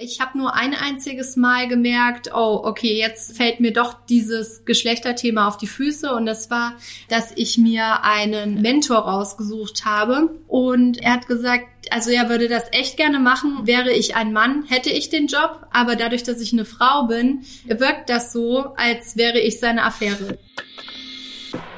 Ich 0.00 0.20
habe 0.20 0.38
nur 0.38 0.54
ein 0.54 0.74
einziges 0.74 1.34
Mal 1.34 1.66
gemerkt, 1.66 2.30
oh, 2.32 2.60
okay, 2.62 2.96
jetzt 2.96 3.36
fällt 3.36 3.58
mir 3.58 3.72
doch 3.72 3.96
dieses 4.08 4.64
Geschlechterthema 4.64 5.48
auf 5.48 5.56
die 5.56 5.66
Füße 5.66 6.14
und 6.14 6.24
das 6.24 6.52
war, 6.52 6.74
dass 7.08 7.32
ich 7.34 7.58
mir 7.58 8.04
einen 8.04 8.62
Mentor 8.62 8.98
rausgesucht 8.98 9.84
habe 9.84 10.38
und 10.46 11.02
er 11.02 11.14
hat 11.14 11.26
gesagt, 11.26 11.66
also 11.90 12.12
er 12.12 12.28
würde 12.28 12.46
das 12.46 12.68
echt 12.70 12.96
gerne 12.96 13.18
machen. 13.18 13.66
Wäre 13.66 13.90
ich 13.90 14.14
ein 14.14 14.32
Mann, 14.32 14.62
hätte 14.68 14.90
ich 14.90 15.10
den 15.10 15.26
Job, 15.26 15.66
aber 15.72 15.96
dadurch, 15.96 16.22
dass 16.22 16.40
ich 16.40 16.52
eine 16.52 16.64
Frau 16.64 17.08
bin, 17.08 17.40
wirkt 17.66 18.08
das 18.08 18.32
so, 18.32 18.74
als 18.76 19.16
wäre 19.16 19.40
ich 19.40 19.58
seine 19.58 19.82
Affäre. 19.82 20.38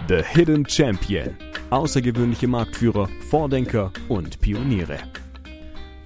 The 0.09 0.23
Hidden 0.23 0.69
Champion. 0.69 1.39
Außergewöhnliche 1.71 2.49
Marktführer, 2.49 3.09
Vordenker 3.31 3.95
und 4.09 4.43
Pioniere. 4.43 4.99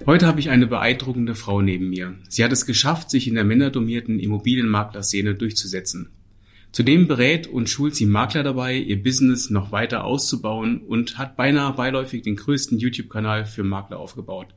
Heute 0.07 0.27
habe 0.27 0.39
ich 0.39 0.51
eine 0.51 0.67
beeindruckende 0.67 1.33
Frau 1.33 1.63
neben 1.63 1.89
mir. 1.89 2.13
Sie 2.29 2.43
hat 2.43 2.51
es 2.51 2.67
geschafft, 2.67 3.09
sich 3.09 3.27
in 3.27 3.33
der 3.33 3.43
männerdomierten 3.43 4.19
Immobilienmaklerszene 4.19 5.33
durchzusetzen. 5.33 6.09
Zudem 6.71 7.07
berät 7.07 7.47
und 7.47 7.71
schult 7.71 7.95
sie 7.95 8.05
Makler 8.05 8.43
dabei, 8.43 8.75
ihr 8.75 9.01
Business 9.01 9.49
noch 9.49 9.71
weiter 9.71 10.03
auszubauen 10.03 10.81
und 10.81 11.17
hat 11.17 11.35
beinahe 11.35 11.73
beiläufig 11.73 12.21
den 12.21 12.35
größten 12.35 12.77
YouTube-Kanal 12.77 13.45
für 13.47 13.63
Makler 13.63 13.97
aufgebaut. 13.97 14.49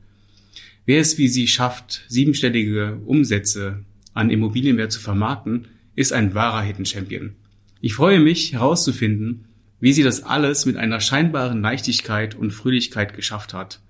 Wer 0.85 1.01
es 1.01 1.17
wie 1.17 1.27
sie 1.27 1.47
schafft, 1.47 2.05
siebenstellige 2.07 3.01
Umsätze 3.07 3.85
an 4.13 4.29
Immobilienwert 4.29 4.91
zu 4.91 4.99
vermarkten, 4.99 5.67
ist 5.95 6.13
ein 6.13 6.35
wahrer 6.35 6.61
Hidden 6.61 6.85
Champion. 6.85 7.31
Ich 7.81 7.95
freue 7.95 8.19
mich 8.19 8.53
herauszufinden, 8.53 9.45
wie 9.79 9.93
sie 9.93 10.03
das 10.03 10.21
alles 10.21 10.67
mit 10.67 10.77
einer 10.77 10.99
scheinbaren 10.99 11.63
Leichtigkeit 11.63 12.35
und 12.35 12.51
Fröhlichkeit 12.51 13.15
geschafft 13.15 13.55
hat 13.55 13.81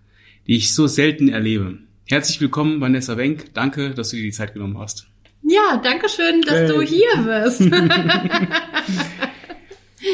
die 0.49 0.55
ich 0.55 0.73
so 0.73 0.88
selten 0.88 1.30
erlebe. 1.30 1.77
Herzlich 2.08 2.41
willkommen, 2.41 2.81
Vanessa 2.81 3.17
Wenk. 3.17 3.53
Danke, 3.53 3.91
dass 3.91 4.09
du 4.09 4.16
dir 4.16 4.23
die 4.23 4.31
Zeit 4.31 4.55
genommen 4.55 4.80
hast. 4.80 5.07
Ja, 5.44 5.80
danke 5.84 6.09
schön, 6.09 6.41
dass 6.41 6.55
hey. 6.55 6.67
du 6.70 6.81
hier 6.81 7.44
bist. 7.44 7.62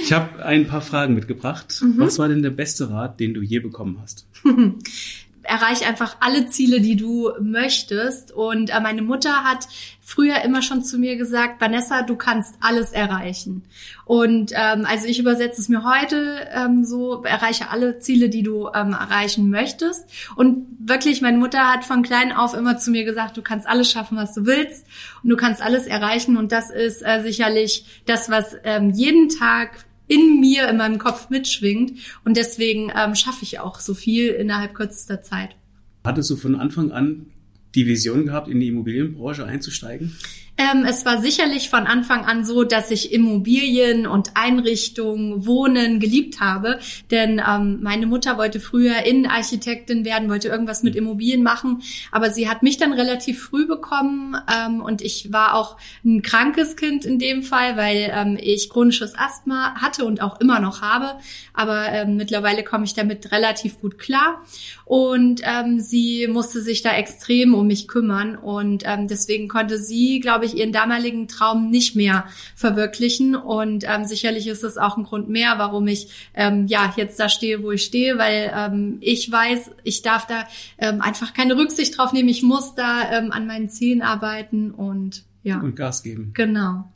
ich 0.04 0.12
habe 0.12 0.44
ein 0.44 0.68
paar 0.68 0.82
Fragen 0.82 1.16
mitgebracht. 1.16 1.82
Mhm. 1.82 1.94
Was 2.00 2.20
war 2.20 2.28
denn 2.28 2.44
der 2.44 2.50
beste 2.50 2.90
Rat, 2.90 3.22
den 3.22 3.34
du 3.34 3.42
je 3.42 3.60
bekommen 3.60 3.98
hast? 4.02 4.28
erreich 5.46 5.88
einfach 5.88 6.18
alle 6.20 6.48
Ziele, 6.48 6.82
die 6.82 6.96
du 6.96 7.32
möchtest. 7.40 8.32
Und 8.32 8.70
äh, 8.70 8.80
meine 8.80 9.02
Mutter 9.02 9.44
hat 9.44 9.68
früher 10.02 10.42
immer 10.44 10.62
schon 10.62 10.84
zu 10.84 11.00
mir 11.00 11.16
gesagt, 11.16 11.60
Vanessa, 11.60 12.04
du 12.04 12.16
kannst 12.16 12.56
alles 12.62 12.92
erreichen. 12.92 13.64
Und 14.06 14.52
ähm, 14.54 14.86
also 14.88 15.08
ich 15.08 15.18
übersetze 15.18 15.60
es 15.60 15.68
mir 15.68 15.84
heute 15.84 16.48
ähm, 16.54 16.86
so, 16.86 17.24
erreiche 17.24 17.72
alle 17.72 17.98
Ziele, 17.98 18.30
die 18.30 18.44
du 18.44 18.68
ähm, 18.68 18.94
erreichen 18.94 19.50
möchtest. 19.50 20.06
Und 20.36 20.68
wirklich, 20.80 21.22
meine 21.22 21.40
Mutter 21.40 21.72
hat 21.72 21.86
von 21.86 22.04
klein 22.04 22.32
auf 22.32 22.54
immer 22.54 22.78
zu 22.78 22.92
mir 22.92 23.04
gesagt, 23.04 23.36
du 23.36 23.42
kannst 23.42 23.68
alles 23.68 23.90
schaffen, 23.90 24.16
was 24.16 24.36
du 24.36 24.46
willst 24.46 24.86
und 25.24 25.30
du 25.30 25.38
kannst 25.38 25.62
alles 25.62 25.88
erreichen. 25.88 26.38
Und 26.38 26.52
das 26.52 26.70
ist 26.70 27.02
äh, 27.02 27.22
sicherlich 27.24 27.86
das, 28.06 28.30
was 28.30 28.56
ähm, 28.64 28.92
jeden 28.92 29.30
Tag 29.30 29.85
in 30.08 30.40
mir, 30.40 30.70
in 30.70 30.78
meinem 30.78 31.00
Kopf 31.00 31.30
mitschwingt. 31.30 32.00
Und 32.24 32.38
deswegen 32.38 32.92
ähm, 32.96 33.16
schaffe 33.16 33.44
ich 33.44 33.60
auch 33.60 33.80
so 33.80 33.94
viel 33.94 34.30
innerhalb 34.30 34.74
kürzester 34.74 35.22
Zeit. 35.22 35.56
Hattest 36.04 36.30
du 36.30 36.36
von 36.36 36.56
Anfang 36.56 36.92
an 36.92 37.28
die 37.74 37.88
Vision 37.88 38.26
gehabt, 38.26 38.48
in 38.48 38.60
die 38.60 38.68
Immobilienbranche 38.68 39.46
einzusteigen? 39.46 40.16
Ähm, 40.58 40.86
es 40.88 41.06
war 41.06 41.22
sicherlich 41.22 41.70
von 41.70 41.86
Anfang 41.86 42.24
an 42.24 42.46
so, 42.46 42.64
dass 42.64 42.90
ich 42.90 43.12
Immobilien 43.12 44.08
und 44.08 44.32
Einrichtungen, 44.36 45.46
Wohnen 45.46 46.00
geliebt 46.00 46.40
habe. 46.40 46.80
Denn 47.12 47.42
ähm, 47.46 47.80
meine 47.82 48.08
Mutter 48.08 48.38
wollte 48.38 48.62
früher 48.62 49.06
Innenarchitektin 49.06 50.06
werden, 50.06 50.30
wollte 50.30 50.48
irgendwas 50.48 50.82
mit 50.82 50.96
Immobilien 50.96 51.44
machen. 51.44 51.82
Aber 52.10 52.32
sie 52.32 52.48
hat 52.48 52.64
mich 52.64 52.78
dann 52.78 52.94
relativ 52.94 53.44
früh 53.44 53.68
bekommen 53.68 54.38
ähm, 54.50 54.82
und 54.82 55.02
ich 55.02 55.34
war 55.34 55.56
auch 55.56 55.76
ein 56.06 56.22
krankes 56.22 56.78
Kind 56.78 57.04
in 57.04 57.20
dem 57.20 57.44
Fall, 57.44 57.76
weil 57.76 58.10
ähm, 58.14 58.38
ich 58.42 58.70
chronisches 58.70 59.14
Asthma 59.18 59.76
hatte 59.76 60.06
und 60.06 60.22
auch 60.22 60.40
immer 60.40 60.62
noch 60.62 60.82
habe. 60.82 61.20
Aber 61.54 61.90
ähm, 61.90 62.16
mittlerweile 62.16 62.64
komme 62.64 62.86
ich 62.86 62.94
damit 62.94 63.34
relativ 63.34 63.82
gut 63.82 63.98
klar. 63.98 64.42
Und 64.86 65.42
ähm, 65.44 65.82
sie 65.82 66.28
musste 66.28 66.62
sich 66.62 66.82
da 66.82 66.96
extrem 66.96 67.54
um 67.56 67.68
mich 67.68 67.88
kümmern. 67.88 68.38
Und 68.38 68.86
deswegen 69.10 69.48
konnte 69.48 69.80
sie, 69.80 70.20
glaube 70.20 70.45
ich, 70.46 70.58
ihren 70.58 70.72
damaligen 70.72 71.28
Traum 71.28 71.70
nicht 71.70 71.96
mehr 71.96 72.26
verwirklichen. 72.56 73.36
Und 73.36 73.84
ähm, 73.88 74.06
sicherlich 74.06 74.48
ist 74.48 74.64
es 74.64 74.78
auch 74.78 74.98
ein 74.98 75.04
Grund 75.04 75.30
mehr, 75.30 75.56
warum 75.58 75.88
ich 75.88 76.10
ähm, 76.34 76.68
ja 76.68 76.94
jetzt 76.96 77.20
da 77.20 77.30
stehe, 77.30 77.64
wo 77.64 77.72
ich 77.72 77.84
stehe, 77.84 78.18
weil 78.18 78.52
ähm, 78.56 78.98
ich 79.02 79.32
weiß, 79.32 79.72
ich 79.84 80.02
darf 80.02 80.28
da 80.28 80.48
ähm, 80.78 81.02
einfach 81.02 81.34
keine 81.34 81.58
Rücksicht 81.58 81.98
drauf 81.98 82.14
nehmen. 82.14 82.30
Ich 82.30 82.44
muss 82.44 82.76
da 82.76 83.12
ähm, 83.12 83.32
an 83.32 83.48
meinen 83.48 83.70
Zielen 83.70 84.02
arbeiten 84.02 84.72
und 84.72 85.24
ja. 85.44 85.60
Und 85.60 85.76
Gas 85.76 86.02
geben. 86.02 86.32
Genau. 86.34 86.92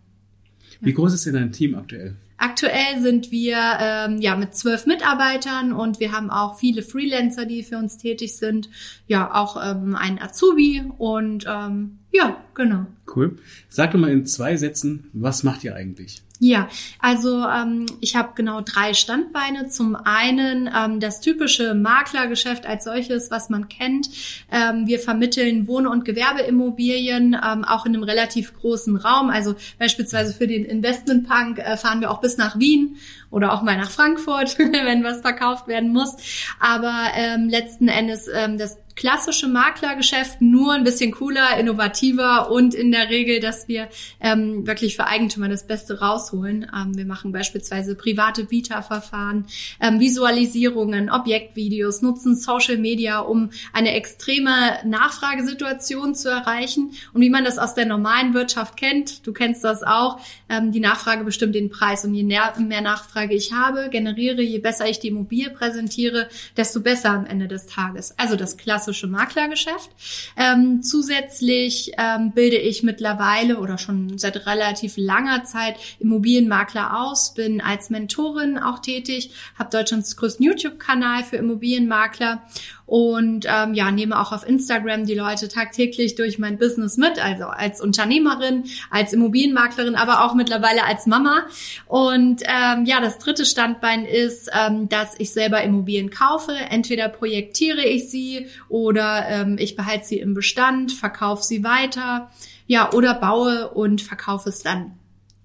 Wie 0.81 0.93
groß 0.93 1.13
ist 1.13 1.25
denn 1.25 1.33
dein 1.33 1.51
Team 1.51 1.75
aktuell? 1.75 2.15
Aktuell 2.37 3.01
sind 3.01 3.31
wir 3.31 3.57
ähm, 3.79 4.21
ja 4.21 4.35
mit 4.37 4.55
zwölf 4.55 4.85
Mitarbeitern 4.85 5.73
und 5.73 5.99
wir 5.99 6.13
haben 6.13 6.29
auch 6.29 6.57
viele 6.57 6.81
Freelancer, 6.81 7.45
die 7.45 7.63
für 7.63 7.77
uns 7.77 7.97
tätig 7.97 8.37
sind. 8.37 8.69
Ja, 9.07 9.35
auch 9.35 9.57
ähm, 9.61 9.95
ein 9.95 10.21
Azubi 10.21 10.83
und 10.97 11.45
ähm, 11.47 11.98
ja, 12.11 12.43
genau. 12.53 12.85
Cool. 13.15 13.37
Sag 13.69 13.91
doch 13.91 13.99
mal 13.99 14.11
in 14.11 14.25
zwei 14.25 14.57
Sätzen, 14.57 15.09
was 15.13 15.43
macht 15.43 15.63
ihr 15.63 15.75
eigentlich? 15.75 16.21
Ja, 16.41 16.69
also 16.99 17.45
ähm, 17.45 17.85
ich 17.99 18.15
habe 18.15 18.29
genau 18.33 18.61
drei 18.61 18.93
Standbeine. 18.93 19.67
Zum 19.67 19.97
einen 19.97 20.69
ähm, 20.73 21.01
das 21.01 21.19
typische 21.19 21.73
Maklergeschäft 21.73 22.65
als 22.65 22.85
solches, 22.85 23.29
was 23.29 23.49
man 23.49 23.67
kennt. 23.67 24.09
Ähm, 24.49 24.87
wir 24.87 24.99
vermitteln 24.99 25.67
Wohn- 25.67 25.85
und 25.85 26.05
Gewerbeimmobilien 26.05 27.33
ähm, 27.33 27.65
auch 27.65 27.85
in 27.85 27.93
einem 27.93 28.03
relativ 28.03 28.57
großen 28.57 28.95
Raum. 28.95 29.29
Also 29.29 29.55
beispielsweise 29.77 30.33
für 30.33 30.47
den 30.47 30.63
Investmentpunk 30.63 31.59
äh, 31.59 31.75
fahren 31.75 31.99
wir 31.99 32.09
auch 32.09 32.21
bis 32.21 32.37
nach 32.37 32.57
Wien 32.57 32.95
oder 33.31 33.51
auch 33.51 33.61
mal 33.61 33.75
nach 33.75 33.91
Frankfurt, 33.91 34.57
wenn 34.59 35.03
was 35.03 35.19
verkauft 35.19 35.67
werden 35.67 35.91
muss. 35.91 36.15
Aber 36.61 37.09
ähm, 37.15 37.49
letzten 37.49 37.89
Endes 37.89 38.29
ähm, 38.33 38.57
das 38.57 38.77
klassische 38.99 39.47
Maklergeschäft, 39.47 40.41
nur 40.41 40.73
ein 40.73 40.83
bisschen 40.83 41.11
cooler, 41.11 41.57
innovativer 41.57 42.51
und 42.51 42.73
in 42.73 42.91
der 42.91 43.09
Regel, 43.09 43.39
dass 43.39 43.69
wir 43.69 43.87
ähm, 44.19 44.67
wirklich 44.67 44.97
für 44.97 45.05
Eigentümer 45.05 45.47
das 45.47 45.65
Beste 45.65 46.01
rausholen. 46.01 46.69
Ähm, 46.75 46.97
wir 46.97 47.05
machen 47.05 47.31
beispielsweise 47.31 47.95
private 47.95 48.43
Bieterverfahren, 48.43 49.45
ähm, 49.79 50.01
Visualisierungen, 50.01 51.09
Objektvideos, 51.09 52.01
nutzen 52.01 52.35
Social 52.35 52.77
Media, 52.77 53.19
um 53.19 53.51
eine 53.71 53.93
extreme 53.93 54.79
Nachfragesituation 54.83 56.13
zu 56.13 56.27
erreichen. 56.27 56.91
Und 57.13 57.21
wie 57.21 57.29
man 57.29 57.45
das 57.45 57.57
aus 57.57 57.75
der 57.75 57.85
normalen 57.85 58.33
Wirtschaft 58.33 58.75
kennt, 58.75 59.25
du 59.25 59.31
kennst 59.31 59.63
das 59.63 59.81
auch, 59.81 60.19
ähm, 60.49 60.73
die 60.73 60.81
Nachfrage 60.81 61.23
bestimmt 61.23 61.55
den 61.55 61.69
Preis. 61.69 62.03
Und 62.03 62.13
je 62.15 62.25
mehr, 62.25 62.53
mehr 62.59 62.81
Nachfrage 62.81 63.33
ich 63.33 63.53
habe, 63.53 63.87
generiere, 63.89 64.41
je 64.41 64.59
besser 64.59 64.89
ich 64.89 64.99
die 64.99 65.07
Immobilie 65.07 65.51
präsentiere, 65.51 66.27
desto 66.57 66.81
besser 66.81 67.11
am 67.11 67.25
Ende 67.25 67.47
des 67.47 67.65
Tages. 67.65 68.13
Also 68.17 68.35
das 68.35 68.57
klassische 68.57 68.88
klassische 68.89 69.07
Maklergeschäft. 69.07 69.91
Ähm, 70.35 70.81
zusätzlich 70.81 71.91
ähm, 71.97 72.31
bilde 72.31 72.57
ich 72.57 72.81
mittlerweile 72.81 73.59
oder 73.59 73.77
schon 73.77 74.17
seit 74.17 74.47
relativ 74.47 74.95
langer 74.97 75.43
Zeit 75.43 75.75
Immobilienmakler 75.99 76.99
aus, 76.99 77.33
bin 77.35 77.61
als 77.61 77.91
Mentorin 77.91 78.57
auch 78.57 78.79
tätig, 78.79 79.31
habe 79.57 79.69
Deutschlands 79.69 80.17
größten 80.17 80.43
YouTube-Kanal 80.43 81.23
für 81.23 81.37
Immobilienmakler 81.37 82.41
und 82.89 83.45
ähm, 83.47 83.75
ja, 83.75 83.91
nehme 83.91 84.19
auch 84.19 84.31
auf 84.31 84.47
Instagram 84.47 85.05
die 85.05 85.13
Leute 85.13 85.47
tagtäglich 85.47 86.15
durch 86.15 86.39
mein 86.39 86.57
Business 86.57 86.97
mit, 86.97 87.23
also 87.23 87.43
als 87.43 87.81
Unternehmerin, 87.81 88.63
als 88.89 89.13
Immobilienmaklerin, 89.13 89.93
aber 89.93 90.25
auch 90.25 90.33
mittlerweile 90.33 90.83
als 90.85 91.05
Mama. 91.05 91.45
Und 91.85 92.41
ähm, 92.45 92.85
ja, 92.85 92.99
das 92.99 93.19
dritte 93.19 93.45
Standbein 93.45 94.05
ist, 94.05 94.49
ähm, 94.59 94.89
dass 94.89 95.13
ich 95.19 95.31
selber 95.31 95.61
Immobilien 95.61 96.09
kaufe. 96.09 96.51
Entweder 96.51 97.09
projektiere 97.09 97.85
ich 97.85 98.09
sie 98.09 98.47
oder 98.69 99.23
ähm, 99.29 99.57
ich 99.59 99.75
behalte 99.75 100.07
sie 100.07 100.17
im 100.17 100.33
Bestand, 100.33 100.91
verkaufe 100.91 101.43
sie 101.43 101.63
weiter, 101.63 102.31
ja, 102.65 102.91
oder 102.91 103.13
baue 103.13 103.69
und 103.69 104.01
verkaufe 104.01 104.49
es 104.49 104.63
dann. 104.63 104.97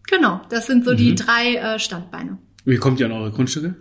Genau, 0.08 0.40
das 0.48 0.66
sind 0.66 0.86
so 0.86 0.92
mhm. 0.92 0.96
die 0.96 1.14
drei 1.14 1.56
äh, 1.56 1.78
Standbeine. 1.78 2.38
Wie 2.64 2.76
kommt 2.78 3.00
ihr 3.00 3.06
an 3.06 3.12
eure 3.12 3.32
Grundstücke? 3.32 3.74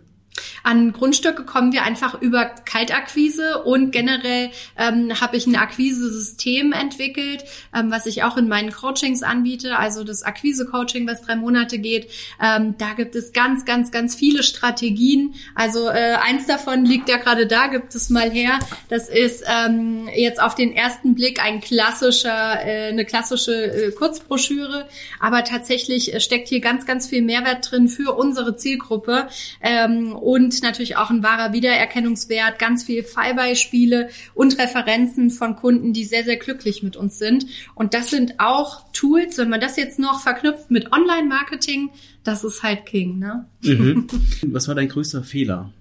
An 0.64 0.94
Grundstücke 0.94 1.44
kommen 1.44 1.74
wir 1.74 1.84
einfach 1.84 2.22
über 2.22 2.46
Kaltakquise 2.46 3.64
und 3.64 3.92
generell 3.92 4.50
ähm, 4.78 5.20
habe 5.20 5.36
ich 5.36 5.46
ein 5.46 5.58
Akquise-System 5.58 6.72
entwickelt, 6.72 7.44
ähm, 7.76 7.92
was 7.92 8.06
ich 8.06 8.24
auch 8.24 8.38
in 8.38 8.48
meinen 8.48 8.72
Coachings 8.72 9.24
anbiete, 9.24 9.78
also 9.78 10.06
das 10.06 10.24
Akquise-Coaching, 10.24 11.06
was 11.06 11.22
drei 11.22 11.36
Monate 11.36 11.80
geht. 11.80 12.10
Ähm, 12.42 12.76
da 12.78 12.94
gibt 12.94 13.16
es 13.16 13.34
ganz, 13.34 13.66
ganz, 13.66 13.92
ganz 13.92 14.16
viele 14.16 14.42
Strategien. 14.42 15.36
Also 15.54 15.90
äh, 15.90 16.16
eins 16.22 16.48
davon 16.48 16.86
liegt 16.86 17.10
ja 17.10 17.18
gerade 17.18 17.46
da, 17.46 17.68
gibt 17.68 17.94
es 17.94 18.10
mal 18.10 18.32
her. 18.32 18.60
Das 18.88 19.10
ist 19.10 19.44
ähm, 19.46 20.08
jetzt 20.16 20.42
auf 20.42 20.56
den 20.56 20.72
ersten 20.72 21.14
Blick 21.14 21.44
ein 21.44 21.60
klassischer, 21.60 22.66
äh, 22.66 22.88
eine 22.88 23.04
klassische 23.04 23.54
äh, 23.54 23.92
Kurzbroschüre, 23.92 24.88
aber 25.20 25.44
tatsächlich 25.44 26.24
steckt 26.24 26.48
hier 26.48 26.62
ganz, 26.62 26.86
ganz 26.86 27.08
viel 27.08 27.22
Mehrwert 27.22 27.70
drin 27.70 27.90
für 27.90 28.14
unsere 28.16 28.56
Zielgruppe. 28.56 29.28
Ähm, 29.62 30.16
und 30.16 30.53
natürlich 30.62 30.98
auch 30.98 31.10
ein 31.10 31.24
wahrer 31.24 31.54
Wiedererkennungswert, 31.54 32.60
ganz 32.60 32.84
viel 32.84 33.04
Fallbeispiele 33.04 34.10
und 34.34 34.60
Referenzen 34.60 35.30
von 35.32 35.56
Kunden, 35.56 35.94
die 35.94 36.04
sehr, 36.04 36.24
sehr 36.24 36.38
glücklich 36.38 36.84
mit 36.84 36.96
uns 36.96 37.18
sind. 37.18 37.46
Und 37.74 37.94
das 37.94 38.10
sind 38.10 38.40
auch 38.40 38.92
Tools, 38.92 39.38
wenn 39.38 39.50
man 39.50 39.62
das 39.62 39.78
jetzt 39.78 39.98
noch 39.98 40.22
verknüpft 40.22 40.70
mit 40.70 40.92
Online-Marketing, 40.92 41.90
das 42.24 42.44
ist 42.44 42.62
halt 42.62 42.86
King. 42.86 43.20
Ne? 43.20 43.46
Mhm. 43.62 44.08
Was 44.52 44.68
war 44.68 44.76
dein 44.76 44.90
größter 44.90 45.24
Fehler? 45.24 45.72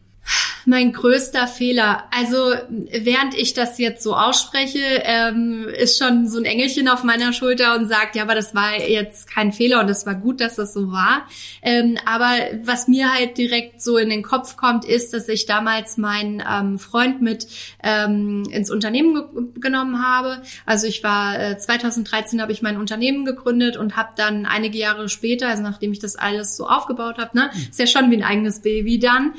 Mein 0.65 0.93
größter 0.93 1.47
Fehler. 1.47 2.05
Also 2.11 2.55
während 2.69 3.35
ich 3.35 3.55
das 3.55 3.79
jetzt 3.79 4.03
so 4.03 4.15
ausspreche, 4.17 5.03
ähm, 5.05 5.67
ist 5.69 5.99
schon 5.99 6.29
so 6.29 6.39
ein 6.39 6.45
Engelchen 6.45 6.89
auf 6.89 7.03
meiner 7.05 7.33
Schulter 7.33 7.77
und 7.77 7.89
sagt, 7.89 8.17
ja, 8.17 8.23
aber 8.23 8.35
das 8.35 8.55
war 8.55 8.79
jetzt 8.81 9.29
kein 9.29 9.53
Fehler 9.53 9.81
und 9.81 9.89
es 9.89 10.07
war 10.07 10.15
gut, 10.15 10.41
dass 10.41 10.57
das 10.57 10.73
so 10.75 10.93
war. 10.93 11.27
Ähm, 11.63 11.99
aber 12.07 12.31
was 12.65 12.89
mir 12.89 13.13
halt 13.13 13.39
direkt 13.39 13.83
so 13.83 13.97
in 13.97 14.11
den 14.11 14.23
Kopf 14.23 14.57
kommt, 14.57 14.85
ist, 14.85 15.13
dass 15.13 15.29
ich 15.29 15.47
damals 15.47 15.97
meinen 15.97 16.43
ähm, 16.49 16.79
Freund 16.79 17.23
mit 17.23 17.47
ähm, 17.83 18.45
ins 18.51 18.71
Unternehmen 18.71 19.15
ge 19.15 19.23
genommen 19.61 20.03
habe. 20.03 20.43
Also 20.67 20.87
ich 20.87 21.03
war 21.05 21.39
äh, 21.39 21.59
2013 21.59 22.41
habe 22.41 22.53
ich 22.53 22.63
mein 22.63 22.77
Unternehmen 22.77 23.25
gegründet 23.25 23.77
und 23.77 23.97
habe 23.97 24.11
dann 24.17 24.47
einige 24.47 24.79
Jahre 24.79 25.09
später, 25.09 25.49
also 25.49 25.63
nachdem 25.63 25.93
ich 25.93 25.99
das 25.99 26.17
alles 26.17 26.57
so 26.57 26.67
aufgebaut 26.67 27.19
habe, 27.19 27.37
ne, 27.37 27.51
ist 27.71 27.79
ja 27.79 27.87
schon 27.87 28.11
wie 28.11 28.17
ein 28.17 28.25
eigenes 28.25 28.61
Baby 28.61 28.99
dann. 28.99 29.35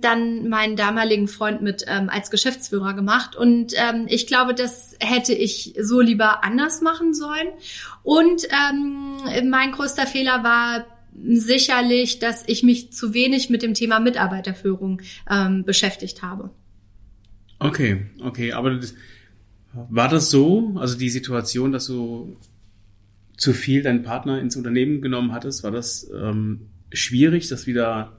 Dann 0.00 0.48
meinen 0.48 0.76
damaligen 0.76 1.28
Freund 1.28 1.62
mit 1.62 1.84
ähm, 1.86 2.08
als 2.08 2.30
Geschäftsführer 2.30 2.94
gemacht. 2.94 3.36
Und 3.36 3.74
ähm, 3.76 4.06
ich 4.08 4.26
glaube, 4.26 4.54
das 4.54 4.96
hätte 5.00 5.32
ich 5.32 5.74
so 5.80 6.00
lieber 6.00 6.44
anders 6.44 6.80
machen 6.80 7.14
sollen. 7.14 7.48
Und 8.02 8.46
ähm, 8.50 9.48
mein 9.48 9.72
größter 9.72 10.06
Fehler 10.06 10.42
war 10.44 10.86
sicherlich, 11.24 12.18
dass 12.18 12.44
ich 12.46 12.62
mich 12.62 12.92
zu 12.92 13.14
wenig 13.14 13.50
mit 13.50 13.62
dem 13.62 13.74
Thema 13.74 14.00
Mitarbeiterführung 14.00 15.00
ähm, 15.30 15.64
beschäftigt 15.64 16.22
habe. 16.22 16.50
Okay, 17.58 18.06
okay, 18.22 18.52
aber 18.52 18.74
das, 18.74 18.94
war 19.88 20.08
das 20.08 20.30
so, 20.30 20.74
also 20.76 20.96
die 20.96 21.08
Situation, 21.10 21.72
dass 21.72 21.86
du 21.86 22.36
zu 23.36 23.52
viel 23.52 23.82
deinen 23.82 24.02
Partner 24.02 24.40
ins 24.40 24.56
Unternehmen 24.56 25.02
genommen 25.02 25.32
hattest, 25.32 25.62
war 25.62 25.70
das 25.70 26.10
ähm, 26.14 26.68
schwierig, 26.92 27.48
das 27.48 27.66
wieder 27.66 28.18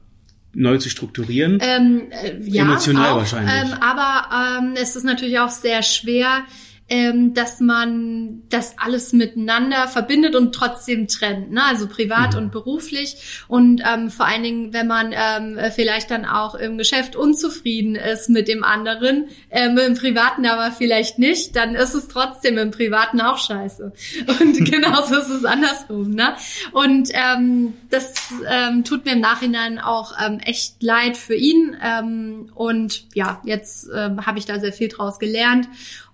neu 0.53 0.77
zu 0.77 0.89
strukturieren? 0.89 1.59
Ähm, 1.61 2.07
äh, 2.11 2.37
ja, 2.43 2.63
Emotional 2.63 3.11
auch, 3.11 3.17
wahrscheinlich. 3.17 3.53
Ähm, 3.53 3.73
aber 3.81 4.59
ähm, 4.59 4.73
es 4.75 4.95
ist 4.95 5.03
natürlich 5.03 5.39
auch 5.39 5.49
sehr 5.49 5.83
schwer, 5.83 6.43
ähm, 6.89 7.33
dass 7.33 7.59
man 7.59 8.43
das 8.49 8.75
alles 8.77 9.13
miteinander 9.13 9.87
verbindet 9.87 10.35
und 10.35 10.53
trotzdem 10.53 11.07
trennt, 11.07 11.51
ne? 11.51 11.63
also 11.65 11.87
privat 11.87 12.33
mhm. 12.33 12.43
und 12.43 12.51
beruflich. 12.51 13.45
Und 13.47 13.81
ähm, 13.85 14.09
vor 14.09 14.25
allen 14.25 14.43
Dingen, 14.43 14.73
wenn 14.73 14.87
man 14.87 15.13
ähm, 15.13 15.59
vielleicht 15.73 16.11
dann 16.11 16.25
auch 16.25 16.55
im 16.55 16.77
Geschäft 16.77 17.15
unzufrieden 17.15 17.95
ist 17.95 18.29
mit 18.29 18.47
dem 18.47 18.63
anderen, 18.63 19.27
ähm, 19.49 19.77
im 19.77 19.95
Privaten 19.95 20.45
aber 20.45 20.71
vielleicht 20.71 21.19
nicht, 21.19 21.55
dann 21.55 21.75
ist 21.75 21.93
es 21.93 22.07
trotzdem 22.07 22.57
im 22.57 22.71
Privaten 22.71 23.19
auch 23.21 23.37
scheiße. 23.37 23.91
Und 24.39 24.65
genauso 24.71 25.15
ist 25.15 25.29
es 25.29 25.45
andersrum. 25.45 26.11
Ne? 26.11 26.35
Und 26.71 27.09
ähm, 27.13 27.73
das 27.89 28.13
ähm, 28.49 28.83
tut 28.83 29.05
mir 29.05 29.13
im 29.13 29.19
Nachhinein 29.19 29.79
auch 29.79 30.13
ähm, 30.23 30.39
echt 30.39 30.81
leid 30.81 31.17
für 31.17 31.35
ihn. 31.35 31.75
Ähm, 31.81 32.49
und 32.55 33.05
ja, 33.13 33.41
jetzt 33.43 33.89
ähm, 33.93 34.25
habe 34.25 34.39
ich 34.39 34.45
da 34.45 34.59
sehr 34.59 34.73
viel 34.73 34.87
draus 34.87 35.19
gelernt. 35.19 35.67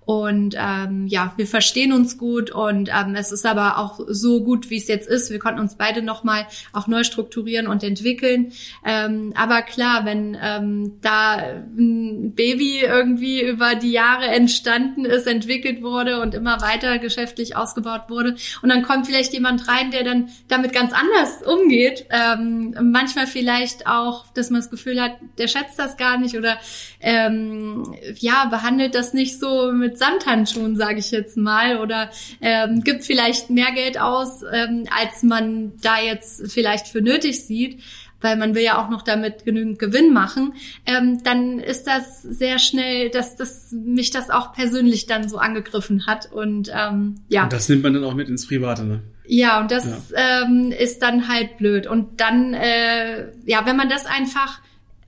Und 0.05 0.55
ähm, 0.57 1.07
ja, 1.07 1.33
wir 1.37 1.47
verstehen 1.47 1.93
uns 1.93 2.17
gut 2.17 2.51
und 2.51 2.89
ähm, 2.89 3.15
es 3.15 3.31
ist 3.31 3.45
aber 3.45 3.77
auch 3.77 3.99
so 4.07 4.43
gut, 4.43 4.69
wie 4.69 4.77
es 4.77 4.87
jetzt 4.87 5.07
ist. 5.07 5.31
Wir 5.31 5.39
konnten 5.39 5.59
uns 5.59 5.75
beide 5.75 6.01
nochmal 6.01 6.45
auch 6.73 6.87
neu 6.87 7.03
strukturieren 7.03 7.67
und 7.67 7.83
entwickeln. 7.83 8.51
Ähm, 8.85 9.33
aber 9.35 9.61
klar, 9.61 10.05
wenn 10.05 10.37
ähm, 10.41 10.97
da 11.01 11.37
ein 11.37 12.33
Baby 12.35 12.81
irgendwie 12.81 13.41
über 13.41 13.75
die 13.75 13.91
Jahre 13.91 14.25
entstanden 14.25 15.05
ist, 15.05 15.27
entwickelt 15.27 15.81
wurde 15.81 16.21
und 16.21 16.33
immer 16.33 16.61
weiter 16.61 16.99
geschäftlich 16.99 17.55
ausgebaut 17.55 18.03
wurde 18.09 18.35
und 18.61 18.69
dann 18.69 18.83
kommt 18.83 19.07
vielleicht 19.07 19.33
jemand 19.33 19.67
rein, 19.67 19.91
der 19.91 20.03
dann 20.03 20.29
damit 20.47 20.73
ganz 20.73 20.93
anders 20.93 21.41
umgeht. 21.43 22.05
Ähm, 22.09 22.75
manchmal 22.81 23.27
vielleicht 23.27 23.87
auch, 23.87 24.25
dass 24.33 24.49
man 24.49 24.61
das 24.61 24.69
Gefühl 24.69 25.01
hat, 25.01 25.13
der 25.37 25.47
schätzt 25.47 25.79
das 25.79 25.97
gar 25.97 26.17
nicht 26.17 26.37
oder 26.37 26.57
ähm, 26.99 27.95
ja, 28.17 28.45
behandelt 28.45 28.95
das 28.95 29.13
nicht 29.13 29.39
so 29.39 29.71
mit 29.71 29.92
mit 29.93 29.99
Samthandschuhen, 29.99 30.75
sage 30.75 30.99
ich 30.99 31.11
jetzt 31.11 31.37
mal, 31.37 31.79
oder 31.79 32.09
ähm, 32.41 32.81
gibt 32.83 33.03
vielleicht 33.03 33.49
mehr 33.49 33.71
Geld 33.73 33.99
aus, 33.99 34.43
ähm, 34.51 34.85
als 34.97 35.23
man 35.23 35.73
da 35.81 36.01
jetzt 36.01 36.51
vielleicht 36.51 36.87
für 36.87 37.01
nötig 37.01 37.45
sieht 37.45 37.81
weil 38.23 38.37
man 38.37 38.55
will 38.55 38.63
ja 38.63 38.81
auch 38.81 38.89
noch 38.89 39.01
damit 39.01 39.43
genügend 39.43 39.79
Gewinn 39.79 40.13
machen, 40.13 40.53
ähm, 40.85 41.21
dann 41.25 41.59
ist 41.59 41.87
das 41.87 42.21
sehr 42.21 42.57
schnell, 42.57 43.09
dass 43.09 43.35
das 43.35 43.73
mich 43.73 44.11
das 44.11 44.29
auch 44.29 44.53
persönlich 44.53 45.07
dann 45.07 45.27
so 45.27 45.39
angegriffen 45.39 46.07
hat 46.07 46.31
und 46.31 46.71
ähm, 46.73 47.15
ja. 47.27 47.43
Und 47.43 47.51
das 47.51 47.67
nimmt 47.67 47.83
man 47.83 47.93
dann 47.93 48.05
auch 48.05 48.13
mit 48.13 48.29
ins 48.29 48.47
Private, 48.47 48.85
ne? 48.85 49.01
Ja, 49.25 49.59
und 49.59 49.71
das 49.71 50.11
ja. 50.11 50.43
Ähm, 50.45 50.71
ist 50.71 51.01
dann 51.01 51.27
halt 51.27 51.57
blöd. 51.57 51.85
Und 51.85 52.21
dann, 52.21 52.53
äh, 52.53 53.27
ja, 53.45 53.65
wenn 53.65 53.75
man 53.75 53.89
das 53.89 54.05
einfach 54.05 54.61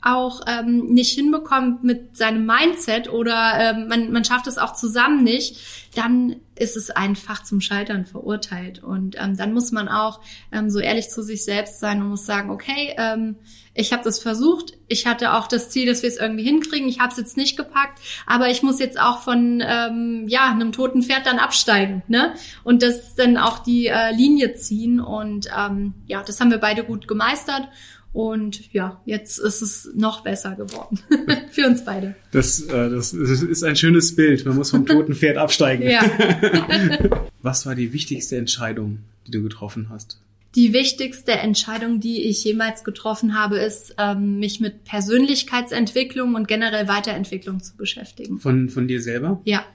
auch 0.06 0.42
ähm, 0.48 0.86
nicht 0.86 1.14
hinbekommt 1.14 1.84
mit 1.84 2.16
seinem 2.16 2.46
Mindset 2.46 3.12
oder 3.12 3.54
ähm, 3.60 3.88
man, 3.88 4.12
man 4.12 4.24
schafft 4.24 4.46
es 4.48 4.58
auch 4.58 4.74
zusammen 4.74 5.24
nicht, 5.24 5.58
dann 5.96 6.36
ist 6.56 6.78
es 6.78 6.92
einfach 6.92 7.44
zum 7.44 7.60
Scheitern 7.60 8.06
verurteilt. 8.06 8.84
Und 8.84 9.16
ähm, 9.20 9.36
dann 9.36 9.54
muss 9.54 9.72
man 9.72 9.88
auch 9.88 10.22
ähm, 10.52 10.70
so 10.70 10.80
ehrlich 10.80 11.10
zu 11.10 11.24
sich 11.24 11.44
selbst 11.44 11.80
sein 11.80 12.02
und 12.02 12.10
muss 12.10 12.26
sagen, 12.26 12.52
okay, 12.52 12.94
ähm, 12.98 13.38
ich 13.74 13.92
habe 13.92 14.04
das 14.04 14.20
versucht, 14.20 14.74
ich 14.88 15.06
hatte 15.06 15.34
auch 15.34 15.48
das 15.48 15.70
Ziel, 15.70 15.86
dass 15.86 16.02
wir 16.02 16.10
es 16.10 16.18
irgendwie 16.18 16.46
hinkriegen, 16.46 16.88
ich 16.88 17.00
habe 17.00 17.12
es 17.12 17.18
jetzt 17.18 17.36
nicht 17.36 17.58
gepackt, 17.58 18.00
aber 18.26 18.50
ich 18.50 18.64
muss 18.64 18.80
jetzt 18.80 19.00
auch 19.00 19.20
von 19.20 19.62
ähm, 19.66 20.26
ja 20.30 20.50
einem 20.50 20.72
toten 20.72 21.04
Pferd 21.04 21.26
dann 21.26 21.40
absteigen, 21.40 22.04
ne? 22.08 22.34
Und 22.64 22.84
das 22.84 23.16
dann 23.16 23.38
auch 23.38 23.60
die 23.60 23.88
äh, 23.88 24.12
Linie 24.14 24.54
ziehen. 24.54 25.02
Und 25.02 25.50
ähm, 25.58 25.94
ja, 26.06 26.24
das 26.24 26.40
haben 26.40 26.52
wir 26.52 26.60
beide 26.60 26.86
gut 26.86 27.08
gemeistert. 27.08 27.68
Und 28.16 28.72
ja, 28.72 29.02
jetzt 29.04 29.40
ist 29.40 29.62
es 29.62 29.90
noch 29.94 30.24
besser 30.24 30.56
geworden. 30.56 30.98
Für 31.52 31.68
uns 31.68 31.84
beide. 31.84 32.16
Das, 32.32 32.62
äh, 32.62 32.90
das 32.90 33.12
ist 33.12 33.62
ein 33.62 33.76
schönes 33.76 34.16
Bild. 34.16 34.46
Man 34.46 34.56
muss 34.56 34.72
vom 34.72 34.86
toten 34.86 35.14
Pferd 35.14 35.36
absteigen. 35.36 35.84
Ja. 35.90 36.02
Was 37.42 37.66
war 37.66 37.76
die 37.76 37.92
wichtigste 37.92 38.38
Entscheidung, 38.38 39.00
die 39.28 39.32
du 39.32 39.44
getroffen 39.44 39.88
hast? 39.90 40.22
Die 40.56 40.72
wichtigste 40.72 41.34
Entscheidung, 41.34 42.00
die 42.00 42.22
ich 42.22 42.42
jemals 42.46 42.86
getroffen 42.86 43.38
habe, 43.38 43.58
ist, 43.58 43.96
ähm, 43.98 44.40
mich 44.40 44.62
mit 44.62 44.86
Persönlichkeitsentwicklung 44.86 46.36
und 46.36 46.48
generell 46.48 46.88
Weiterentwicklung 46.88 47.62
zu 47.62 47.76
beschäftigen. 47.76 48.40
Von, 48.40 48.70
von 48.70 48.88
dir 48.88 49.02
selber? 49.02 49.42
Ja 49.44 49.66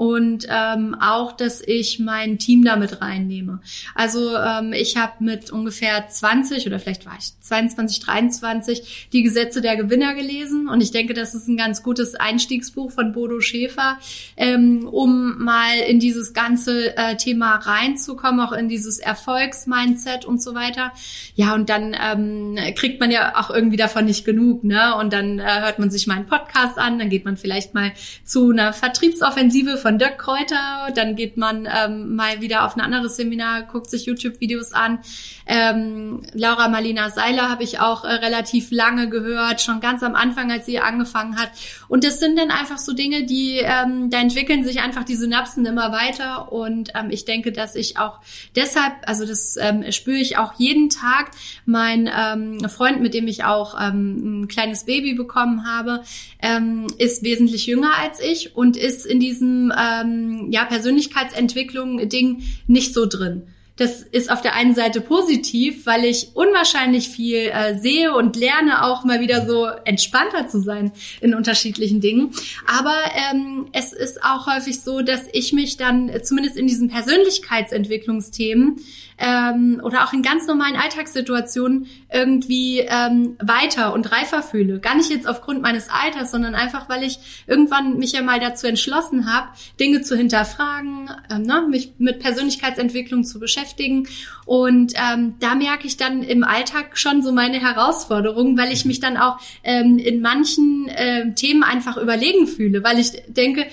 und 0.00 0.46
ähm, 0.48 0.96
auch, 0.98 1.32
dass 1.32 1.60
ich 1.60 1.98
mein 1.98 2.38
Team 2.38 2.64
damit 2.64 3.02
reinnehme. 3.02 3.60
Also 3.94 4.34
ähm, 4.34 4.72
ich 4.72 4.96
habe 4.96 5.22
mit 5.22 5.50
ungefähr 5.50 6.08
20 6.08 6.66
oder 6.66 6.78
vielleicht 6.78 7.04
war 7.04 7.12
ich 7.18 7.38
22, 7.38 8.00
23 8.00 9.08
die 9.12 9.22
Gesetze 9.22 9.60
der 9.60 9.76
Gewinner 9.76 10.14
gelesen 10.14 10.68
und 10.68 10.80
ich 10.80 10.90
denke, 10.90 11.12
das 11.12 11.34
ist 11.34 11.48
ein 11.48 11.58
ganz 11.58 11.82
gutes 11.82 12.14
Einstiegsbuch 12.14 12.90
von 12.90 13.12
Bodo 13.12 13.42
Schäfer, 13.42 13.98
ähm, 14.38 14.88
um 14.88 15.36
mal 15.36 15.76
in 15.86 16.00
dieses 16.00 16.32
ganze 16.32 16.96
äh, 16.96 17.16
Thema 17.16 17.56
reinzukommen, 17.56 18.40
auch 18.40 18.52
in 18.52 18.70
dieses 18.70 19.00
Erfolgsmindset 19.00 20.24
und 20.24 20.40
so 20.40 20.54
weiter. 20.54 20.92
Ja, 21.34 21.54
und 21.54 21.68
dann 21.68 21.94
ähm, 22.02 22.56
kriegt 22.74 23.00
man 23.00 23.10
ja 23.10 23.38
auch 23.38 23.50
irgendwie 23.50 23.76
davon 23.76 24.06
nicht 24.06 24.24
genug, 24.24 24.64
ne? 24.64 24.94
Und 24.96 25.12
dann 25.12 25.40
äh, 25.40 25.60
hört 25.60 25.78
man 25.78 25.90
sich 25.90 26.06
mal 26.06 26.14
einen 26.14 26.26
Podcast 26.26 26.78
an, 26.78 26.98
dann 26.98 27.10
geht 27.10 27.26
man 27.26 27.36
vielleicht 27.36 27.74
mal 27.74 27.92
zu 28.24 28.48
einer 28.48 28.72
Vertriebsoffensive 28.72 29.76
von 29.76 29.89
von 29.90 29.98
Dirk 29.98 30.18
Kräuter, 30.18 30.92
dann 30.94 31.16
geht 31.16 31.36
man 31.36 31.66
ähm, 31.66 32.14
mal 32.14 32.40
wieder 32.40 32.64
auf 32.64 32.76
ein 32.76 32.80
anderes 32.80 33.16
Seminar, 33.16 33.62
guckt 33.62 33.90
sich 33.90 34.06
YouTube-Videos 34.06 34.72
an. 34.72 35.00
Ähm, 35.46 36.22
Laura 36.32 36.68
Marlina 36.68 37.10
Seiler 37.10 37.50
habe 37.50 37.64
ich 37.64 37.80
auch 37.80 38.04
äh, 38.04 38.12
relativ 38.12 38.70
lange 38.70 39.08
gehört, 39.08 39.60
schon 39.60 39.80
ganz 39.80 40.04
am 40.04 40.14
Anfang, 40.14 40.52
als 40.52 40.66
sie 40.66 40.78
angefangen 40.78 41.36
hat. 41.40 41.50
Und 41.88 42.04
das 42.04 42.20
sind 42.20 42.38
dann 42.38 42.52
einfach 42.52 42.78
so 42.78 42.92
Dinge, 42.92 43.24
die, 43.26 43.56
ähm, 43.56 44.10
da 44.10 44.20
entwickeln 44.20 44.62
sich 44.62 44.80
einfach 44.80 45.02
die 45.02 45.16
Synapsen 45.16 45.66
immer 45.66 45.90
weiter. 45.90 46.52
Und 46.52 46.92
ähm, 46.94 47.10
ich 47.10 47.24
denke, 47.24 47.50
dass 47.50 47.74
ich 47.74 47.98
auch 47.98 48.20
deshalb, 48.54 48.92
also 49.06 49.26
das 49.26 49.56
ähm, 49.60 49.90
spüre 49.90 50.18
ich 50.18 50.38
auch 50.38 50.52
jeden 50.56 50.90
Tag, 50.90 51.32
mein 51.66 52.08
ähm, 52.16 52.60
Freund, 52.68 53.00
mit 53.00 53.12
dem 53.12 53.26
ich 53.26 53.42
auch 53.42 53.74
ähm, 53.76 54.42
ein 54.42 54.48
kleines 54.48 54.84
Baby 54.84 55.14
bekommen 55.14 55.66
habe, 55.66 56.04
ähm, 56.40 56.86
ist 56.98 57.24
wesentlich 57.24 57.66
jünger 57.66 57.98
als 57.98 58.20
ich 58.20 58.54
und 58.54 58.76
ist 58.76 59.04
in 59.04 59.18
diesem 59.18 59.72
ähm, 59.80 60.48
ja, 60.50 60.64
Persönlichkeitsentwicklung 60.64 62.08
Ding 62.08 62.42
nicht 62.66 62.92
so 62.94 63.06
drin. 63.06 63.48
das 63.80 64.02
ist 64.02 64.30
auf 64.30 64.42
der 64.42 64.54
einen 64.54 64.74
Seite 64.74 65.00
positiv, 65.00 65.86
weil 65.86 66.04
ich 66.04 66.32
unwahrscheinlich 66.34 67.08
viel 67.08 67.48
äh, 67.48 67.78
sehe 67.78 68.14
und 68.14 68.36
lerne 68.36 68.84
auch 68.84 69.04
mal 69.04 69.20
wieder 69.20 69.46
so 69.46 69.64
entspannter 69.86 70.46
zu 70.48 70.60
sein 70.60 70.92
in 71.22 71.34
unterschiedlichen 71.34 72.02
Dingen. 72.02 72.30
Aber 72.66 72.94
ähm, 73.32 73.68
es 73.72 73.94
ist 73.94 74.22
auch 74.22 74.46
häufig 74.46 74.82
so, 74.82 75.00
dass 75.00 75.22
ich 75.32 75.54
mich 75.54 75.78
dann 75.78 76.10
äh, 76.10 76.22
zumindest 76.22 76.58
in 76.58 76.66
diesen 76.66 76.88
Persönlichkeitsentwicklungsthemen 76.88 78.76
ähm, 79.20 79.80
oder 79.84 80.04
auch 80.04 80.12
in 80.12 80.22
ganz 80.22 80.46
normalen 80.46 80.76
Alltagssituationen 80.76 81.86
irgendwie 82.12 82.80
ähm, 82.80 83.36
weiter 83.38 83.92
und 83.92 84.10
reifer 84.10 84.42
fühle. 84.42 84.80
Gar 84.80 84.96
nicht 84.96 85.10
jetzt 85.10 85.28
aufgrund 85.28 85.60
meines 85.60 85.88
Alters, 85.90 86.30
sondern 86.30 86.54
einfach, 86.54 86.88
weil 86.88 87.04
ich 87.04 87.18
irgendwann 87.46 87.98
mich 87.98 88.12
ja 88.12 88.22
mal 88.22 88.40
dazu 88.40 88.66
entschlossen 88.66 89.32
habe, 89.32 89.48
Dinge 89.78 90.00
zu 90.00 90.16
hinterfragen, 90.16 91.10
ähm, 91.30 91.42
ne, 91.42 91.66
mich 91.68 91.92
mit 91.98 92.20
Persönlichkeitsentwicklung 92.20 93.24
zu 93.24 93.38
beschäftigen. 93.38 94.08
Und 94.46 94.94
ähm, 94.96 95.34
da 95.38 95.54
merke 95.54 95.86
ich 95.86 95.98
dann 95.98 96.22
im 96.22 96.42
Alltag 96.42 96.96
schon 96.96 97.22
so 97.22 97.30
meine 97.30 97.60
Herausforderungen, 97.60 98.56
weil 98.56 98.72
ich 98.72 98.86
mich 98.86 99.00
dann 99.00 99.18
auch 99.18 99.38
ähm, 99.62 99.98
in 99.98 100.22
manchen 100.22 100.88
äh, 100.88 101.34
Themen 101.34 101.62
einfach 101.62 101.98
überlegen 101.98 102.46
fühle, 102.46 102.82
weil 102.82 102.98
ich 102.98 103.12
denke, 103.28 103.66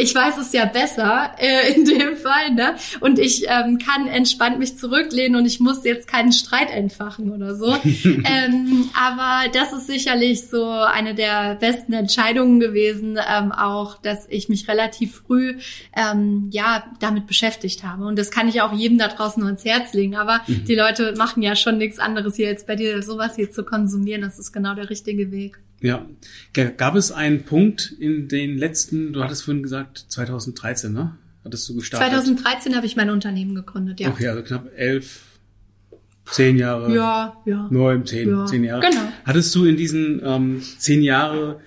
ich 0.00 0.14
weiß 0.14 0.38
es 0.38 0.52
ja 0.52 0.64
besser 0.64 1.32
äh, 1.38 1.72
in 1.74 1.84
dem 1.84 2.16
Fall, 2.16 2.52
ne? 2.54 2.74
Und 3.00 3.18
ich 3.18 3.44
ähm, 3.48 3.78
kann 3.78 4.06
entspannt 4.06 4.58
mich 4.58 4.78
zurücklehnen 4.78 5.38
und 5.38 5.46
ich 5.46 5.60
muss 5.60 5.84
jetzt 5.84 6.08
keinen 6.08 6.32
Streit 6.32 6.70
entfachen 6.70 7.30
oder 7.32 7.54
so. 7.54 7.76
ähm, 7.84 8.90
aber 8.94 9.50
das 9.52 9.72
ist 9.72 9.86
sicherlich 9.86 10.48
so 10.48 10.68
eine 10.70 11.14
der 11.14 11.56
besten 11.56 11.92
Entscheidungen 11.92 12.60
gewesen, 12.60 13.18
ähm, 13.18 13.52
auch, 13.52 14.00
dass 14.00 14.26
ich 14.28 14.48
mich 14.48 14.68
relativ 14.68 15.22
früh 15.26 15.58
ähm, 15.96 16.48
ja 16.50 16.84
damit 17.00 17.26
beschäftigt 17.26 17.84
habe. 17.84 18.06
Und 18.06 18.18
das 18.18 18.30
kann 18.30 18.48
ich 18.48 18.62
auch 18.62 18.72
jedem 18.72 18.98
da 18.98 19.08
draußen 19.08 19.40
nur 19.40 19.48
ans 19.48 19.64
Herz 19.64 19.92
legen. 19.92 20.16
Aber 20.16 20.40
mhm. 20.46 20.64
die 20.64 20.74
Leute 20.74 21.14
machen 21.16 21.42
ja 21.42 21.56
schon 21.56 21.78
nichts 21.78 21.98
anderes 21.98 22.36
hier 22.36 22.48
als 22.48 22.64
bei 22.64 22.76
dir 22.76 23.02
sowas 23.02 23.36
hier 23.36 23.50
zu 23.50 23.64
konsumieren. 23.64 24.22
Das 24.22 24.38
ist 24.38 24.52
genau 24.52 24.74
der 24.74 24.90
richtige 24.90 25.30
Weg. 25.30 25.58
Ja. 25.80 26.06
Gab 26.76 26.94
es 26.94 27.10
einen 27.12 27.44
Punkt 27.44 27.94
in 27.98 28.28
den 28.28 28.58
letzten, 28.58 29.12
du 29.12 29.22
hattest 29.22 29.44
vorhin 29.44 29.62
gesagt, 29.62 30.06
2013, 30.08 30.92
ne? 30.92 31.16
Hattest 31.44 31.68
du 31.68 31.76
gestartet? 31.76 32.10
2013 32.10 32.76
habe 32.76 32.86
ich 32.86 32.96
mein 32.96 33.08
Unternehmen 33.08 33.54
gegründet, 33.54 33.98
ja. 34.00 34.10
Okay, 34.10 34.28
also 34.28 34.42
knapp 34.42 34.70
elf, 34.76 35.22
zehn 36.26 36.58
Jahre. 36.58 36.94
Ja, 36.94 37.36
ja. 37.46 37.68
Neun, 37.70 38.04
zehn, 38.04 38.28
ja, 38.28 38.44
zehn 38.46 38.64
Jahre. 38.64 38.82
Genau. 38.82 39.12
Hattest 39.24 39.54
du 39.54 39.64
in 39.64 39.76
diesen 39.76 40.20
ähm, 40.22 40.62
zehn 40.78 41.02
Jahre 41.02 41.60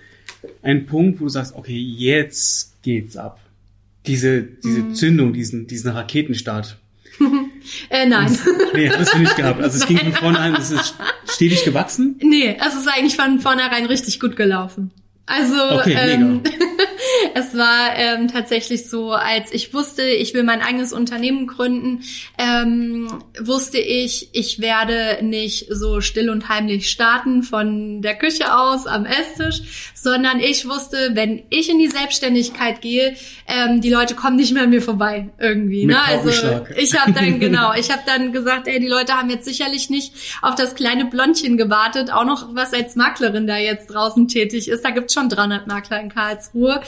einen 0.62 0.86
Punkt, 0.86 1.20
wo 1.20 1.26
du 1.26 1.30
sagst, 1.30 1.56
okay, 1.56 1.78
jetzt 1.78 2.82
geht's 2.84 3.18
ab? 3.18 3.40
Diese, 4.06 4.44
diese 4.44 4.82
mhm. 4.82 4.96
Zündung, 4.96 5.34
diesen, 5.34 5.66
diesen 5.66 5.92
Raketenstart. 5.92 6.78
äh, 7.90 8.06
nein. 8.06 8.38
nee, 8.74 8.90
hattest 8.90 9.14
du 9.14 9.20
nicht 9.20 9.36
gehabt. 9.36 9.62
Also 9.62 9.78
es 9.78 9.86
ging 9.86 9.98
von 9.98 10.14
vornherein, 10.14 10.56
es 10.56 10.72
ist 10.72 10.96
stetig 11.28 11.64
gewachsen? 11.64 12.20
Nee, 12.22 12.58
es 12.60 12.76
ist 12.76 12.88
eigentlich 12.88 13.16
von 13.16 13.40
vornherein 13.40 13.86
richtig 13.86 14.20
gut 14.20 14.36
gelaufen. 14.36 14.92
Also 15.26 15.56
okay, 15.80 15.96
ähm, 15.98 16.42
es 17.36 17.58
war 17.58 17.96
ähm, 17.96 18.28
tatsächlich 18.28 18.90
so, 18.90 19.12
als 19.12 19.54
ich 19.54 19.74
wusste, 19.74 20.04
ich 20.04 20.34
will 20.34 20.44
mein 20.44 20.62
eigenes 20.62 20.94
Unternehmen 20.94 21.48
gründen, 21.48 22.04
ähm, 22.38 23.08
wusste 23.40 23.80
ich, 23.80 24.30
ich 24.34 24.60
werde 24.60 25.24
nicht 25.24 25.68
so 25.70 26.02
still 26.02 26.30
und 26.30 26.50
heimlich 26.50 26.90
starten 26.90 27.44
von 27.44 28.02
der 28.02 28.16
Küche 28.16 28.56
aus 28.56 28.86
am 28.86 29.06
Esstisch, 29.06 29.92
sondern 29.96 30.40
ich 30.40 30.68
wusste, 30.68 31.12
wenn 31.14 31.44
ich 31.50 31.70
in 31.70 31.80
die 31.80 31.88
Selbstständigkeit 31.88 32.82
gehe, 32.82 33.16
ähm, 33.48 33.82
die 33.82 33.90
Leute 33.90 34.16
kommen 34.16 34.36
nicht 34.36 34.54
mehr 34.54 34.64
an 34.64 34.70
mir 34.70 34.82
vorbei 34.82 35.30
irgendwie. 35.40 35.86
Mit 35.86 35.96
ne? 35.96 36.04
Also 36.04 36.30
ich 36.76 37.00
habe 37.00 37.14
dann 37.14 37.40
genau, 37.40 37.74
ich 37.74 37.90
habe 37.92 38.02
dann 38.06 38.32
gesagt, 38.32 38.68
ey, 38.68 38.80
die 38.80 38.88
Leute 38.88 39.14
haben 39.14 39.30
jetzt 39.30 39.46
sicherlich 39.46 39.90
nicht 39.90 40.14
auf 40.42 40.56
das 40.56 40.76
kleine 40.76 41.06
Blondchen 41.06 41.58
gewartet, 41.58 42.12
auch 42.12 42.26
noch 42.26 42.54
was 42.54 42.74
als 42.74 42.96
Maklerin 42.96 43.48
da 43.48 43.58
jetzt 43.58 43.88
draußen 43.88 44.28
tätig 44.28 44.68
ist. 44.68 44.84
Da 44.86 44.92
gibt's 44.92 45.14
schon 45.14 45.30
300 45.30 45.68
Makler 45.68 46.00
in 46.00 46.10
Karlsruhe, 46.10 46.82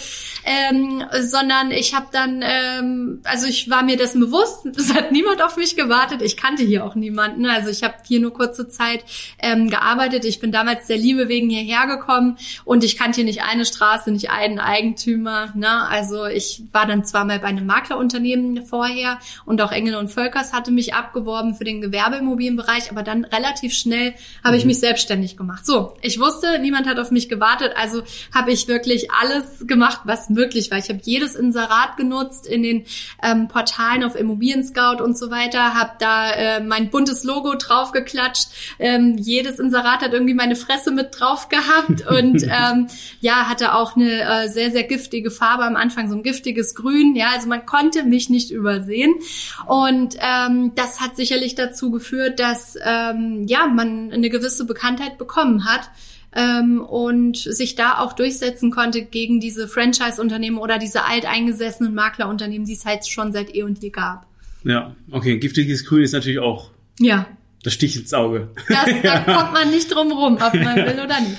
ähm, 0.43 1.03
sondern 1.21 1.71
ich 1.71 1.95
habe 1.95 2.07
dann, 2.11 2.43
ähm, 2.43 3.21
also 3.23 3.47
ich 3.47 3.69
war 3.69 3.83
mir 3.83 3.97
dessen 3.97 4.19
bewusst, 4.19 4.65
es 4.77 4.93
hat 4.93 5.11
niemand 5.11 5.41
auf 5.41 5.57
mich 5.57 5.75
gewartet, 5.75 6.21
ich 6.21 6.37
kannte 6.37 6.63
hier 6.63 6.85
auch 6.85 6.95
niemanden, 6.95 7.45
also 7.45 7.69
ich 7.69 7.83
habe 7.83 7.95
hier 8.05 8.19
nur 8.19 8.33
kurze 8.33 8.67
Zeit 8.67 9.03
ähm, 9.39 9.69
gearbeitet, 9.69 10.25
ich 10.25 10.39
bin 10.39 10.51
damals 10.51 10.87
der 10.87 10.97
Liebe 10.97 11.29
wegen 11.29 11.49
hierher 11.49 11.87
gekommen 11.87 12.37
und 12.63 12.83
ich 12.83 12.97
kannte 12.97 13.17
hier 13.17 13.25
nicht 13.25 13.43
eine 13.43 13.65
Straße, 13.65 14.11
nicht 14.11 14.29
einen 14.29 14.59
Eigentümer, 14.59 15.53
ne? 15.55 15.87
also 15.87 16.25
ich 16.25 16.63
war 16.71 16.85
dann 16.85 17.05
zwar 17.05 17.25
mal 17.25 17.39
bei 17.39 17.47
einem 17.47 17.65
Maklerunternehmen 17.65 18.65
vorher 18.65 19.19
und 19.45 19.61
auch 19.61 19.71
Engel 19.71 19.95
und 19.95 20.09
Völkers 20.09 20.53
hatte 20.53 20.71
mich 20.71 20.93
abgeworben 20.93 21.55
für 21.55 21.63
den 21.63 21.81
Gewerbeimmobilienbereich, 21.81 22.91
aber 22.91 23.03
dann 23.03 23.25
relativ 23.25 23.73
schnell 23.73 24.13
habe 24.43 24.57
ich 24.57 24.63
mhm. 24.63 24.69
mich 24.69 24.79
selbstständig 24.79 25.37
gemacht. 25.37 25.65
So, 25.65 25.93
ich 26.01 26.19
wusste, 26.19 26.59
niemand 26.59 26.87
hat 26.87 26.99
auf 26.99 27.11
mich 27.11 27.29
gewartet, 27.29 27.73
also 27.75 28.03
habe 28.33 28.51
ich 28.51 28.67
wirklich 28.67 29.11
alles 29.11 29.65
gemacht, 29.67 30.01
was 30.03 30.24
möglich 30.29 30.71
war. 30.71 30.77
Ich 30.77 30.89
habe 30.89 30.99
jedes 31.03 31.35
Inserat 31.35 31.97
genutzt 31.97 32.47
in 32.47 32.63
den 32.63 32.85
ähm, 33.23 33.47
Portalen 33.47 34.03
auf 34.03 34.15
Immobilien 34.15 34.63
Scout 34.63 35.03
und 35.03 35.17
so 35.17 35.31
weiter, 35.31 35.73
habe 35.73 35.91
da 35.99 36.31
äh, 36.31 36.63
mein 36.63 36.89
buntes 36.89 37.23
Logo 37.23 37.55
draufgeklatscht. 37.55 38.49
Ähm, 38.79 39.17
jedes 39.17 39.59
Inserat 39.59 40.01
hat 40.01 40.13
irgendwie 40.13 40.33
meine 40.33 40.55
Fresse 40.55 40.91
mit 40.91 41.19
drauf 41.19 41.49
gehabt 41.49 42.07
und 42.09 42.43
ähm, 42.43 42.87
ja, 43.21 43.47
hatte 43.49 43.75
auch 43.75 43.95
eine 43.95 44.21
äh, 44.21 44.49
sehr, 44.49 44.71
sehr 44.71 44.83
giftige 44.83 45.31
Farbe 45.31 45.63
am 45.63 45.75
Anfang, 45.75 46.09
so 46.09 46.15
ein 46.15 46.23
giftiges 46.23 46.75
Grün. 46.75 47.15
Ja, 47.15 47.31
also 47.33 47.47
man 47.47 47.65
konnte 47.65 48.03
mich 48.03 48.29
nicht 48.29 48.51
übersehen. 48.51 49.15
Und 49.65 50.15
ähm, 50.19 50.73
das 50.75 51.01
hat 51.01 51.15
sicherlich 51.15 51.55
dazu 51.55 51.91
geführt, 51.91 52.39
dass 52.39 52.77
ähm, 52.83 53.45
ja, 53.47 53.67
man 53.67 54.11
eine 54.11 54.29
gewisse 54.29 54.65
Bekanntheit 54.65 55.17
bekommen 55.17 55.65
hat 55.65 55.89
ähm, 56.35 56.81
und 56.81 57.37
sich 57.37 57.75
da 57.75 57.99
auch 57.99 58.13
durchsetzen 58.13 58.69
konnte 58.69 59.01
gegen 59.03 59.39
diese 59.39 59.67
Franchise-Unternehmen 59.67 60.57
oder 60.57 60.77
diese 60.77 61.05
alteingesessenen 61.05 61.95
Maklerunternehmen, 61.95 62.67
die 62.67 62.73
es 62.73 62.85
halt 62.85 63.07
schon 63.07 63.31
seit 63.31 63.55
eh 63.55 63.63
und 63.63 63.81
je 63.81 63.89
gab. 63.89 64.27
Ja, 64.63 64.95
okay, 65.11 65.37
giftiges 65.37 65.85
Grün 65.85 66.03
ist 66.03 66.11
natürlich 66.11 66.39
auch. 66.39 66.71
Ja. 66.99 67.27
Das 67.63 67.73
sticht 67.73 67.95
ins 67.95 68.13
Auge. 68.13 68.49
Das, 68.67 68.85
da 69.01 69.19
kommt 69.37 69.53
man 69.53 69.71
nicht 69.71 69.93
drum 69.93 70.11
rum, 70.11 70.35
ob 70.35 70.53
man 70.53 70.75
will 70.75 70.99
oder 71.03 71.19
nicht. 71.21 71.37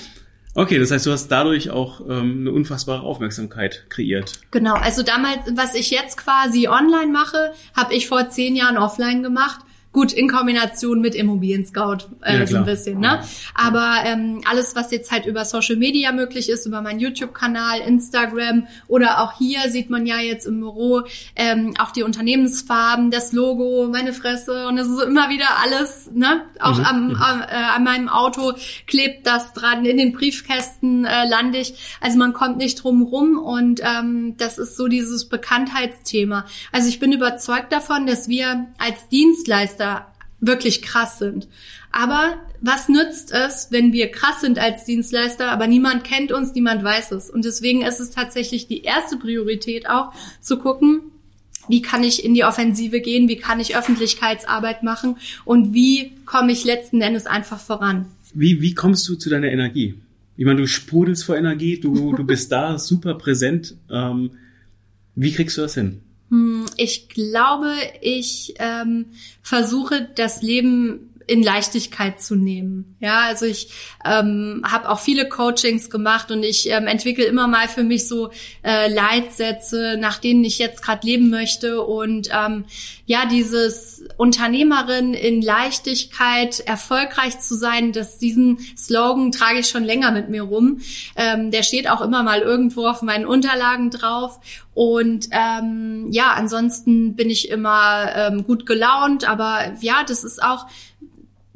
Okay, 0.55 0.79
das 0.79 0.91
heißt, 0.91 1.05
du 1.05 1.13
hast 1.13 1.29
dadurch 1.29 1.69
auch 1.69 2.01
ähm, 2.01 2.39
eine 2.41 2.53
unfassbare 2.53 3.03
Aufmerksamkeit 3.03 3.85
kreiert. 3.91 4.41
Genau, 4.51 4.73
also 4.73 5.03
damals, 5.03 5.41
was 5.55 5.75
ich 5.75 5.91
jetzt 5.91 6.17
quasi 6.17 6.67
online 6.67 7.13
mache, 7.13 7.53
habe 7.77 7.95
ich 7.95 8.09
vor 8.09 8.31
zehn 8.31 8.57
Jahren 8.57 8.79
offline 8.79 9.23
gemacht. 9.23 9.61
Gut, 9.97 10.13
in 10.13 10.29
Kombination 10.29 11.01
mit 11.01 11.15
Immobilien 11.15 11.65
Scout 11.65 12.05
äh, 12.21 12.41
ja, 12.41 12.47
so 12.47 12.59
ein 12.59 12.67
bisschen, 12.67 13.01
ne? 13.01 13.23
Aber 13.55 14.03
ähm, 14.05 14.43
alles, 14.45 14.77
was 14.77 14.91
jetzt 14.91 15.11
halt 15.11 15.25
über 15.25 15.47
Social 15.47 15.77
Media 15.77 16.13
möglich 16.13 16.51
ist, 16.51 16.67
über 16.67 16.83
meinen 16.83 17.01
YouTube-Kanal, 17.01 17.81
Instagram 17.81 18.67
oder 18.89 19.23
auch 19.23 19.39
hier 19.39 19.71
sieht 19.71 19.89
man 19.89 20.05
ja 20.05 20.19
jetzt 20.19 20.45
im 20.47 20.61
Büro 20.61 21.05
ähm, 21.35 21.73
auch 21.79 21.93
die 21.93 22.03
Unternehmensfarben, 22.03 23.11
das 23.11 23.33
Logo, 23.33 23.89
meine 23.91 24.13
Fresse 24.13 24.69
und 24.69 24.77
es 24.77 24.87
ist 24.87 25.03
immer 25.03 25.31
wieder 25.31 25.47
alles, 25.63 26.11
ne? 26.13 26.43
Auch 26.61 26.77
mhm. 26.77 26.85
am, 26.85 27.09
mhm. 27.09 27.15
am, 27.15 27.41
äh, 27.41 27.45
an 27.75 27.85
meinem 27.85 28.09
Auto 28.11 28.53
klebt 28.87 29.27
das 29.27 29.55
dran, 29.55 29.87
in 29.87 29.97
den 29.97 30.13
Briefkästen 30.13 31.07
äh, 31.07 31.27
lande 31.27 31.57
ich. 31.57 31.73
Also 32.03 32.19
man 32.19 32.35
kommt 32.35 32.59
nicht 32.59 32.85
drum 32.85 33.01
rum 33.01 33.39
und 33.39 33.81
ähm, 33.83 34.35
das 34.37 34.59
ist 34.59 34.77
so 34.77 34.89
dieses 34.89 35.31
Bekanntheitsthema. 35.31 36.45
Also 36.71 36.87
ich 36.91 36.99
bin 36.99 37.13
überzeugt 37.13 37.73
davon, 37.73 38.07
dass 38.07 38.29
wir 38.29 38.67
als 38.77 39.09
Dienstleister 39.09 39.86
Dienstleister 39.87 40.13
wirklich 40.39 40.83
krass 40.83 41.19
sind. 41.19 41.49
Aber 41.91 42.37
was 42.61 42.91
nützt 42.91 43.33
es, 43.33 43.69
wenn 43.71 43.93
wir 43.95 44.11
krass 44.11 44.43
sind 44.43 44.59
als 44.59 44.85
Dienstleister, 44.85 45.51
aber 45.51 45.67
niemand 45.67 46.05
kennt 46.05 46.31
uns, 46.31 46.55
niemand 46.55 46.85
weiß 46.85 47.13
es. 47.13 47.31
Und 47.31 47.47
deswegen 47.47 47.83
ist 47.83 48.01
es 48.01 48.11
tatsächlich 48.11 48.69
die 48.69 48.83
erste 48.83 49.17
Priorität 49.17 49.89
auch 49.89 50.13
zu 50.43 50.59
gucken, 50.59 51.01
wie 51.69 51.81
kann 51.81 52.05
ich 52.05 52.23
in 52.23 52.35
die 52.35 52.45
Offensive 52.45 53.01
gehen, 53.01 53.29
wie 53.29 53.39
kann 53.39 53.61
ich 53.61 53.77
Öffentlichkeitsarbeit 53.77 54.83
machen 54.83 55.17
und 55.45 55.73
wie 55.73 56.13
komme 56.27 56.53
ich 56.53 56.65
letzten 56.65 57.01
Endes 57.01 57.27
einfach 57.27 57.59
voran. 57.59 58.07
Wie, 58.35 58.61
wie 58.61 58.75
kommst 58.75 59.09
du 59.09 59.17
zu 59.17 59.31
deiner 59.31 59.49
Energie? 59.49 59.95
Ich 60.37 60.45
meine, 60.45 60.61
du 60.61 60.67
sprudelst 60.67 61.25
vor 61.25 61.37
Energie, 61.37 61.81
du, 61.81 62.15
du 62.15 62.25
bist 62.25 62.53
da 62.53 62.79
super 62.79 63.15
präsent. 63.15 63.75
Ähm, 63.91 64.33
wie 65.15 65.33
kriegst 65.33 65.57
du 65.57 65.63
das 65.63 65.75
hin? 65.75 66.03
Hm, 66.31 66.67
ich 66.77 67.09
glaube, 67.09 67.75
ich 68.01 68.55
ähm, 68.59 69.07
versuche 69.43 70.09
das 70.15 70.43
Leben 70.43 71.15
in 71.27 71.43
Leichtigkeit 71.43 72.21
zu 72.21 72.37
nehmen. 72.37 72.97
Ja, 73.01 73.21
also 73.23 73.47
ich 73.47 73.69
ähm, 74.05 74.63
habe 74.65 74.89
auch 74.89 75.01
viele 75.01 75.29
Coachings 75.29 75.91
gemacht 75.91 76.31
und 76.31 76.43
ich 76.43 76.71
ähm, 76.71 76.87
entwickle 76.87 77.25
immer 77.25 77.49
mal 77.49 77.69
für 77.69 77.83
mich 77.83 78.07
so 78.07 78.31
äh, 78.63 78.93
Leitsätze, 78.93 79.97
nach 79.99 80.19
denen 80.19 80.45
ich 80.45 80.59
jetzt 80.59 80.83
gerade 80.83 81.07
leben 81.07 81.29
möchte 81.29 81.83
und 81.83 82.29
ähm, 82.33 82.65
ja, 83.07 83.27
dieses 83.27 84.05
Unternehmerin 84.17 85.15
in 85.15 85.43
Leichtigkeit 85.43 86.61
erfolgreich 86.61 87.41
zu 87.41 87.55
sein, 87.55 87.93
dass 87.93 88.19
diesen 88.19 88.59
Slogan 88.77 89.33
trage 89.33 89.61
ich 89.61 89.69
schon 89.69 89.85
länger 89.85 90.13
mit 90.13 90.29
mir 90.29 90.43
rum. 90.43 90.81
Ähm, 91.17 91.51
der 91.51 91.63
steht 91.63 91.89
auch 91.89 92.01
immer 92.01 92.23
mal 92.23 92.41
irgendwo 92.41 92.87
auf 92.87 93.03
meinen 93.03 93.27
Unterlagen 93.27 93.91
drauf 93.91 94.41
und 94.77 95.29
ähm, 95.31 96.09
ja, 96.11 96.35
ansonsten 96.35 97.17
bin 97.17 97.31
ich 97.31 97.49
immer 97.49 98.15
ähm, 98.15 98.45
gut 98.45 98.67
gelaunt, 98.67 99.27
aber 99.27 99.73
ja, 99.81 100.05
das 100.07 100.23
ist 100.23 100.43
auch 100.43 100.67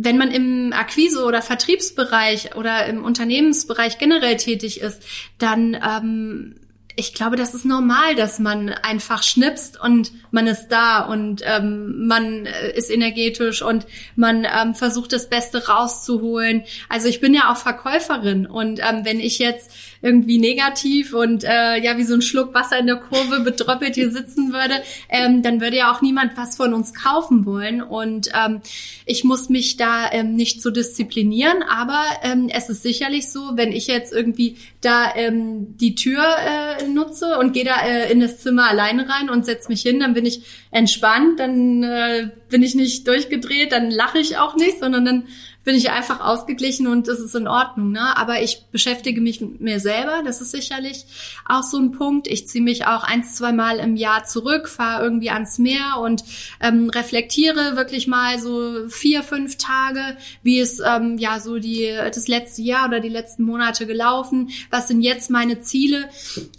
wenn 0.03 0.17
man 0.17 0.31
im 0.31 0.73
Akquise- 0.73 1.25
oder 1.25 1.43
Vertriebsbereich 1.43 2.57
oder 2.57 2.87
im 2.87 3.05
Unternehmensbereich 3.05 3.99
generell 3.99 4.37
tätig 4.37 4.81
ist, 4.81 5.03
dann 5.37 5.75
ähm, 5.75 6.55
ich 6.97 7.15
glaube, 7.15 7.37
das 7.37 7.55
ist 7.55 7.65
normal, 7.65 8.15
dass 8.15 8.39
man 8.39 8.69
einfach 8.69 9.23
schnipst 9.23 9.81
und 9.81 10.13
man 10.31 10.47
ist 10.47 10.69
da 10.69 11.01
und 11.01 11.43
ähm, 11.45 12.07
man 12.07 12.47
äh, 12.47 12.77
ist 12.77 12.91
energetisch 12.91 13.63
und 13.63 13.87
man 14.17 14.45
ähm, 14.45 14.75
versucht 14.75 15.13
das 15.13 15.29
Beste 15.29 15.69
rauszuholen. 15.69 16.65
Also 16.89 17.09
ich 17.09 17.21
bin 17.21 17.35
ja 17.35 17.53
auch 17.53 17.57
Verkäuferin 17.57 18.47
und 18.47 18.81
ähm, 18.81 19.05
wenn 19.05 19.21
ich 19.21 19.39
jetzt 19.39 19.73
irgendwie 20.03 20.39
negativ 20.39 21.13
und 21.13 21.45
äh, 21.45 21.77
ja 21.83 21.97
wie 21.99 22.05
so 22.05 22.15
ein 22.15 22.23
Schluck 22.23 22.55
Wasser 22.55 22.79
in 22.79 22.87
der 22.87 22.97
Kurve 22.97 23.41
bedröppelt 23.41 23.95
hier 23.95 24.11
sitzen 24.11 24.53
würde, 24.53 24.83
ähm, 25.09 25.43
dann 25.43 25.61
würde 25.61 25.77
ja 25.77 25.93
auch 25.93 26.03
niemand 26.03 26.37
was 26.37 26.57
von 26.57 26.75
uns 26.75 26.95
kaufen 26.95 27.45
wollen. 27.47 27.83
Und 27.83 28.31
ähm, 28.35 28.61
ich 29.07 29.25
muss 29.25 29.49
mich 29.49 29.77
da 29.77 30.11
ähm, 30.11 30.35
nicht 30.35 30.63
so 30.63 30.71
disziplinieren, 30.71 31.63
aber 31.63 32.03
ähm, 32.23 32.51
es 32.53 32.69
ist 32.69 32.83
sicherlich 32.83 33.31
so, 33.31 33.53
wenn 33.55 33.73
ich 33.73 33.87
jetzt 33.87 34.13
irgendwie 34.13 34.57
da 34.81 35.15
ähm, 35.15 35.77
die 35.77 35.95
Tür 35.95 36.23
äh, 36.23 36.80
nutze 36.89 37.39
und 37.39 37.53
gehe 37.53 37.65
da 37.65 37.83
äh, 37.83 38.11
in 38.13 38.21
das 38.21 38.39
Zimmer 38.39 38.69
alleine 38.69 39.09
rein 39.09 39.31
und 39.31 39.45
setze 39.45 39.69
mich 39.69 39.83
hin, 39.83 40.01
dann 40.01 40.15
bin 40.15 40.27
ich 40.27 40.43
entspannt, 40.71 41.41
dann 41.41 41.83
äh, 41.83 42.31
bin 42.49 42.63
ich 42.63 42.75
nicht 42.75 43.07
durchgedreht, 43.07 43.73
dann 43.73 43.91
lache 43.91 44.19
ich 44.19 44.39
auch 44.39 44.57
nicht, 44.57 44.81
sondern 44.81 45.05
dann 45.05 45.29
bin 45.65 45.75
ich 45.75 45.91
einfach 45.91 46.21
ausgeglichen 46.21 46.87
und 46.87 47.07
das 47.07 47.21
ist 47.21 47.35
in 47.35 47.47
Ordnung. 47.47 47.93
Ne? 47.93 48.17
Aber 48.17 48.43
ich 48.43 48.65
beschäftige 48.73 49.21
mich 49.21 49.41
mit 49.41 49.61
mir 49.61 49.79
selber, 49.79 50.23
das 50.25 50.41
ist 50.41 50.53
sicherlich 50.53 51.05
auch 51.47 51.63
so 51.63 51.79
ein 51.79 51.93
Punkt. 51.93 52.27
Ich 52.27 52.49
ziehe 52.49 52.65
mich 52.65 52.87
auch 52.87 53.05
ein, 53.05 53.25
zwei 53.25 53.53
Mal 53.53 53.79
im 53.79 53.97
Jahr 53.97 54.25
zurück, 54.25 54.69
fahre 54.69 55.05
irgendwie 55.05 55.31
ans 55.31 55.59
Meer 55.59 55.99
und 56.01 56.25
ähm, 56.61 56.89
reflektiere 56.89 57.77
wirklich 57.77 58.07
mal 58.07 58.39
so 58.39 58.89
vier, 58.89 59.23
fünf 59.23 59.59
Tage, 59.59 60.17
wie 60.43 60.61
es 60.61 60.81
ähm, 60.81 61.19
ja 61.19 61.41
so 61.41 61.59
die 61.59 61.91
das 61.95 62.27
letzte 62.27 62.63
Jahr 62.63 62.89
oder 62.89 63.01
die 63.01 63.09
letzten 63.09 63.45
Monate 63.45 63.87
gelaufen, 63.87 64.51
was 64.71 64.89
sind 64.89 65.03
jetzt 65.03 65.31
meine 65.31 65.61
Ziele 65.61 66.09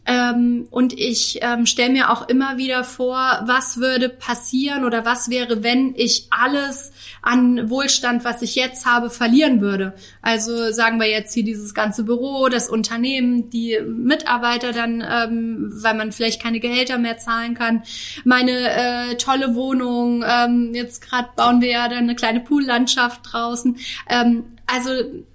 ähm, 0.06 0.68
und 0.70 0.94
ich 0.94 1.40
ähm, 1.42 1.66
stelle 1.66 1.94
mir 1.94 2.12
auch 2.12 2.28
immer 2.30 2.58
wieder 2.58 2.84
vor, 2.84 3.42
was 3.46 3.78
würde 3.78 4.10
passieren 4.10 4.86
oder 4.86 5.06
was 5.06 5.30
wäre, 5.30 5.64
wenn 5.64 5.96
ich 5.96 6.28
alles 6.30 6.92
an 7.22 7.70
Wohlstand, 7.70 8.24
was 8.24 8.42
ich 8.42 8.56
jetzt 8.56 8.86
habe, 8.86 8.91
verlieren 9.10 9.62
würde. 9.62 9.94
Also 10.22 10.72
sagen 10.72 11.00
wir 11.00 11.10
jetzt 11.10 11.34
hier 11.34 11.44
dieses 11.44 11.74
ganze 11.74 12.04
Büro, 12.04 12.50
das 12.50 12.70
Unternehmen, 12.70 13.50
die 13.50 13.80
Mitarbeiter 13.86 14.72
dann, 14.72 15.02
ähm, 15.02 15.72
weil 15.74 15.96
man 15.96 16.12
vielleicht 16.12 16.42
keine 16.42 16.60
Gehälter 16.60 16.98
mehr 16.98 17.18
zahlen 17.18 17.54
kann, 17.54 17.84
meine 18.24 18.52
äh, 18.52 19.16
tolle 19.16 19.56
Wohnung, 19.56 20.24
ähm, 20.28 20.72
jetzt 20.74 21.02
gerade 21.02 21.30
bauen 21.36 21.62
wir 21.62 21.70
ja 21.70 21.88
dann 21.88 22.00
eine 22.00 22.16
kleine 22.16 22.42
Poollandschaft 22.42 23.22
draußen. 23.32 23.78
Ähm, 24.10 24.44
also 24.68 24.92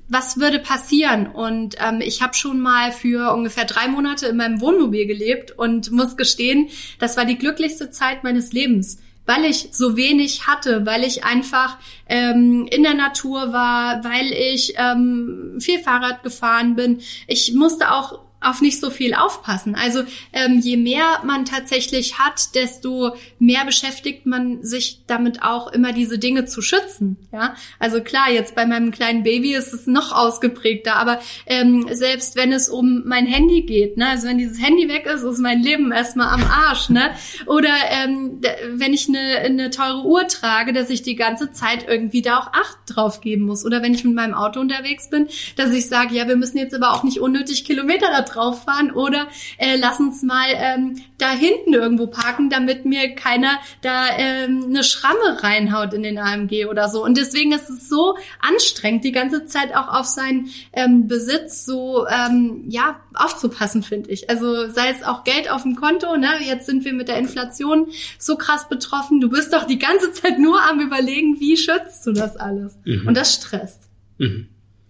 was 0.08 0.38
würde 0.38 0.58
passieren? 0.58 1.26
Und 1.26 1.76
ähm, 1.84 2.00
ich 2.00 2.22
habe 2.22 2.34
schon 2.34 2.60
mal 2.60 2.92
für 2.92 3.32
ungefähr 3.34 3.64
drei 3.64 3.88
Monate 3.88 4.26
in 4.26 4.36
meinem 4.36 4.60
Wohnmobil 4.60 5.06
gelebt 5.06 5.50
und 5.50 5.90
muss 5.90 6.16
gestehen, 6.16 6.68
das 6.98 7.16
war 7.16 7.24
die 7.24 7.38
glücklichste 7.38 7.90
Zeit 7.90 8.22
meines 8.22 8.52
Lebens 8.52 8.98
weil 9.26 9.44
ich 9.44 9.68
so 9.72 9.96
wenig 9.96 10.46
hatte, 10.46 10.86
weil 10.86 11.04
ich 11.04 11.24
einfach 11.24 11.76
ähm, 12.08 12.66
in 12.70 12.82
der 12.82 12.94
Natur 12.94 13.52
war, 13.52 14.02
weil 14.04 14.32
ich 14.32 14.74
ähm, 14.76 15.58
viel 15.60 15.80
Fahrrad 15.80 16.22
gefahren 16.22 16.76
bin. 16.76 17.00
Ich 17.26 17.52
musste 17.52 17.92
auch 17.92 18.25
auf 18.46 18.60
nicht 18.60 18.80
so 18.80 18.90
viel 18.90 19.14
aufpassen. 19.14 19.74
Also 19.74 20.02
ähm, 20.32 20.60
je 20.60 20.76
mehr 20.76 21.20
man 21.24 21.44
tatsächlich 21.44 22.18
hat, 22.18 22.54
desto 22.54 23.14
mehr 23.38 23.64
beschäftigt 23.64 24.26
man 24.26 24.62
sich 24.62 25.00
damit 25.06 25.42
auch 25.42 25.72
immer 25.72 25.92
diese 25.92 26.18
Dinge 26.18 26.44
zu 26.44 26.62
schützen. 26.62 27.16
Ja, 27.32 27.54
also 27.78 28.00
klar, 28.00 28.30
jetzt 28.30 28.54
bei 28.54 28.66
meinem 28.66 28.90
kleinen 28.90 29.22
Baby 29.22 29.54
ist 29.54 29.72
es 29.72 29.86
noch 29.86 30.12
ausgeprägter, 30.12 30.96
aber 30.96 31.20
ähm, 31.46 31.86
selbst 31.90 32.36
wenn 32.36 32.52
es 32.52 32.68
um 32.68 33.02
mein 33.06 33.26
Handy 33.26 33.62
geht, 33.62 33.96
ne, 33.96 34.08
also 34.08 34.28
wenn 34.28 34.38
dieses 34.38 34.62
Handy 34.62 34.88
weg 34.88 35.06
ist, 35.06 35.22
ist 35.22 35.38
mein 35.38 35.62
Leben 35.62 35.92
erstmal 35.92 36.28
am 36.28 36.44
Arsch, 36.44 36.88
ne? 36.88 37.10
Oder 37.46 37.74
ähm, 37.90 38.40
wenn 38.70 38.92
ich 38.92 39.08
eine, 39.08 39.38
eine 39.38 39.70
teure 39.70 40.04
Uhr 40.04 40.26
trage, 40.28 40.72
dass 40.72 40.90
ich 40.90 41.02
die 41.02 41.16
ganze 41.16 41.52
Zeit 41.52 41.86
irgendwie 41.88 42.22
da 42.22 42.38
auch 42.38 42.52
Acht 42.52 42.78
drauf 42.86 43.20
geben 43.20 43.44
muss. 43.44 43.64
Oder 43.64 43.82
wenn 43.82 43.94
ich 43.94 44.04
mit 44.04 44.14
meinem 44.14 44.34
Auto 44.34 44.60
unterwegs 44.60 45.10
bin, 45.10 45.28
dass 45.56 45.72
ich 45.72 45.86
sage, 45.86 46.14
ja, 46.14 46.28
wir 46.28 46.36
müssen 46.36 46.58
jetzt 46.58 46.74
aber 46.74 46.92
auch 46.92 47.02
nicht 47.02 47.20
unnötig 47.20 47.64
Kilometer 47.64 48.06
da 48.10 48.22
drauf 48.22 48.35
fahren 48.64 48.90
oder 48.90 49.28
äh, 49.58 49.76
lass 49.76 50.00
uns 50.00 50.22
mal 50.22 50.46
ähm, 50.54 51.02
da 51.18 51.30
hinten 51.30 51.72
irgendwo 51.72 52.06
parken, 52.06 52.50
damit 52.50 52.84
mir 52.84 53.14
keiner 53.14 53.58
da 53.82 54.06
ähm, 54.16 54.64
eine 54.68 54.84
Schramme 54.84 55.42
reinhaut 55.42 55.94
in 55.94 56.02
den 56.02 56.18
AMG 56.18 56.66
oder 56.66 56.88
so. 56.88 57.04
Und 57.04 57.16
deswegen 57.16 57.52
ist 57.52 57.70
es 57.70 57.88
so 57.88 58.16
anstrengend, 58.40 59.04
die 59.04 59.12
ganze 59.12 59.46
Zeit 59.46 59.74
auch 59.74 59.88
auf 59.88 60.06
seinen 60.06 60.50
ähm, 60.72 61.08
Besitz 61.08 61.64
so 61.64 62.06
ähm, 62.06 62.64
ja 62.68 63.00
aufzupassen, 63.14 63.82
finde 63.82 64.10
ich. 64.10 64.28
Also 64.28 64.68
sei 64.70 64.90
es 64.90 65.02
auch 65.02 65.24
Geld 65.24 65.50
auf 65.50 65.62
dem 65.62 65.76
Konto, 65.76 66.16
ne? 66.16 66.28
Jetzt 66.42 66.66
sind 66.66 66.84
wir 66.84 66.92
mit 66.92 67.08
der 67.08 67.18
Inflation 67.18 67.88
so 68.18 68.36
krass 68.36 68.68
betroffen. 68.68 69.20
Du 69.20 69.28
bist 69.28 69.52
doch 69.52 69.64
die 69.64 69.78
ganze 69.78 70.12
Zeit 70.12 70.38
nur 70.38 70.62
am 70.62 70.80
überlegen, 70.80 71.40
wie 71.40 71.56
schützt 71.56 72.06
du 72.06 72.12
das 72.12 72.36
alles? 72.36 72.76
Mhm. 72.84 73.08
Und 73.08 73.16
das 73.16 73.34
stresst. 73.34 73.88
Mhm. 74.18 74.48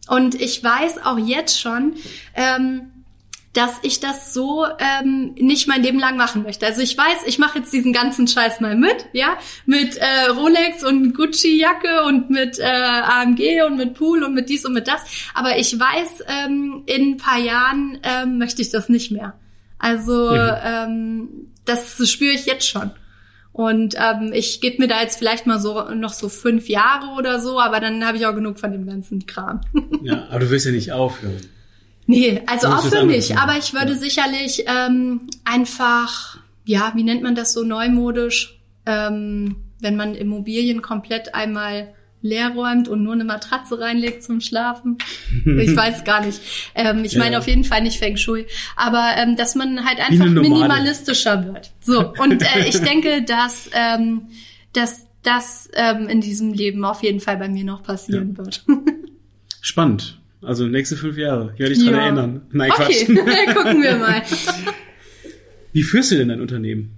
Und 0.08 0.40
ich 0.40 0.62
weiß 0.62 1.04
auch 1.04 1.18
jetzt 1.18 1.60
schon, 1.60 1.94
ähm, 2.34 2.92
dass 3.56 3.78
ich 3.82 4.00
das 4.00 4.34
so 4.34 4.66
ähm, 4.66 5.34
nicht 5.38 5.66
mein 5.66 5.82
Leben 5.82 5.98
lang 5.98 6.18
machen 6.18 6.42
möchte. 6.42 6.66
Also 6.66 6.82
ich 6.82 6.96
weiß, 6.96 7.26
ich 7.26 7.38
mache 7.38 7.58
jetzt 7.60 7.72
diesen 7.72 7.94
ganzen 7.94 8.28
Scheiß 8.28 8.60
mal 8.60 8.76
mit, 8.76 9.06
ja, 9.12 9.38
mit 9.64 9.96
äh, 9.96 10.30
Rolex 10.30 10.84
und 10.84 11.14
Gucci-Jacke 11.14 12.04
und 12.04 12.28
mit 12.28 12.58
äh, 12.58 12.64
AMG 12.64 13.62
und 13.66 13.78
mit 13.78 13.94
Pool 13.94 14.24
und 14.24 14.34
mit 14.34 14.50
dies 14.50 14.66
und 14.66 14.74
mit 14.74 14.86
das. 14.88 15.02
Aber 15.32 15.58
ich 15.58 15.78
weiß, 15.78 16.24
ähm, 16.28 16.82
in 16.84 17.12
ein 17.12 17.16
paar 17.16 17.38
Jahren 17.38 17.98
ähm, 18.02 18.36
möchte 18.36 18.60
ich 18.60 18.68
das 18.68 18.90
nicht 18.90 19.10
mehr. 19.10 19.32
Also 19.78 20.32
mhm. 20.32 20.50
ähm, 20.62 21.28
das 21.64 21.96
spüre 22.10 22.34
ich 22.34 22.44
jetzt 22.44 22.68
schon. 22.68 22.90
Und 23.52 23.94
ähm, 23.96 24.32
ich 24.34 24.60
gebe 24.60 24.82
mir 24.82 24.88
da 24.88 25.00
jetzt 25.00 25.16
vielleicht 25.16 25.46
mal 25.46 25.58
so 25.58 25.88
noch 25.94 26.12
so 26.12 26.28
fünf 26.28 26.68
Jahre 26.68 27.14
oder 27.16 27.40
so, 27.40 27.58
aber 27.58 27.80
dann 27.80 28.04
habe 28.06 28.18
ich 28.18 28.26
auch 28.26 28.34
genug 28.34 28.58
von 28.58 28.70
dem 28.70 28.86
ganzen 28.86 29.24
Kram. 29.24 29.62
ja, 30.02 30.26
aber 30.28 30.40
du 30.40 30.50
willst 30.50 30.66
ja 30.66 30.72
nicht 30.72 30.92
aufhören. 30.92 31.40
Nee, 32.06 32.42
also 32.46 32.68
auch 32.68 32.86
für 32.86 33.04
mich. 33.04 33.36
Aber 33.36 33.56
ich 33.58 33.72
würde 33.72 33.92
ja. 33.92 33.98
sicherlich 33.98 34.64
ähm, 34.66 35.28
einfach, 35.44 36.38
ja, 36.64 36.92
wie 36.94 37.02
nennt 37.02 37.22
man 37.22 37.34
das 37.34 37.52
so 37.52 37.64
neumodisch, 37.64 38.60
ähm, 38.86 39.56
wenn 39.80 39.96
man 39.96 40.14
Immobilien 40.14 40.82
komplett 40.82 41.34
einmal 41.34 41.94
leer 42.22 42.50
räumt 42.50 42.88
und 42.88 43.02
nur 43.02 43.12
eine 43.12 43.24
Matratze 43.24 43.78
reinlegt 43.78 44.22
zum 44.22 44.40
Schlafen. 44.40 44.98
Ich 45.46 45.76
weiß 45.76 46.04
gar 46.04 46.24
nicht. 46.24 46.40
Ähm, 46.74 47.04
ich 47.04 47.16
meine 47.16 47.38
auf 47.38 47.46
jeden 47.46 47.64
Fall 47.64 47.82
nicht 47.82 47.98
Feng 47.98 48.16
Shui. 48.16 48.46
Aber 48.74 49.12
ähm, 49.16 49.36
dass 49.36 49.54
man 49.54 49.84
halt 49.84 50.00
einfach 50.00 50.26
minimalistischer 50.26 51.44
wird. 51.46 51.72
So, 51.80 52.12
und 52.18 52.42
äh, 52.42 52.68
ich 52.68 52.80
denke, 52.82 53.22
dass, 53.22 53.70
ähm, 53.72 54.28
dass 54.72 55.06
das 55.22 55.68
ähm, 55.74 56.08
in 56.08 56.20
diesem 56.20 56.52
Leben 56.52 56.84
auf 56.84 57.02
jeden 57.02 57.20
Fall 57.20 57.36
bei 57.36 57.48
mir 57.48 57.64
noch 57.64 57.82
passieren 57.82 58.34
ja. 58.36 58.44
wird. 58.44 58.64
Spannend. 59.60 60.20
Also 60.46 60.68
nächste 60.68 60.96
fünf 60.96 61.18
Jahre. 61.18 61.50
Ich 61.54 61.58
werde 61.58 61.74
dich 61.74 61.84
dran 61.84 61.94
erinnern. 61.94 62.42
Nein, 62.52 62.70
okay. 62.70 63.04
Quatsch. 63.04 63.06
gucken 63.56 63.82
wir 63.82 63.96
mal. 63.96 64.22
Wie 65.72 65.82
führst 65.82 66.12
du 66.12 66.14
denn 66.14 66.28
dein 66.28 66.40
Unternehmen? 66.40 66.95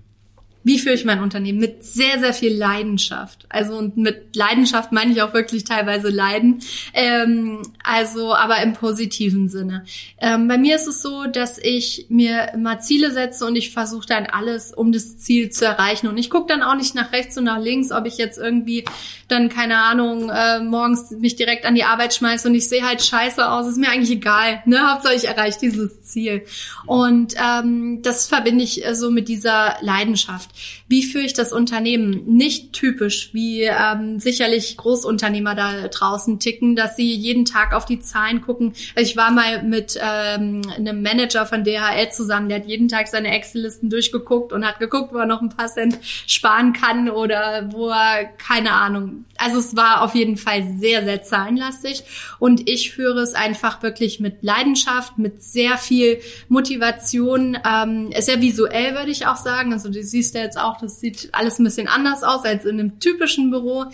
Wie 0.68 0.78
führe 0.78 0.94
ich 0.94 1.06
mein 1.06 1.22
Unternehmen? 1.22 1.60
Mit 1.60 1.82
sehr, 1.82 2.18
sehr 2.18 2.34
viel 2.34 2.54
Leidenschaft. 2.54 3.46
Also 3.48 3.74
und 3.74 3.96
mit 3.96 4.36
Leidenschaft 4.36 4.92
meine 4.92 5.12
ich 5.12 5.22
auch 5.22 5.32
wirklich 5.32 5.64
teilweise 5.64 6.10
Leiden. 6.10 6.60
Ähm, 6.92 7.62
also 7.82 8.34
aber 8.34 8.60
im 8.60 8.74
positiven 8.74 9.48
Sinne. 9.48 9.86
Ähm, 10.18 10.46
bei 10.46 10.58
mir 10.58 10.76
ist 10.76 10.86
es 10.86 11.00
so, 11.00 11.24
dass 11.24 11.56
ich 11.56 12.04
mir 12.10 12.52
immer 12.52 12.80
Ziele 12.80 13.12
setze 13.12 13.46
und 13.46 13.56
ich 13.56 13.70
versuche 13.70 14.06
dann 14.06 14.26
alles, 14.26 14.74
um 14.74 14.92
das 14.92 15.16
Ziel 15.16 15.48
zu 15.48 15.64
erreichen. 15.64 16.06
Und 16.06 16.18
ich 16.18 16.28
gucke 16.28 16.48
dann 16.48 16.62
auch 16.62 16.76
nicht 16.76 16.94
nach 16.94 17.12
rechts 17.12 17.38
und 17.38 17.44
nach 17.44 17.62
links, 17.62 17.90
ob 17.90 18.04
ich 18.04 18.18
jetzt 18.18 18.36
irgendwie 18.36 18.84
dann, 19.28 19.48
keine 19.48 19.78
Ahnung, 19.78 20.28
äh, 20.28 20.60
morgens 20.60 21.12
mich 21.12 21.36
direkt 21.36 21.64
an 21.64 21.76
die 21.76 21.84
Arbeit 21.84 22.12
schmeiße 22.12 22.46
und 22.46 22.54
ich 22.54 22.68
sehe 22.68 22.86
halt 22.86 23.02
scheiße 23.02 23.50
aus. 23.50 23.66
Ist 23.66 23.78
mir 23.78 23.88
eigentlich 23.88 24.10
egal. 24.10 24.62
Ne? 24.66 24.90
Hauptsache 24.90 25.14
ich 25.14 25.28
erreiche 25.28 25.60
dieses 25.60 26.02
Ziel. 26.02 26.44
Und 26.84 27.34
ähm, 27.42 28.02
das 28.02 28.26
verbinde 28.26 28.64
ich 28.64 28.84
äh, 28.84 28.94
so 28.94 29.10
mit 29.10 29.28
dieser 29.28 29.76
Leidenschaft. 29.80 30.50
Wie 30.88 31.02
führe 31.02 31.24
ich 31.24 31.34
das 31.34 31.52
Unternehmen? 31.52 32.24
Nicht 32.26 32.72
typisch, 32.72 33.30
wie 33.32 33.62
ähm, 33.62 34.18
sicherlich 34.18 34.76
Großunternehmer 34.76 35.54
da 35.54 35.88
draußen 35.88 36.38
ticken, 36.40 36.76
dass 36.76 36.96
sie 36.96 37.14
jeden 37.14 37.44
Tag 37.44 37.74
auf 37.74 37.84
die 37.84 38.00
Zahlen 38.00 38.40
gucken. 38.40 38.72
Also 38.94 39.10
ich 39.10 39.16
war 39.16 39.30
mal 39.30 39.62
mit 39.62 39.98
ähm, 40.00 40.62
einem 40.76 41.02
Manager 41.02 41.46
von 41.46 41.64
DHL 41.64 42.10
zusammen, 42.10 42.48
der 42.48 42.60
hat 42.60 42.66
jeden 42.66 42.88
Tag 42.88 43.08
seine 43.08 43.30
Excel-Listen 43.30 43.90
durchgeguckt 43.90 44.52
und 44.52 44.66
hat 44.66 44.78
geguckt, 44.78 45.12
wo 45.12 45.18
er 45.18 45.26
noch 45.26 45.42
ein 45.42 45.50
paar 45.50 45.68
Cent 45.68 45.98
sparen 46.26 46.72
kann 46.72 47.08
oder 47.08 47.70
wo 47.72 47.88
er, 47.90 48.24
keine 48.24 48.72
Ahnung. 48.72 49.24
Also 49.36 49.58
es 49.58 49.76
war 49.76 50.02
auf 50.02 50.14
jeden 50.14 50.36
Fall 50.36 50.66
sehr, 50.78 51.04
sehr 51.04 51.22
zahlenlastig 51.22 52.04
und 52.38 52.68
ich 52.68 52.92
führe 52.92 53.20
es 53.20 53.34
einfach 53.34 53.82
wirklich 53.82 54.20
mit 54.20 54.42
Leidenschaft, 54.42 55.18
mit 55.18 55.42
sehr 55.42 55.78
viel 55.78 56.20
Motivation, 56.48 57.56
ähm, 57.64 58.10
sehr 58.18 58.40
visuell 58.40 58.94
würde 58.94 59.10
ich 59.10 59.26
auch 59.26 59.36
sagen. 59.36 59.72
Also 59.72 59.90
du 59.90 60.02
siehst 60.02 60.34
ja 60.34 60.47
jetzt 60.48 60.58
auch, 60.58 60.78
das 60.78 60.98
sieht 60.98 61.28
alles 61.32 61.58
ein 61.58 61.64
bisschen 61.64 61.88
anders 61.88 62.22
aus 62.22 62.44
als 62.44 62.64
in 62.64 62.80
einem 62.80 62.98
typischen 63.00 63.50
Büro. 63.50 63.86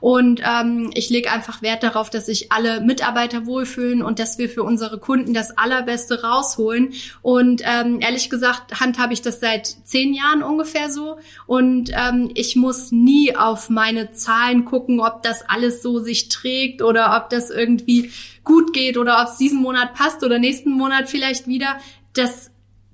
Und 0.00 0.40
ähm, 0.44 0.90
ich 0.94 1.10
lege 1.10 1.32
einfach 1.32 1.62
Wert 1.62 1.82
darauf, 1.82 2.10
dass 2.10 2.26
sich 2.26 2.52
alle 2.52 2.80
Mitarbeiter 2.80 3.46
wohlfühlen 3.46 4.02
und 4.02 4.18
dass 4.18 4.38
wir 4.38 4.48
für 4.48 4.62
unsere 4.62 4.98
Kunden 4.98 5.34
das 5.34 5.56
Allerbeste 5.56 6.22
rausholen. 6.22 6.92
Und 7.22 7.62
ähm, 7.64 8.00
ehrlich 8.00 8.30
gesagt 8.30 8.80
handhabe 8.80 9.14
ich 9.14 9.22
das 9.22 9.40
seit 9.40 9.66
zehn 9.66 10.14
Jahren 10.14 10.42
ungefähr 10.42 10.90
so. 10.90 11.18
Und 11.46 11.90
ähm, 11.92 12.30
ich 12.34 12.56
muss 12.56 12.92
nie 12.92 13.34
auf 13.34 13.70
meine 13.70 14.12
Zahlen 14.12 14.64
gucken, 14.64 15.00
ob 15.00 15.22
das 15.22 15.42
alles 15.48 15.82
so 15.82 15.98
sich 15.98 16.28
trägt 16.28 16.82
oder 16.82 17.16
ob 17.16 17.30
das 17.30 17.50
irgendwie 17.50 18.12
gut 18.44 18.72
geht 18.72 18.98
oder 18.98 19.22
ob 19.22 19.28
es 19.28 19.38
diesen 19.38 19.60
Monat 19.60 19.94
passt 19.94 20.22
oder 20.22 20.38
nächsten 20.38 20.70
Monat 20.70 21.08
vielleicht 21.08 21.46
wieder. 21.46 21.78
Das 22.12 22.51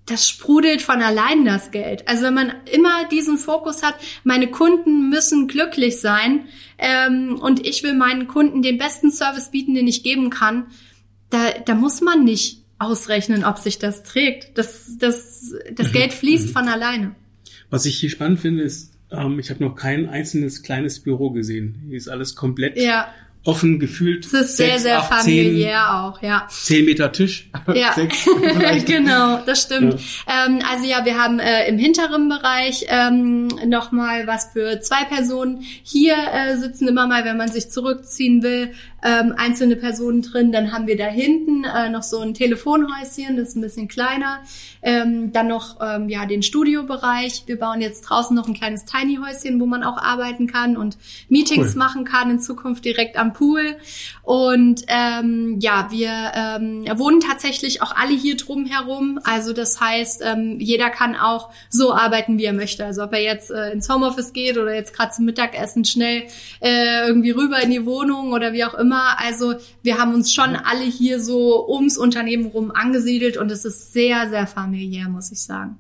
das 0.09 0.29
sprudelt 0.29 0.83
von 0.83 1.03
allein 1.03 1.45
das 1.45 1.71
Geld. 1.71 2.07
Also 2.09 2.25
wenn 2.25 2.35
man 2.35 2.53
immer 2.73 3.07
diesen 3.09 3.39
Fokus 3.39 3.83
hat, 3.83 3.95
meine 4.25 4.51
Kunden 4.51 5.09
müssen 5.09 5.49
glücklich 5.49 6.01
sein 6.01 6.47
ähm, 6.79 7.39
und 7.41 7.67
ich 7.67 7.83
will 7.83 7.95
meinen 7.95 8.27
Kunden 8.27 8.63
den 8.63 8.79
besten 8.79 9.11
Service 9.11 9.51
bieten, 9.51 9.75
den 9.75 9.87
ich 9.87 10.03
geben 10.03 10.31
kann, 10.31 10.67
da, 11.31 11.51
da 11.65 11.75
muss 11.75 12.01
man 12.01 12.25
nicht 12.25 12.65
ausrechnen, 12.79 13.45
ob 13.45 13.59
sich 13.59 13.79
das 13.79 14.03
trägt. 14.03 14.57
Das, 14.57 14.97
das, 14.99 15.55
das 15.73 15.93
Geld 15.93 16.13
fließt 16.13 16.51
von 16.51 16.69
alleine. 16.69 17.15
Was 17.71 17.87
ich 17.87 17.99
hier 17.99 18.11
spannend 18.11 18.41
finde, 18.41 18.63
ist, 18.63 18.95
ähm, 19.11 19.39
ich 19.39 19.51
habe 19.51 19.63
noch 19.63 19.75
kein 19.75 20.09
einzelnes 20.09 20.63
kleines 20.63 21.01
Büro 21.01 21.31
gesehen. 21.31 21.83
Hier 21.87 21.97
ist 21.97 22.09
alles 22.09 22.35
komplett 22.35 22.77
ja 22.77 23.09
offen 23.45 23.79
gefühlt. 23.79 24.27
Es 24.27 24.33
ist 24.33 24.57
sehr, 24.57 24.79
sehr 24.79 25.03
familiär 25.03 25.87
10, 25.89 25.95
auch, 25.95 26.23
ja. 26.23 26.47
Zehn 26.51 26.85
Meter 26.85 27.13
Tisch. 27.13 27.51
Ja, 27.75 27.95
genau, 28.87 29.43
das 29.45 29.63
stimmt. 29.63 29.95
Ja. 30.27 30.47
Ähm, 30.47 30.61
also 30.71 30.85
ja, 30.87 31.05
wir 31.05 31.19
haben 31.19 31.39
äh, 31.39 31.69
im 31.69 31.79
hinteren 31.79 32.29
Bereich 32.29 32.87
ähm, 32.89 33.49
nochmal 33.67 34.27
was 34.27 34.53
für 34.53 34.81
zwei 34.81 35.05
Personen. 35.05 35.63
Hier 35.83 36.15
äh, 36.15 36.57
sitzen 36.57 36.89
immer 36.89 37.07
mal, 37.07 37.25
wenn 37.25 37.37
man 37.37 37.51
sich 37.51 37.71
zurückziehen 37.71 38.43
will, 38.43 38.73
ähm, 39.03 39.35
einzelne 39.37 39.77
Personen 39.77 40.23
drin. 40.23 40.53
Dann 40.53 40.73
haben 40.73 40.87
wir 40.87 40.97
da 40.97 41.07
hinten 41.07 41.65
äh, 41.65 41.89
noch 41.89 42.03
so 42.03 42.21
ein 42.21 42.35
Telefonhäuschen, 42.35 43.37
das 43.37 43.51
ist 43.51 43.57
ein 43.57 43.63
bisschen 43.63 43.89
kleiner. 43.89 44.41
Ähm, 44.83 45.33
dann 45.33 45.49
noch 45.49 45.79
ähm, 45.81 46.09
ja 46.09 46.27
den 46.27 46.43
Studiobereich. 46.43 47.45
Wir 47.47 47.59
bauen 47.59 47.81
jetzt 47.81 48.03
draußen 48.03 48.35
noch 48.35 48.49
ein 48.49 48.55
kleines 48.55 48.85
Tiny 48.85 49.19
Häuschen, 49.25 49.61
wo 49.61 49.67
man 49.67 49.83
auch 49.83 49.99
arbeiten 49.99 50.47
kann 50.47 50.77
und 50.77 50.97
Meetings 51.29 51.73
cool. 51.73 51.79
machen 51.79 52.05
kann 52.05 52.31
in 52.31 52.41
Zukunft 52.41 52.85
direkt 52.85 53.17
am 53.17 53.33
Pool. 53.33 53.77
Und 54.23 54.83
ähm, 54.89 55.59
ja, 55.61 55.89
wir 55.91 56.11
ähm, 56.35 56.85
wohnen 56.99 57.21
tatsächlich 57.21 57.83
auch 57.83 57.95
alle 57.95 58.15
hier 58.15 58.37
drum 58.37 58.67
herum. 58.67 59.21
Also 59.25 59.53
das 59.53 59.81
heißt, 59.81 60.23
ähm, 60.25 60.57
jeder 60.59 60.91
kann 60.91 61.17
auch 61.17 61.51
so 61.69 61.95
arbeiten, 61.95 62.39
wie 62.39 62.45
er 62.45 62.53
möchte. 62.53 62.85
Also 62.85 63.05
ob 63.05 63.13
er 63.13 63.23
jetzt 63.23 63.51
äh, 63.51 63.73
ins 63.73 63.89
Homeoffice 63.89 64.33
geht 64.33 64.59
oder 64.59 64.75
jetzt 64.75 64.95
gerade 64.95 65.13
zum 65.13 65.25
Mittagessen 65.25 65.85
schnell 65.85 66.25
äh, 66.61 67.07
irgendwie 67.07 67.31
rüber 67.31 67.63
in 67.63 67.71
die 67.71 67.87
Wohnung 67.87 68.33
oder 68.33 68.53
wie 68.53 68.65
auch 68.65 68.75
immer. 68.75 68.88
Also 68.93 69.55
wir 69.83 69.99
haben 69.99 70.15
uns 70.15 70.33
schon 70.33 70.57
alle 70.57 70.85
hier 70.85 71.21
so 71.21 71.69
ums 71.69 71.99
Unternehmen 71.99 72.47
rum 72.47 72.71
angesiedelt 72.71 73.37
und 73.37 73.51
es 73.51 73.65
ist 73.65 73.93
sehr, 73.93 74.29
sehr 74.29 74.47
familiär, 74.47 75.09
muss 75.09 75.31
ich 75.33 75.41
sagen. 75.41 75.79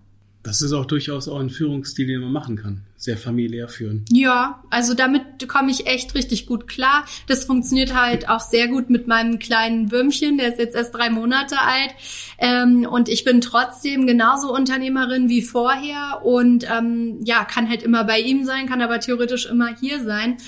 Das 0.48 0.62
ist 0.62 0.72
auch 0.72 0.86
durchaus 0.86 1.28
auch 1.28 1.40
ein 1.40 1.50
Führungsstil, 1.50 2.06
den 2.06 2.20
man 2.22 2.32
machen 2.32 2.56
kann. 2.56 2.80
Sehr 2.96 3.18
familiär 3.18 3.68
führen. 3.68 4.04
Ja, 4.10 4.62
also 4.70 4.94
damit 4.94 5.46
komme 5.46 5.70
ich 5.70 5.86
echt 5.86 6.14
richtig 6.14 6.46
gut 6.46 6.68
klar. 6.68 7.04
Das 7.26 7.44
funktioniert 7.44 7.94
halt 7.94 8.28
auch 8.28 8.40
sehr 8.40 8.68
gut 8.68 8.88
mit 8.88 9.06
meinem 9.06 9.38
kleinen 9.38 9.90
Würmchen, 9.90 10.38
der 10.38 10.48
ist 10.48 10.58
jetzt 10.58 10.74
erst 10.74 10.94
drei 10.94 11.10
Monate 11.10 11.60
alt. 11.60 11.90
Ähm, 12.38 12.86
und 12.90 13.08
ich 13.08 13.24
bin 13.24 13.40
trotzdem 13.40 14.06
genauso 14.06 14.54
Unternehmerin 14.54 15.28
wie 15.28 15.42
vorher 15.42 16.22
und 16.24 16.66
ähm, 16.70 17.18
ja, 17.24 17.44
kann 17.44 17.68
halt 17.68 17.82
immer 17.82 18.04
bei 18.04 18.20
ihm 18.20 18.44
sein, 18.44 18.68
kann 18.68 18.80
aber 18.80 19.00
theoretisch 19.00 19.44
immer 19.44 19.76
hier 19.78 20.02
sein. 20.02 20.38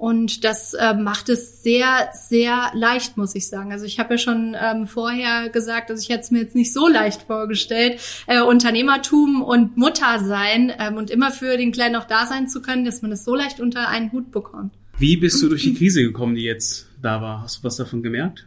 Und 0.00 0.44
das 0.44 0.72
äh, 0.72 0.94
macht 0.94 1.28
es 1.28 1.62
sehr, 1.62 2.08
sehr 2.14 2.70
leicht, 2.72 3.18
muss 3.18 3.34
ich 3.34 3.48
sagen. 3.48 3.70
Also 3.70 3.84
ich 3.84 3.98
habe 3.98 4.14
ja 4.14 4.18
schon 4.18 4.56
ähm, 4.58 4.86
vorher 4.86 5.50
gesagt, 5.50 5.90
dass 5.90 6.00
ich 6.00 6.08
hätte 6.08 6.20
es 6.20 6.30
mir 6.30 6.38
jetzt 6.38 6.54
nicht 6.54 6.72
so 6.72 6.88
leicht 6.88 7.24
vorgestellt, 7.24 8.00
äh, 8.26 8.40
Unternehmertum 8.40 9.42
und 9.42 9.76
Mutter 9.76 10.18
sein 10.24 10.72
ähm, 10.78 10.96
und 10.96 11.10
immer 11.10 11.30
für 11.30 11.58
den 11.58 11.70
Kleinen 11.70 11.96
auch 11.96 12.06
da 12.06 12.24
sein 12.24 12.48
zu 12.48 12.62
können, 12.62 12.86
dass 12.86 13.02
man 13.02 13.12
es 13.12 13.26
so 13.26 13.34
leicht 13.34 13.60
unter 13.60 13.90
einen 13.90 14.10
Hut 14.10 14.32
bekommt. 14.32 14.72
Wie 14.96 15.18
bist 15.18 15.42
du 15.42 15.50
durch 15.50 15.64
die 15.64 15.74
Krise 15.74 16.02
gekommen, 16.02 16.34
die 16.34 16.44
jetzt 16.44 16.88
da 17.02 17.20
war? 17.20 17.42
Hast 17.42 17.58
du 17.58 17.64
was 17.64 17.76
davon 17.76 18.02
gemerkt? 18.02 18.46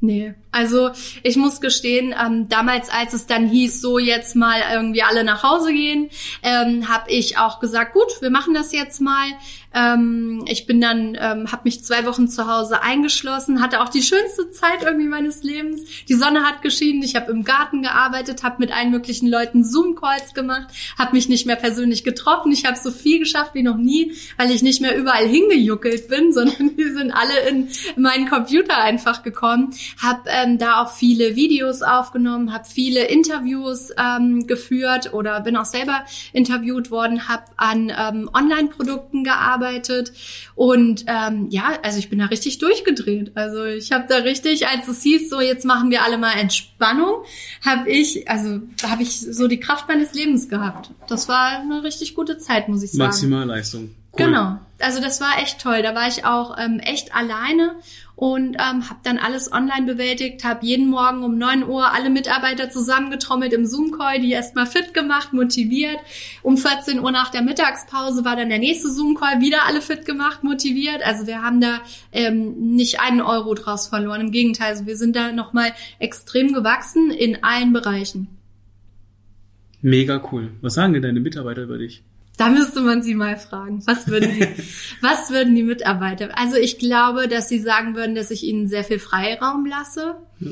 Nee, 0.00 0.34
also 0.52 0.90
ich 1.22 1.36
muss 1.36 1.62
gestehen, 1.62 2.14
ähm, 2.22 2.48
damals, 2.50 2.90
als 2.90 3.14
es 3.14 3.26
dann 3.26 3.48
hieß, 3.48 3.80
so 3.80 3.98
jetzt 3.98 4.36
mal 4.36 4.60
irgendwie 4.72 5.02
alle 5.02 5.24
nach 5.24 5.42
Hause 5.42 5.72
gehen, 5.72 6.10
ähm, 6.42 6.88
habe 6.88 7.10
ich 7.10 7.38
auch 7.38 7.60
gesagt, 7.60 7.94
gut, 7.94 8.20
wir 8.20 8.30
machen 8.30 8.52
das 8.52 8.72
jetzt 8.72 9.00
mal. 9.00 9.26
Ähm, 9.74 10.44
ich 10.46 10.66
bin 10.66 10.80
dann, 10.80 11.16
ähm, 11.20 11.52
habe 11.52 11.62
mich 11.64 11.84
zwei 11.84 12.06
Wochen 12.06 12.28
zu 12.28 12.46
Hause 12.46 12.82
eingeschlossen, 12.82 13.60
hatte 13.60 13.82
auch 13.82 13.88
die 13.88 14.02
schönste 14.02 14.50
Zeit 14.50 14.82
irgendwie 14.82 15.08
meines 15.08 15.42
Lebens. 15.42 15.82
Die 16.08 16.14
Sonne 16.14 16.44
hat 16.44 16.62
geschienen, 16.62 17.02
ich 17.02 17.14
habe 17.14 17.30
im 17.30 17.44
Garten 17.44 17.82
gearbeitet, 17.82 18.42
habe 18.42 18.56
mit 18.58 18.72
allen 18.72 18.90
möglichen 18.90 19.28
Leuten 19.28 19.64
Zoom-Calls 19.64 20.34
gemacht, 20.34 20.68
habe 20.98 21.14
mich 21.14 21.28
nicht 21.28 21.46
mehr 21.46 21.56
persönlich 21.56 22.04
getroffen. 22.04 22.52
Ich 22.52 22.64
habe 22.64 22.78
so 22.78 22.90
viel 22.90 23.18
geschafft 23.18 23.54
wie 23.54 23.62
noch 23.62 23.76
nie, 23.76 24.12
weil 24.38 24.50
ich 24.50 24.62
nicht 24.62 24.80
mehr 24.80 24.96
überall 24.96 25.26
hingejuckelt 25.26 26.08
bin, 26.08 26.32
sondern 26.32 26.76
wir 26.76 26.94
sind 26.94 27.12
alle 27.12 27.48
in 27.48 27.68
meinen 27.96 28.28
Computer 28.28 28.78
einfach 28.78 29.22
gekommen. 29.22 29.74
Habe 30.02 30.22
ähm, 30.28 30.58
da 30.58 30.82
auch 30.82 30.92
viele 30.92 31.36
Videos 31.36 31.82
aufgenommen, 31.82 32.52
habe 32.52 32.64
viele 32.64 33.04
Interviews 33.04 33.90
ähm, 33.98 34.46
geführt 34.46 35.12
oder 35.12 35.40
bin 35.40 35.56
auch 35.56 35.64
selber 35.64 36.04
interviewt 36.32 36.90
worden, 36.90 37.28
habe 37.28 37.44
an 37.56 37.92
ähm, 37.96 38.30
Online-Produkten 38.32 39.24
gearbeitet 39.24 39.65
gearbeitet 39.66 40.12
und 40.54 41.04
ähm, 41.06 41.48
ja, 41.50 41.78
also 41.82 41.98
ich 41.98 42.08
bin 42.08 42.18
da 42.18 42.26
richtig 42.26 42.58
durchgedreht. 42.58 43.32
Also 43.34 43.64
ich 43.64 43.92
habe 43.92 44.06
da 44.08 44.18
richtig, 44.18 44.66
als 44.68 44.88
es 44.88 45.02
hieß, 45.02 45.30
so 45.30 45.40
jetzt 45.40 45.64
machen 45.64 45.90
wir 45.90 46.02
alle 46.02 46.18
mal 46.18 46.32
Entspannung, 46.32 47.24
habe 47.64 47.90
ich, 47.90 48.28
also 48.28 48.60
habe 48.82 49.02
ich 49.02 49.20
so 49.20 49.48
die 49.48 49.60
Kraft 49.60 49.88
meines 49.88 50.14
Lebens 50.14 50.48
gehabt. 50.48 50.90
Das 51.08 51.28
war 51.28 51.60
eine 51.60 51.82
richtig 51.82 52.14
gute 52.14 52.38
Zeit, 52.38 52.68
muss 52.68 52.82
ich 52.82 52.92
sagen. 52.92 53.04
Maximalleistung. 53.04 53.90
Cool. 54.12 54.26
Genau. 54.26 54.58
Also 54.78 55.00
das 55.00 55.20
war 55.20 55.38
echt 55.42 55.60
toll. 55.60 55.82
Da 55.82 55.94
war 55.94 56.08
ich 56.08 56.24
auch 56.24 56.56
ähm, 56.58 56.80
echt 56.80 57.14
alleine 57.14 57.74
und 58.16 58.54
ähm, 58.54 58.88
habe 58.88 59.00
dann 59.04 59.18
alles 59.18 59.52
online 59.52 59.84
bewältigt, 59.84 60.42
habe 60.42 60.64
jeden 60.64 60.88
Morgen 60.88 61.22
um 61.22 61.36
neun 61.36 61.68
Uhr 61.68 61.92
alle 61.92 62.08
Mitarbeiter 62.08 62.70
zusammengetrommelt 62.70 63.52
im 63.52 63.66
Zoom-Call, 63.66 64.20
die 64.20 64.32
erstmal 64.32 64.66
fit 64.66 64.94
gemacht, 64.94 65.34
motiviert. 65.34 65.98
Um 66.42 66.56
14 66.56 66.98
Uhr 66.98 67.10
nach 67.12 67.30
der 67.30 67.42
Mittagspause 67.42 68.24
war 68.24 68.34
dann 68.34 68.48
der 68.48 68.58
nächste 68.58 68.90
Zoom-Call, 68.90 69.42
wieder 69.42 69.66
alle 69.66 69.82
fit 69.82 70.06
gemacht, 70.06 70.42
motiviert. 70.42 71.04
Also 71.04 71.26
wir 71.26 71.42
haben 71.42 71.60
da 71.60 71.80
ähm, 72.10 72.74
nicht 72.74 73.00
einen 73.00 73.20
Euro 73.20 73.52
draus 73.52 73.88
verloren. 73.88 74.22
Im 74.22 74.30
Gegenteil, 74.32 74.70
also 74.70 74.86
wir 74.86 74.96
sind 74.96 75.14
da 75.14 75.30
nochmal 75.32 75.72
extrem 75.98 76.54
gewachsen 76.54 77.10
in 77.10 77.44
allen 77.44 77.74
Bereichen. 77.74 78.28
Mega 79.82 80.22
cool. 80.32 80.52
Was 80.62 80.74
sagen 80.74 80.94
denn 80.94 81.02
deine 81.02 81.20
Mitarbeiter 81.20 81.62
über 81.62 81.76
dich? 81.76 82.02
Da 82.36 82.50
müsste 82.50 82.80
man 82.80 83.02
sie 83.02 83.14
mal 83.14 83.36
fragen. 83.36 83.82
Was 83.86 84.08
würden 84.08 84.30
die, 84.34 84.46
was 85.00 85.30
würden 85.30 85.54
die 85.54 85.62
Mitarbeiter? 85.62 86.36
Also 86.38 86.56
ich 86.56 86.78
glaube, 86.78 87.28
dass 87.28 87.48
sie 87.48 87.58
sagen 87.58 87.96
würden, 87.96 88.14
dass 88.14 88.30
ich 88.30 88.42
ihnen 88.42 88.68
sehr 88.68 88.84
viel 88.84 88.98
Freiraum 88.98 89.64
lasse. 89.66 90.16
Ja. 90.40 90.50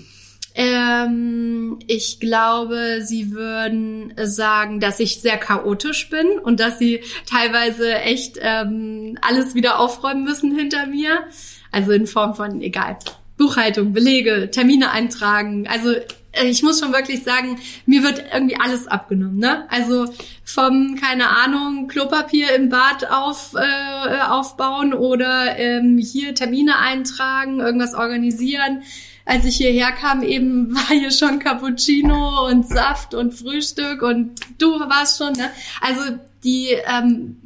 Ähm, 0.56 1.80
ich 1.88 2.20
glaube, 2.20 3.00
sie 3.02 3.32
würden 3.32 4.14
sagen, 4.22 4.78
dass 4.78 5.00
ich 5.00 5.20
sehr 5.20 5.36
chaotisch 5.36 6.08
bin 6.10 6.38
und 6.38 6.60
dass 6.60 6.78
sie 6.78 7.00
teilweise 7.28 7.92
echt 7.94 8.38
ähm, 8.40 9.18
alles 9.20 9.56
wieder 9.56 9.80
aufräumen 9.80 10.22
müssen 10.22 10.56
hinter 10.56 10.86
mir. 10.86 11.24
Also 11.72 11.90
in 11.90 12.06
Form 12.06 12.34
von, 12.34 12.60
egal, 12.60 12.98
Buchhaltung, 13.36 13.92
Belege, 13.92 14.48
Termine 14.52 14.92
eintragen. 14.92 15.66
Also 15.66 15.94
ich 16.42 16.62
muss 16.62 16.80
schon 16.80 16.92
wirklich 16.92 17.22
sagen, 17.22 17.58
mir 17.86 18.02
wird 18.02 18.24
irgendwie 18.32 18.56
alles 18.56 18.86
abgenommen. 18.86 19.38
Ne? 19.38 19.66
Also 19.70 20.06
vom, 20.44 20.96
keine 21.00 21.28
Ahnung, 21.28 21.88
Klopapier 21.88 22.54
im 22.54 22.68
Bad 22.68 23.10
auf, 23.10 23.54
äh, 23.54 24.20
aufbauen 24.28 24.94
oder 24.94 25.58
ähm, 25.58 25.98
hier 25.98 26.34
Termine 26.34 26.78
eintragen, 26.78 27.60
irgendwas 27.60 27.94
organisieren. 27.94 28.82
als 29.26 29.46
ich 29.46 29.56
hierher 29.56 29.92
kam, 29.92 30.22
eben 30.22 30.74
war 30.74 30.88
hier 30.88 31.10
schon 31.10 31.38
Cappuccino 31.38 32.46
und 32.46 32.68
Saft 32.68 33.14
und 33.14 33.32
Frühstück 33.32 34.02
und 34.02 34.40
du 34.58 34.80
warst 34.80 35.18
schon, 35.18 35.32
ne? 35.32 35.50
Also 35.80 36.18
die, 36.42 36.68
ähm, 36.86 37.36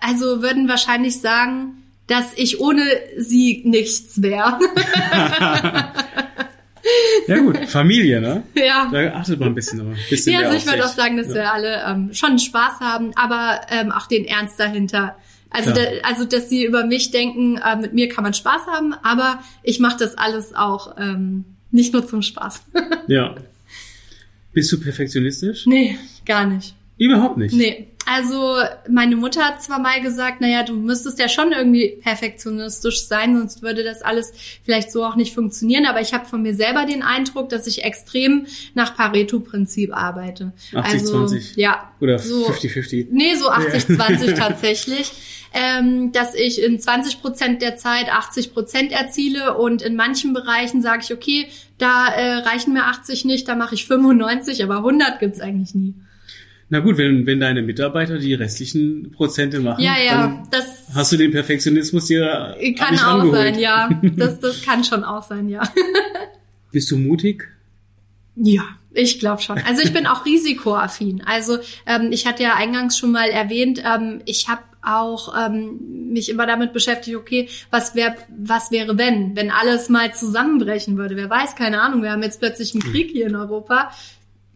also 0.00 0.42
würden 0.42 0.68
wahrscheinlich 0.68 1.20
sagen, 1.20 1.82
dass 2.06 2.32
ich 2.36 2.60
ohne 2.60 2.84
sie 3.16 3.62
nichts 3.64 4.20
wäre. 4.20 4.60
Ja 7.26 7.38
gut, 7.38 7.58
Familie, 7.66 8.20
ne? 8.20 8.42
ja. 8.54 8.88
Da 8.92 9.14
achtet 9.14 9.40
man 9.40 9.50
ein 9.50 9.54
bisschen, 9.54 9.80
aber 9.80 9.90
ein 9.90 9.98
bisschen 10.10 10.32
Ja, 10.32 10.40
mehr 10.40 10.50
also 10.50 10.58
ich 10.58 10.66
würde 10.70 10.84
auch 10.84 10.94
sagen, 10.94 11.16
dass 11.16 11.28
ja. 11.28 11.34
wir 11.34 11.52
alle 11.52 11.82
ähm, 11.86 12.12
schon 12.12 12.38
Spaß 12.38 12.80
haben, 12.80 13.12
aber 13.16 13.62
ähm, 13.70 13.92
auch 13.92 14.06
den 14.06 14.24
Ernst 14.24 14.60
dahinter. 14.60 15.16
Also, 15.50 15.70
da, 15.70 15.80
also 16.02 16.24
dass 16.24 16.48
sie 16.48 16.64
über 16.64 16.84
mich 16.84 17.12
denken, 17.12 17.58
äh, 17.58 17.76
mit 17.76 17.94
mir 17.94 18.08
kann 18.08 18.24
man 18.24 18.34
Spaß 18.34 18.66
haben, 18.66 18.92
aber 19.02 19.40
ich 19.62 19.78
mache 19.78 19.96
das 19.98 20.18
alles 20.18 20.54
auch 20.54 20.96
ähm, 20.98 21.44
nicht 21.70 21.92
nur 21.92 22.06
zum 22.06 22.22
Spaß. 22.22 22.64
Ja. 23.06 23.34
Bist 24.52 24.70
du 24.72 24.80
perfektionistisch? 24.80 25.66
nee, 25.66 25.98
gar 26.24 26.46
nicht. 26.46 26.74
Überhaupt 26.96 27.36
nicht. 27.36 27.54
Nee. 27.54 27.88
Also 28.06 28.56
meine 28.88 29.16
Mutter 29.16 29.44
hat 29.44 29.62
zwar 29.62 29.78
mal 29.78 30.00
gesagt, 30.00 30.40
naja, 30.40 30.62
du 30.62 30.74
müsstest 30.74 31.18
ja 31.18 31.28
schon 31.28 31.52
irgendwie 31.52 31.98
perfektionistisch 32.02 33.06
sein, 33.06 33.36
sonst 33.36 33.62
würde 33.62 33.82
das 33.82 34.02
alles 34.02 34.32
vielleicht 34.62 34.92
so 34.92 35.04
auch 35.04 35.16
nicht 35.16 35.34
funktionieren. 35.34 35.86
Aber 35.86 36.00
ich 36.00 36.12
habe 36.12 36.26
von 36.26 36.42
mir 36.42 36.54
selber 36.54 36.84
den 36.84 37.02
Eindruck, 37.02 37.48
dass 37.48 37.66
ich 37.66 37.84
extrem 37.84 38.46
nach 38.74 38.94
Pareto-Prinzip 38.96 39.96
arbeite. 39.96 40.52
80, 40.74 40.92
also 40.92 41.26
20. 41.26 41.56
ja, 41.56 41.92
Oder 42.00 42.18
so 42.18 42.46
50-50. 42.48 43.08
Nee, 43.10 43.34
so 43.36 43.50
80-20 43.50 44.34
tatsächlich. 44.36 45.12
Ähm, 45.56 46.10
dass 46.10 46.34
ich 46.34 46.60
in 46.60 46.80
20 46.80 47.22
Prozent 47.22 47.62
der 47.62 47.76
Zeit 47.76 48.12
80 48.12 48.52
Prozent 48.52 48.90
erziele 48.90 49.56
und 49.56 49.82
in 49.82 49.94
manchen 49.94 50.32
Bereichen 50.32 50.82
sage 50.82 51.02
ich, 51.04 51.12
okay, 51.12 51.46
da 51.78 52.08
äh, 52.08 52.38
reichen 52.38 52.72
mir 52.72 52.86
80 52.86 53.24
nicht, 53.24 53.46
da 53.46 53.54
mache 53.54 53.76
ich 53.76 53.86
95, 53.86 54.64
aber 54.64 54.78
100 54.78 55.20
gibt's 55.20 55.40
eigentlich 55.40 55.76
nie. 55.76 55.94
Na 56.70 56.80
gut, 56.80 56.96
wenn, 56.96 57.26
wenn 57.26 57.40
deine 57.40 57.62
Mitarbeiter 57.62 58.18
die 58.18 58.34
restlichen 58.34 59.10
Prozente 59.12 59.60
machen, 59.60 59.82
Ja, 59.82 59.94
ja, 60.04 60.42
das 60.50 60.84
hast 60.94 61.12
du 61.12 61.16
den 61.16 61.30
Perfektionismus 61.30 62.06
dir 62.06 62.56
kann 62.78 62.92
nicht 62.92 63.04
auch 63.04 63.18
rangeholt. 63.18 63.54
sein, 63.54 63.58
ja. 63.58 63.88
Das, 64.16 64.40
das 64.40 64.62
kann 64.62 64.82
schon 64.84 65.04
auch 65.04 65.22
sein, 65.22 65.48
ja. 65.48 65.62
Bist 66.72 66.90
du 66.90 66.96
mutig? 66.96 67.48
Ja, 68.36 68.62
ich 68.92 69.20
glaube 69.20 69.42
schon. 69.42 69.58
Also 69.58 69.82
ich 69.82 69.92
bin 69.92 70.06
auch 70.06 70.24
risikoaffin. 70.24 71.22
Also 71.24 71.58
ähm, 71.86 72.08
ich 72.10 72.26
hatte 72.26 72.42
ja 72.42 72.54
eingangs 72.56 72.98
schon 72.98 73.12
mal 73.12 73.28
erwähnt, 73.28 73.82
ähm, 73.84 74.22
ich 74.24 74.48
habe 74.48 74.62
auch 74.82 75.34
ähm, 75.38 76.10
mich 76.12 76.28
immer 76.28 76.46
damit 76.46 76.72
beschäftigt, 76.72 77.16
okay, 77.16 77.48
was 77.70 77.94
wäre, 77.94 78.16
was 78.36 78.70
wäre, 78.70 78.98
wenn, 78.98 79.34
wenn 79.36 79.50
alles 79.50 79.88
mal 79.88 80.12
zusammenbrechen 80.12 80.96
würde? 80.96 81.16
Wer 81.16 81.30
weiß, 81.30 81.56
keine 81.56 81.80
Ahnung. 81.80 82.02
Wir 82.02 82.10
haben 82.10 82.22
jetzt 82.22 82.40
plötzlich 82.40 82.74
einen 82.74 82.82
Krieg 82.82 83.10
hier 83.10 83.26
in 83.26 83.36
Europa. 83.36 83.90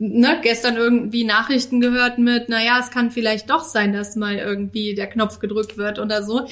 Ne, 0.01 0.39
gestern 0.43 0.77
irgendwie 0.77 1.25
Nachrichten 1.25 1.81
gehört 1.81 2.19
mit, 2.19 2.49
naja, 2.49 2.79
es 2.79 2.93
kann 2.93 3.11
vielleicht 3.11 3.51
doch 3.51 3.65
sein, 3.65 3.93
dass 3.93 4.15
mal 4.15 4.37
irgendwie 4.37 4.95
der 4.95 5.09
Knopf 5.09 5.41
gedrückt 5.41 5.77
wird 5.77 5.99
oder 5.99 6.23
so. 6.23 6.47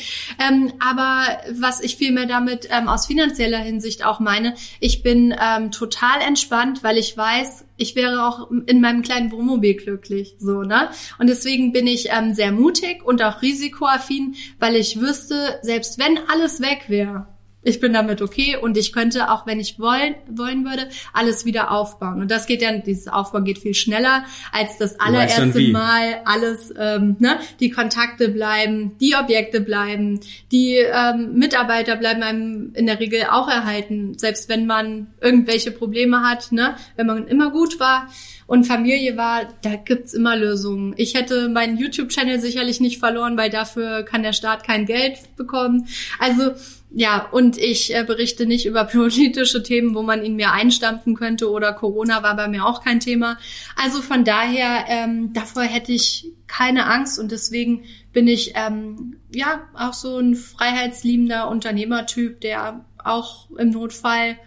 Ähm, 0.44 0.72
aber 0.80 1.22
was 1.52 1.80
ich 1.80 1.96
vielmehr 1.96 2.26
damit 2.26 2.68
ähm, 2.72 2.88
aus 2.88 3.06
finanzieller 3.06 3.58
Hinsicht 3.58 4.04
auch 4.04 4.18
meine, 4.18 4.54
ich 4.80 5.04
bin 5.04 5.32
ähm, 5.40 5.70
total 5.70 6.22
entspannt, 6.26 6.82
weil 6.82 6.98
ich 6.98 7.16
weiß, 7.16 7.66
ich 7.76 7.94
wäre 7.94 8.26
auch 8.26 8.50
in 8.66 8.80
meinem 8.80 9.02
kleinen 9.02 9.30
Wohnmobil 9.30 9.74
glücklich, 9.74 10.34
so, 10.40 10.62
ne? 10.62 10.88
Und 11.20 11.28
deswegen 11.28 11.72
bin 11.72 11.86
ich 11.86 12.08
ähm, 12.10 12.34
sehr 12.34 12.50
mutig 12.50 13.04
und 13.04 13.22
auch 13.22 13.42
risikoaffin, 13.42 14.34
weil 14.58 14.74
ich 14.74 15.00
wüsste, 15.00 15.60
selbst 15.62 16.00
wenn 16.00 16.18
alles 16.28 16.60
weg 16.60 16.86
wäre, 16.88 17.28
ich 17.66 17.80
bin 17.80 17.92
damit 17.92 18.22
okay 18.22 18.56
und 18.56 18.76
ich 18.76 18.92
könnte 18.92 19.30
auch, 19.30 19.44
wenn 19.46 19.58
ich 19.58 19.78
wollen, 19.80 20.14
wollen 20.30 20.64
würde, 20.64 20.88
alles 21.12 21.44
wieder 21.44 21.72
aufbauen. 21.72 22.20
Und 22.20 22.30
das 22.30 22.46
geht 22.46 22.62
dann, 22.62 22.82
dieses 22.84 23.08
Aufbauen 23.08 23.44
geht 23.44 23.58
viel 23.58 23.74
schneller 23.74 24.24
als 24.52 24.78
das 24.78 25.00
allererste. 25.00 25.72
Mal 25.72 26.20
alles, 26.24 26.72
ähm, 26.78 27.16
ne, 27.18 27.40
die 27.58 27.70
Kontakte 27.70 28.28
bleiben, 28.28 28.96
die 29.00 29.16
Objekte 29.16 29.60
bleiben, 29.60 30.20
die 30.52 30.76
ähm, 30.76 31.34
Mitarbeiter 31.34 31.96
bleiben 31.96 32.22
einem 32.22 32.72
in 32.74 32.86
der 32.86 33.00
Regel 33.00 33.24
auch 33.30 33.48
erhalten, 33.48 34.16
selbst 34.16 34.48
wenn 34.48 34.66
man 34.66 35.08
irgendwelche 35.20 35.72
Probleme 35.72 36.22
hat, 36.22 36.52
ne, 36.52 36.76
wenn 36.94 37.06
man 37.06 37.26
immer 37.26 37.50
gut 37.50 37.80
war 37.80 38.08
und 38.46 38.64
Familie 38.64 39.16
war, 39.16 39.48
da 39.62 39.74
gibt's 39.74 40.14
immer 40.14 40.36
Lösungen. 40.36 40.94
Ich 40.96 41.14
hätte 41.14 41.48
meinen 41.48 41.78
YouTube-Channel 41.78 42.38
sicherlich 42.38 42.80
nicht 42.80 42.98
verloren, 43.00 43.36
weil 43.36 43.50
dafür 43.50 44.04
kann 44.04 44.22
der 44.22 44.32
Staat 44.32 44.64
kein 44.64 44.86
Geld 44.86 45.18
bekommen. 45.36 45.88
Also 46.20 46.52
ja, 46.98 47.28
und 47.30 47.58
ich 47.58 47.94
äh, 47.94 48.04
berichte 48.04 48.46
nicht 48.46 48.64
über 48.64 48.84
politische 48.86 49.62
Themen, 49.62 49.94
wo 49.94 50.02
man 50.02 50.24
ihn 50.24 50.34
mir 50.34 50.52
einstampfen 50.52 51.14
könnte 51.14 51.50
oder 51.50 51.74
Corona 51.74 52.22
war 52.22 52.34
bei 52.36 52.48
mir 52.48 52.64
auch 52.64 52.82
kein 52.82 53.00
Thema. 53.00 53.38
Also 53.76 54.00
von 54.00 54.24
daher, 54.24 54.86
ähm, 54.88 55.34
davor 55.34 55.64
hätte 55.64 55.92
ich 55.92 56.32
keine 56.46 56.86
Angst 56.86 57.18
und 57.18 57.32
deswegen 57.32 57.84
bin 58.14 58.26
ich 58.26 58.52
ähm, 58.54 59.18
ja 59.30 59.68
auch 59.74 59.92
so 59.92 60.18
ein 60.18 60.36
freiheitsliebender 60.36 61.50
Unternehmertyp, 61.50 62.40
der 62.40 62.86
auch 63.04 63.50
im 63.50 63.72
Notfall 63.72 64.38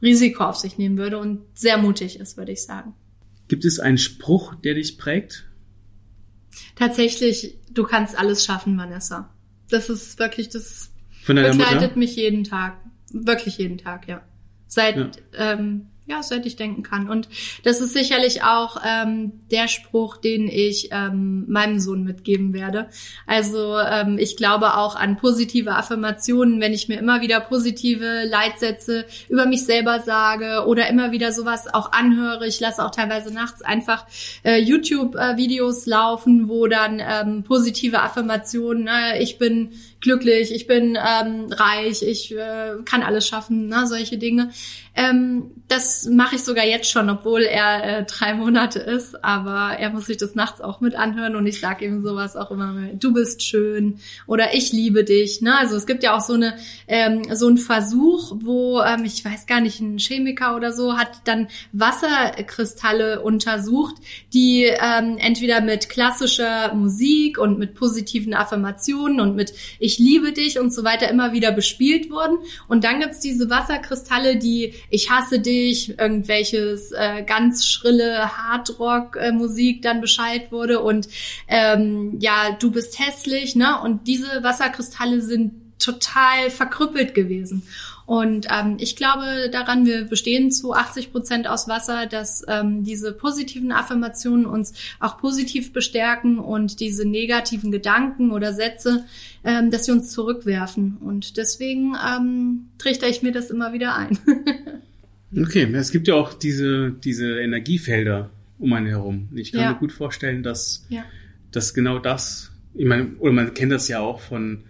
Risiko 0.00 0.44
auf 0.44 0.58
sich 0.58 0.78
nehmen 0.78 0.96
würde 0.96 1.18
und 1.18 1.42
sehr 1.54 1.78
mutig 1.78 2.20
ist, 2.20 2.36
würde 2.36 2.52
ich 2.52 2.62
sagen. 2.62 2.94
Gibt 3.48 3.64
es 3.64 3.80
einen 3.80 3.98
Spruch, 3.98 4.54
der 4.54 4.74
dich 4.74 4.98
prägt? 4.98 5.46
Tatsächlich, 6.76 7.58
du 7.72 7.82
kannst 7.82 8.16
alles 8.16 8.44
schaffen, 8.44 8.78
Vanessa. 8.78 9.34
Das 9.68 9.90
ist 9.90 10.20
wirklich, 10.20 10.48
das 10.48 10.92
Von 11.26 11.36
deiner 11.36 11.50
begleitet 11.50 11.80
Mutter? 11.80 11.98
mich 11.98 12.14
jeden 12.16 12.44
Tag. 12.44 12.76
Wirklich 13.12 13.58
jeden 13.58 13.78
Tag, 13.78 14.06
ja. 14.06 14.22
Seit, 14.68 14.96
Ja. 14.96 15.10
ähm, 15.36 15.88
ja, 16.08 16.22
seit 16.22 16.46
ich 16.46 16.54
denken 16.54 16.84
kann. 16.84 17.08
Und 17.08 17.28
das 17.64 17.80
ist 17.80 17.92
sicherlich 17.92 18.44
auch 18.44 18.76
ähm, 18.86 19.32
der 19.50 19.66
Spruch, 19.66 20.16
den 20.18 20.46
ich 20.46 20.90
ähm, 20.92 21.46
meinem 21.48 21.80
Sohn 21.80 22.04
mitgeben 22.04 22.52
werde. 22.52 22.88
Also 23.26 23.76
ähm, 23.80 24.16
ich 24.16 24.36
glaube 24.36 24.76
auch 24.76 24.94
an 24.94 25.16
positive 25.16 25.74
Affirmationen, 25.74 26.60
wenn 26.60 26.72
ich 26.72 26.86
mir 26.88 26.98
immer 27.00 27.22
wieder 27.22 27.40
positive 27.40 28.22
Leitsätze 28.24 29.04
über 29.28 29.46
mich 29.46 29.64
selber 29.64 29.98
sage 29.98 30.66
oder 30.68 30.88
immer 30.88 31.10
wieder 31.10 31.32
sowas 31.32 31.66
auch 31.74 31.90
anhöre. 31.90 32.46
Ich 32.46 32.60
lasse 32.60 32.84
auch 32.84 32.92
teilweise 32.92 33.34
nachts 33.34 33.62
einfach 33.62 34.06
äh, 34.44 34.58
YouTube-Videos 34.60 35.86
laufen, 35.86 36.48
wo 36.48 36.68
dann 36.68 37.00
ähm, 37.00 37.42
positive 37.42 38.00
Affirmationen, 38.00 38.84
ne, 38.84 39.20
ich 39.20 39.38
bin 39.38 39.70
glücklich, 40.06 40.54
ich 40.54 40.68
bin 40.68 40.96
ähm, 40.96 41.46
reich, 41.50 42.02
ich 42.02 42.32
äh, 42.32 42.76
kann 42.84 43.02
alles 43.02 43.26
schaffen, 43.26 43.66
ne, 43.66 43.88
solche 43.88 44.18
Dinge. 44.18 44.52
Ähm, 44.94 45.50
das 45.68 46.06
mache 46.06 46.36
ich 46.36 46.44
sogar 46.44 46.64
jetzt 46.64 46.88
schon, 46.88 47.10
obwohl 47.10 47.42
er 47.42 47.98
äh, 47.98 48.04
drei 48.04 48.34
Monate 48.34 48.78
ist, 48.78 49.22
aber 49.24 49.76
er 49.78 49.90
muss 49.90 50.06
sich 50.06 50.16
das 50.16 50.36
nachts 50.36 50.60
auch 50.60 50.80
mit 50.80 50.94
anhören 50.94 51.34
und 51.34 51.46
ich 51.46 51.60
sage 51.60 51.84
ihm 51.84 52.02
sowas 52.02 52.36
auch 52.36 52.52
immer, 52.52 52.72
du 52.94 53.12
bist 53.12 53.42
schön 53.42 53.98
oder 54.26 54.54
ich 54.54 54.72
liebe 54.72 55.02
dich. 55.02 55.42
Ne? 55.42 55.58
Also 55.58 55.76
es 55.76 55.86
gibt 55.86 56.02
ja 56.02 56.16
auch 56.16 56.20
so 56.20 56.34
eine 56.34 56.54
ähm, 56.86 57.24
so 57.34 57.48
einen 57.48 57.58
Versuch, 57.58 58.36
wo 58.40 58.80
ähm, 58.80 59.04
ich 59.04 59.22
weiß 59.22 59.46
gar 59.46 59.60
nicht, 59.60 59.80
ein 59.80 59.98
Chemiker 59.98 60.56
oder 60.56 60.72
so 60.72 60.96
hat 60.96 61.10
dann 61.24 61.48
Wasserkristalle 61.72 63.20
untersucht, 63.20 63.96
die 64.32 64.64
ähm, 64.64 65.18
entweder 65.18 65.60
mit 65.60 65.88
klassischer 65.88 66.72
Musik 66.74 67.38
und 67.38 67.58
mit 67.58 67.74
positiven 67.74 68.32
Affirmationen 68.34 69.20
und 69.20 69.34
mit 69.36 69.52
ich 69.78 69.95
liebe 69.98 70.32
dich 70.32 70.58
und 70.58 70.72
so 70.72 70.84
weiter 70.84 71.08
immer 71.08 71.32
wieder 71.32 71.52
bespielt 71.52 72.10
wurden. 72.10 72.38
Und 72.68 72.84
dann 72.84 73.00
gibt's 73.00 73.20
diese 73.20 73.50
Wasserkristalle, 73.50 74.36
die 74.36 74.74
ich 74.90 75.10
hasse 75.10 75.40
dich, 75.40 75.98
irgendwelches 75.98 76.92
äh, 76.92 77.22
ganz 77.24 77.66
schrille 77.66 78.36
Hardrock-Musik 78.36 79.82
dann 79.82 80.00
beschallt 80.00 80.52
wurde 80.52 80.80
und 80.80 81.08
ähm, 81.48 82.16
ja, 82.20 82.56
du 82.58 82.70
bist 82.70 82.98
hässlich, 82.98 83.56
ne? 83.56 83.80
Und 83.82 84.06
diese 84.06 84.42
Wasserkristalle 84.42 85.20
sind 85.20 85.52
total 85.78 86.50
verkrüppelt 86.50 87.14
gewesen. 87.14 87.62
Und 88.06 88.46
ähm, 88.56 88.76
ich 88.78 88.94
glaube 88.94 89.50
daran, 89.50 89.84
wir 89.84 90.04
bestehen 90.04 90.52
zu 90.52 90.72
80 90.72 91.10
Prozent 91.10 91.48
aus 91.48 91.66
Wasser, 91.68 92.06
dass 92.06 92.44
ähm, 92.48 92.84
diese 92.84 93.12
positiven 93.12 93.72
Affirmationen 93.72 94.46
uns 94.46 94.72
auch 95.00 95.18
positiv 95.18 95.72
bestärken 95.72 96.38
und 96.38 96.78
diese 96.78 97.04
negativen 97.04 97.72
Gedanken 97.72 98.30
oder 98.30 98.52
Sätze, 98.52 99.04
ähm, 99.44 99.72
dass 99.72 99.86
sie 99.86 99.92
uns 99.92 100.12
zurückwerfen. 100.12 100.98
Und 101.00 101.36
deswegen 101.36 101.94
ähm, 101.96 102.68
trichter 102.78 103.08
ich 103.08 103.22
mir 103.22 103.32
das 103.32 103.50
immer 103.50 103.72
wieder 103.72 103.96
ein. 103.96 104.18
Okay, 105.36 105.64
es 105.74 105.90
gibt 105.90 106.08
ja 106.08 106.14
auch 106.14 106.32
diese, 106.34 106.92
diese 106.92 107.40
Energiefelder 107.40 108.30
um 108.58 108.72
einen 108.72 108.86
herum. 108.86 109.28
Ich 109.34 109.52
kann 109.52 109.60
Ja. 109.60 109.72
mir 109.72 109.78
gut 109.78 109.92
vorstellen, 109.92 110.42
dass, 110.42 110.86
ja. 110.88 111.04
dass 111.50 111.74
genau 111.74 111.98
das, 111.98 112.52
ich 112.74 112.86
meine, 112.86 113.08
oder 113.18 113.32
man 113.32 113.52
kennt 113.52 113.72
das 113.72 113.88
ja 113.88 114.00
auch 114.00 114.20
von 114.20 114.62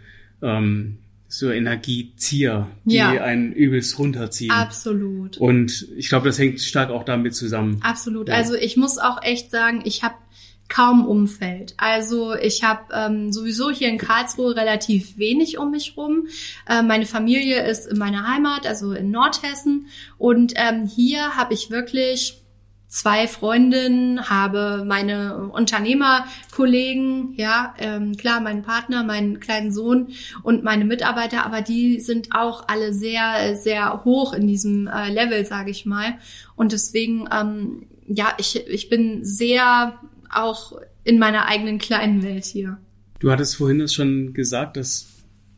ähm, 0.43 0.99
so 1.39 1.51
Energiezieher, 1.51 2.69
die 2.85 2.97
Ja. 2.97 3.11
einen 3.11 3.53
übelst 3.53 3.99
runterziehen. 3.99 4.51
Absolut. 4.51 5.37
Und 5.39 5.89
ich 5.97 6.09
glaube, 6.09 6.27
das 6.29 6.39
hängt 6.39 6.61
stark 6.61 6.91
auch 6.91 7.05
damit 7.05 7.35
zusammen. 7.35 7.81
Absolut. 7.83 8.29
Ja. 8.29 8.35
Also 8.35 8.55
ich 8.55 8.77
muss 8.77 8.99
auch 8.99 9.23
echt 9.23 9.51
sagen, 9.51 9.83
ich 9.85 10.03
habe 10.03 10.15
kaum 10.69 11.07
Umfeld. 11.07 11.75
Also 11.77 12.35
ich 12.35 12.65
habe 12.65 12.93
ähm, 12.93 13.33
sowieso 13.33 13.71
hier 13.71 13.89
in 13.89 13.99
Karlsruhe 13.99 14.57
relativ 14.57 15.17
wenig 15.17 15.59
um 15.59 15.71
mich 15.71 15.95
rum. 15.97 16.27
Äh, 16.69 16.83
meine 16.83 17.07
Familie 17.07 17.65
ist 17.69 17.87
in 17.87 17.99
meiner 17.99 18.27
Heimat, 18.29 18.67
also 18.67 18.93
in 18.93 19.11
Nordhessen. 19.11 19.87
Und 20.19 20.55
ähm, 20.57 20.87
hier 20.87 21.37
habe 21.37 21.55
ich 21.55 21.71
wirklich 21.71 22.43
zwei 22.97 23.29
Freundinnen, 23.29 24.31
habe 24.31 24.83
meine 24.87 25.49
Unternehmerkollegen, 25.49 27.35
ja, 27.37 27.75
ähm, 27.79 28.17
klar, 28.17 28.41
meinen 28.41 28.63
Partner, 28.63 29.05
meinen 29.05 29.39
kleinen 29.39 29.71
Sohn 29.71 30.09
und 30.43 30.65
meine 30.65 30.87
Mitarbeiter, 30.87 31.45
aber 31.45 31.61
die 31.61 32.01
sind 32.01 32.29
auch 32.31 32.69
alle 32.69 32.95
sehr, 32.95 33.55
sehr 33.57 34.03
hoch 34.07 34.33
in 34.33 34.47
diesem 34.47 34.87
äh, 34.87 35.11
Level, 35.11 35.45
sage 35.45 35.71
ich 35.71 35.85
mal. 35.85 36.15
Und 36.55 36.73
deswegen, 36.73 37.29
ähm, 37.31 37.83
ja, 38.09 38.33
ich, 38.39 38.67
ich 38.67 38.89
bin 38.89 39.23
sehr 39.27 39.99
auch 40.33 40.81
in 41.05 41.19
meiner 41.19 41.49
eigenen 41.49 41.77
kleinen 41.77 42.23
Welt 42.23 42.47
hier. 42.47 42.79
Du 43.19 43.31
hattest 43.31 43.57
vorhin 43.57 43.79
das 43.79 43.93
schon 43.93 44.33
gesagt, 44.33 44.79
dass 44.79 45.09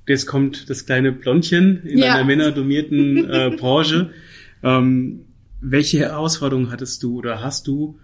jetzt 0.09 0.27
kommt 0.27 0.68
das 0.70 0.87
kleine 0.87 1.12
Blondchen 1.12 1.85
in 1.85 1.98
ja. 1.98 2.14
einer 2.14 2.24
männerdomierten 2.24 3.31
äh, 3.31 3.51
Branche. 3.57 4.11
Ähm, 4.61 5.28
welche 5.61 5.99
Herausforderungen 5.99 6.71
hattest 6.71 7.03
du 7.03 7.18
oder 7.18 7.42
hast 7.42 7.66
du 7.66 7.99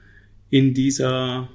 in 0.50 0.74
dieser, 0.74 1.48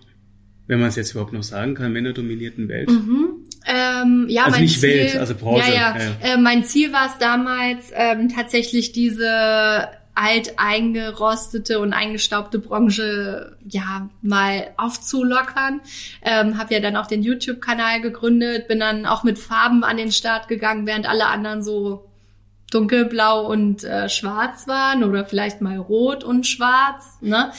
wenn 0.68 0.80
man 0.80 0.90
es 0.90 0.96
jetzt 0.96 1.12
überhaupt 1.12 1.34
noch 1.34 1.44
sagen 1.44 1.76
kann, 1.76 1.94
männerdominierten 1.94 2.68
Welt? 2.68 2.90
Mhm. 2.90 3.46
Ähm, 3.66 4.26
ja, 4.30 4.44
also 4.44 4.56
mein 4.56 4.64
nicht 4.64 4.80
Ziel, 4.80 4.90
Welt, 4.90 5.18
also 5.18 5.36
Branche. 5.36 5.70
Ja, 5.70 5.96
ja. 5.96 5.98
ja. 5.98 6.34
Äh, 6.34 6.38
mein 6.38 6.64
Ziel 6.64 6.92
war 6.94 7.08
es 7.08 7.18
damals 7.20 7.92
ähm, 7.94 8.30
tatsächlich 8.30 8.92
diese 8.94 9.90
alt 10.16 10.54
eingerostete 10.58 11.80
und 11.80 11.94
eingestaubte 11.94 12.60
Branche 12.60 13.56
ja 13.66 14.10
mal 14.22 14.68
aufzulockern. 14.76 15.80
Ähm, 16.22 16.58
habe 16.58 16.74
ja 16.74 16.82
dann 16.82 16.98
auch 16.98 17.08
den 17.08 17.24
YouTube-Kanal 17.24 18.02
gegründet, 18.02 18.68
bin 18.68 18.80
dann 18.80 19.06
auch 19.06 19.24
mit 19.24 19.40
Farben 19.40 19.84
an 19.84 19.96
den 19.96 20.12
Start 20.12 20.50
gegangen, 20.50 20.86
während 20.86 21.08
alle 21.08 21.28
anderen 21.28 21.64
so 21.64 22.09
dunkelblau 22.70 23.46
und 23.46 23.84
äh, 23.84 24.10
schwarz 24.10 24.68
waren 24.68 25.04
oder 25.04 25.26
vielleicht 25.26 25.62
mal 25.62 25.78
rot 25.78 26.24
und 26.24 26.48
schwarz. 26.48 27.18
Ne? 27.22 27.52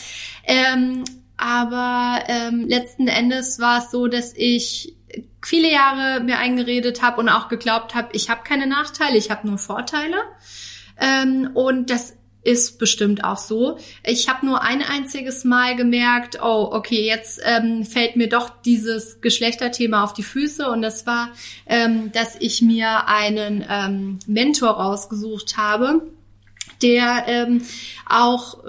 Ähm, 0.45 1.05
aber 1.37 2.25
ähm, 2.29 2.67
letzten 2.69 3.09
Endes 3.09 3.59
war 3.61 3.79
es 3.79 3.91
so, 3.91 4.09
dass 4.09 4.35
ich 4.37 4.95
viele 5.43 5.71
Jahre 5.71 6.21
mir 6.21 6.39
eingeredet 6.39 7.03
habe 7.03 7.21
und 7.21 7.29
auch 7.29 7.49
geglaubt 7.49 7.95
habe, 7.95 8.09
ich 8.13 8.29
habe 8.31 8.43
keine 8.45 8.67
Nachteile, 8.67 9.17
ich 9.17 9.31
habe 9.31 9.47
nur 9.47 9.59
Vorteile. 9.59 10.17
Ähm, 10.99 11.51
und 11.55 11.91
das 11.91 12.15
ist 12.43 12.79
bestimmt 12.79 13.25
auch 13.25 13.37
so. 13.37 13.79
Ich 14.05 14.29
habe 14.29 14.47
nur 14.47 14.63
ein 14.63 14.83
einziges 14.83 15.45
Mal 15.45 15.77
gemerkt, 15.77 16.39
oh, 16.43 16.69
okay, 16.73 17.05
jetzt 17.05 17.41
ähm, 17.45 17.85
fällt 17.85 18.17
mir 18.17 18.29
doch 18.29 18.51
dieses 18.65 19.21
Geschlechterthema 19.21 20.05
auf 20.05 20.15
die 20.15 20.23
Füße 20.23 20.69
und 20.69 20.83
das 20.83 21.07
war, 21.07 21.31
ähm, 21.67 22.13
dass 22.13 22.37
ich 22.41 22.63
mir 22.63 23.09
einen 23.09 23.65
ähm, 23.69 24.19
Mentor 24.27 24.71
rausgesucht 24.71 25.57
habe 25.57 26.03
der 26.83 27.25
ähm, 27.27 27.63
auch, 28.11 28.65
äh, 28.65 28.69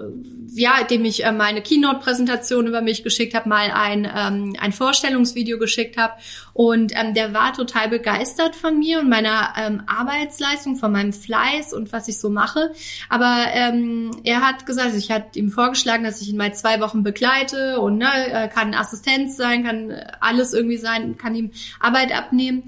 ja, 0.54 0.84
dem 0.84 1.06
ich 1.06 1.24
äh, 1.24 1.32
meine 1.32 1.62
Keynote-Präsentation 1.62 2.67
über 2.67 2.82
mich 2.82 3.04
geschickt 3.04 3.34
habe, 3.34 3.50
mal 3.50 3.71
ein, 3.71 4.06
ähm, 4.06 4.56
ein 4.60 4.74
Vorstellungsvideo 4.74 5.58
geschickt 5.58 5.97
habe. 5.97 6.13
Und 6.54 6.91
ähm, 6.95 7.13
der 7.13 7.34
war 7.34 7.54
total 7.54 7.89
begeistert 7.89 8.56
von 8.56 8.78
mir 8.78 9.00
und 9.00 9.10
meiner 9.10 9.54
ähm, 9.58 9.84
Arbeitsleistung, 9.88 10.76
von 10.76 10.91
meinem 10.91 11.13
Fleiß 11.13 11.74
und 11.74 11.91
was 11.93 12.08
ich 12.08 12.19
so 12.19 12.30
mache. 12.30 12.74
Aber 13.10 13.45
ähm, 13.54 14.12
er 14.24 14.41
hat 14.41 14.65
gesagt, 14.65 14.95
ich 14.95 15.10
hatte 15.10 15.39
ihm 15.39 15.50
vorgeschlagen, 15.50 16.04
dass 16.04 16.21
ich 16.21 16.30
ihn 16.30 16.38
mal 16.38 16.54
zwei 16.54 16.82
Wochen 16.82 17.04
begleite 17.04 17.80
und 17.80 17.97
ne, 17.97 18.10
äh, 18.32 18.47
kann 18.47 18.74
Assistenz 18.74 19.38
sein, 19.38 19.63
kann 19.63 19.93
alles 20.19 20.54
irgendwie 20.54 20.78
sein, 20.78 21.17
kann 21.17 21.36
ihm 21.36 21.52
Arbeit 21.80 22.15
abnehmen. 22.15 22.63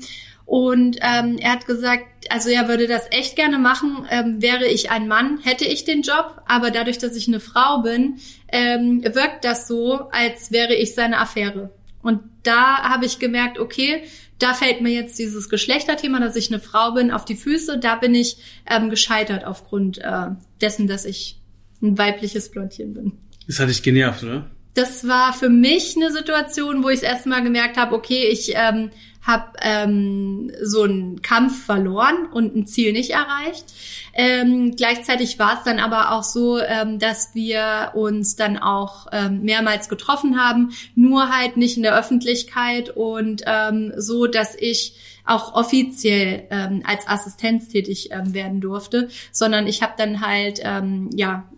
Und 0.46 0.98
ähm, 1.02 1.38
er 1.40 1.54
hat 1.54 1.66
gesagt, 1.66 2.06
also 2.30 2.50
er 2.50 2.68
würde 2.68 2.88
das 2.88 3.08
echt 3.12 3.36
gerne 3.36 3.60
machen. 3.60 4.06
Ähm, 4.10 4.42
wäre 4.42 4.66
ich 4.66 4.92
ein 4.92 5.08
Mann, 5.08 5.40
hätte 5.42 5.66
ich 5.66 5.86
den 5.86 6.02
Job. 6.02 6.42
Aber 6.46 6.70
dadurch, 6.72 6.98
dass 6.98 7.16
ich 7.16 7.28
eine 7.28 7.40
Frau 7.40 7.82
bin, 7.82 8.20
ähm, 8.50 9.04
wirkt 9.04 9.46
das 9.46 9.68
so, 9.68 10.10
als 10.12 10.52
wäre 10.52 10.76
ich 10.76 10.96
seine 10.96 11.20
Affäre. 11.20 11.72
Und 12.02 12.22
da 12.44 12.84
habe 12.84 13.06
ich 13.06 13.20
gemerkt, 13.20 13.58
okay, 13.58 14.04
da 14.40 14.54
fällt 14.54 14.82
mir 14.82 14.92
jetzt 14.92 15.18
dieses 15.18 15.50
Geschlechterthema, 15.50 16.20
dass 16.20 16.36
ich 16.36 16.52
eine 16.52 16.60
Frau 16.60 16.92
bin, 16.92 17.12
auf 17.12 17.24
die 17.24 17.36
Füße. 17.36 17.80
Da 17.80 17.96
bin 17.96 18.14
ich 18.14 18.38
ähm, 18.70 18.90
gescheitert 18.90 19.46
aufgrund 19.46 20.00
äh, 20.00 20.28
dessen, 20.60 20.88
dass 20.88 21.06
ich 21.06 21.40
ein 21.82 21.98
weibliches 21.98 22.52
Blondchen 22.52 22.94
bin. 22.94 23.14
Das 23.48 23.60
hat 23.60 23.70
dich 23.70 23.84
genervt, 23.84 24.24
oder? 24.24 24.50
Das 24.74 25.08
war 25.08 25.34
für 25.34 25.50
mich 25.50 25.96
eine 25.96 26.12
Situation, 26.12 26.84
wo 26.84 26.90
ich 26.90 27.04
erstmal 27.04 27.44
gemerkt 27.44 27.78
habe, 27.78 27.96
okay, 27.96 28.28
ich 28.32 28.54
ähm, 28.56 28.90
habe 29.24 29.54
ähm, 29.62 30.52
so 30.62 30.84
einen 30.84 31.22
Kampf 31.22 31.66
verloren 31.66 32.28
und 32.32 32.56
ein 32.56 32.68
Ziel 32.68 32.92
nicht 32.92 33.12
erreicht. 33.12 33.66
Ähm, 34.14 34.76
gleichzeitig 34.76 35.40
war 35.40 35.58
es 35.58 35.64
dann 35.64 35.80
aber 35.80 36.12
auch 36.12 36.24
so, 36.24 36.60
ähm, 36.60 37.00
dass 37.00 37.34
wir 37.34 37.92
uns 37.96 38.36
dann 38.36 38.58
auch 38.58 39.08
ähm, 39.12 39.42
mehrmals 39.42 39.90
getroffen 39.90 40.40
haben, 40.40 40.74
nur 40.96 41.36
halt 41.36 41.58
nicht 41.58 41.78
in 41.78 41.84
der 41.84 41.98
Öffentlichkeit 41.98 42.90
und 42.90 43.44
ähm, 43.46 43.94
so, 43.98 44.28
dass 44.28 44.56
ich 44.56 44.96
auch 45.26 45.54
offiziell 45.54 46.48
ähm, 46.50 46.84
als 46.86 47.08
Assistenz 47.08 47.70
tätig 47.70 48.10
ähm, 48.12 48.34
werden 48.34 48.60
durfte, 48.60 49.08
sondern 49.32 49.68
ich 49.68 49.82
habe 49.82 49.94
dann 49.98 50.20
halt 50.22 50.60
ähm, 50.64 51.10
ja 51.14 51.50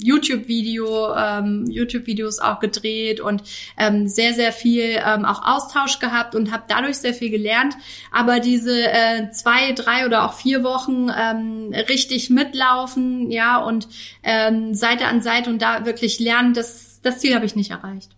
YouTube-Video, 0.00 1.14
ähm, 1.14 1.66
YouTube-Videos 1.68 2.38
auch 2.38 2.60
gedreht 2.60 3.20
und 3.20 3.42
ähm, 3.76 4.06
sehr 4.06 4.34
sehr 4.34 4.52
viel 4.52 5.00
ähm, 5.04 5.24
auch 5.24 5.44
Austausch 5.44 5.98
gehabt 5.98 6.36
und 6.36 6.52
habe 6.52 6.64
dadurch 6.68 6.98
sehr 6.98 7.14
viel 7.14 7.30
gelernt. 7.30 7.74
Aber 8.12 8.38
diese 8.38 8.86
äh, 8.86 9.30
zwei, 9.32 9.72
drei 9.72 10.06
oder 10.06 10.24
auch 10.24 10.34
vier 10.34 10.62
Wochen 10.62 11.08
ähm, 11.16 11.72
mitlaufen, 12.30 13.30
ja 13.30 13.58
und 13.58 13.88
ähm, 14.22 14.74
Seite 14.74 15.06
an 15.06 15.22
Seite 15.22 15.50
und 15.50 15.62
da 15.62 15.86
wirklich 15.86 16.18
lernen, 16.18 16.54
das 16.54 17.00
das 17.02 17.18
Ziel 17.18 17.34
habe 17.34 17.46
ich 17.46 17.56
nicht 17.56 17.70
erreicht. 17.70 18.10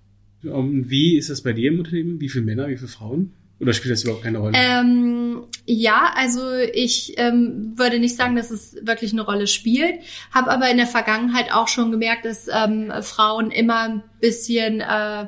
Wie 0.42 1.16
ist 1.16 1.28
das 1.28 1.42
bei 1.42 1.52
dir 1.52 1.70
im 1.70 1.78
Unternehmen? 1.78 2.20
Wie 2.20 2.28
viele 2.28 2.44
Männer, 2.44 2.68
wie 2.68 2.76
viele 2.76 2.88
Frauen? 2.88 3.34
Oder 3.60 3.74
spielt 3.74 3.92
das 3.92 4.04
überhaupt 4.04 4.24
keine 4.24 4.38
Rolle? 4.38 4.54
Ähm, 4.56 5.42
ja, 5.66 6.12
also 6.16 6.40
ich 6.72 7.14
ähm, 7.18 7.74
würde 7.76 7.98
nicht 7.98 8.16
sagen, 8.16 8.34
dass 8.34 8.50
es 8.50 8.74
wirklich 8.82 9.12
eine 9.12 9.20
Rolle 9.20 9.46
spielt, 9.46 10.00
habe 10.30 10.50
aber 10.50 10.70
in 10.70 10.78
der 10.78 10.86
Vergangenheit 10.86 11.52
auch 11.52 11.68
schon 11.68 11.90
gemerkt, 11.90 12.24
dass 12.24 12.48
ähm, 12.50 12.90
Frauen 13.02 13.50
immer 13.50 13.80
ein 13.80 14.02
bisschen 14.18 14.80
äh, 14.80 15.26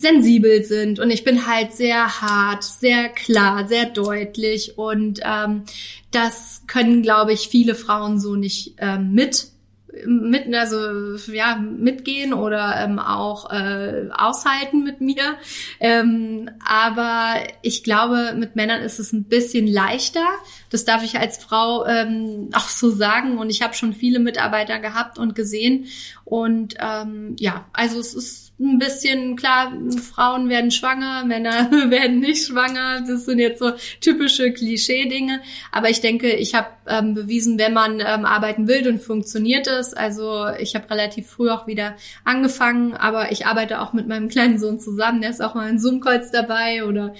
sensibel 0.00 0.64
sind 0.64 0.98
und 0.98 1.10
ich 1.10 1.24
bin 1.24 1.46
halt 1.46 1.72
sehr 1.72 2.22
hart, 2.22 2.64
sehr 2.64 3.08
klar, 3.10 3.68
sehr 3.68 3.86
deutlich 3.86 4.78
und 4.78 5.20
ähm, 5.22 5.64
das 6.10 6.62
können, 6.66 7.02
glaube 7.02 7.32
ich, 7.32 7.48
viele 7.48 7.74
Frauen 7.74 8.18
so 8.18 8.34
nicht 8.34 8.74
ähm, 8.78 9.12
mit 9.12 9.48
mit, 10.06 10.52
also 10.54 11.16
ja, 11.32 11.56
mitgehen 11.56 12.32
oder 12.32 12.76
ähm, 12.84 12.98
auch 12.98 13.50
äh, 13.50 14.08
aushalten 14.12 14.84
mit 14.84 15.00
mir. 15.00 15.36
Ähm, 15.80 16.50
aber 16.64 17.34
ich 17.62 17.82
glaube, 17.82 18.34
mit 18.36 18.56
Männern 18.56 18.82
ist 18.82 18.98
es 18.98 19.12
ein 19.12 19.24
bisschen 19.24 19.66
leichter. 19.66 20.26
Das 20.70 20.84
darf 20.84 21.02
ich 21.02 21.18
als 21.18 21.38
Frau 21.38 21.86
ähm, 21.86 22.50
auch 22.52 22.68
so 22.68 22.90
sagen. 22.90 23.38
Und 23.38 23.50
ich 23.50 23.62
habe 23.62 23.74
schon 23.74 23.92
viele 23.92 24.20
Mitarbeiter 24.20 24.78
gehabt 24.78 25.18
und 25.18 25.34
gesehen. 25.34 25.86
Und 26.24 26.74
ähm, 26.78 27.34
ja, 27.38 27.66
also 27.72 27.98
es 27.98 28.14
ist 28.14 28.49
ein 28.60 28.78
bisschen, 28.78 29.36
klar, 29.36 29.72
Frauen 30.12 30.48
werden 30.48 30.70
schwanger, 30.70 31.24
Männer 31.24 31.70
werden 31.90 32.20
nicht 32.20 32.46
schwanger. 32.46 33.02
Das 33.06 33.24
sind 33.24 33.38
jetzt 33.38 33.58
so 33.58 33.72
typische 34.00 34.52
Klischee-Dinge. 34.52 35.40
Aber 35.72 35.88
ich 35.88 36.00
denke, 36.00 36.30
ich 36.30 36.54
habe 36.54 36.68
ähm, 36.86 37.14
bewiesen, 37.14 37.58
wenn 37.58 37.72
man 37.72 38.00
ähm, 38.00 38.26
arbeiten 38.26 38.68
will, 38.68 38.82
dann 38.82 38.98
funktioniert 38.98 39.66
es. 39.66 39.94
Also 39.94 40.46
ich 40.58 40.74
habe 40.74 40.90
relativ 40.90 41.28
früh 41.28 41.50
auch 41.50 41.66
wieder 41.66 41.96
angefangen, 42.24 42.94
aber 42.94 43.32
ich 43.32 43.46
arbeite 43.46 43.80
auch 43.80 43.92
mit 43.94 44.06
meinem 44.06 44.28
kleinen 44.28 44.58
Sohn 44.58 44.78
zusammen. 44.78 45.22
Der 45.22 45.30
ist 45.30 45.42
auch 45.42 45.54
mal 45.54 45.70
in 45.70 45.78
Zoom-Calls 45.78 46.30
dabei 46.30 46.84
oder 46.84 47.14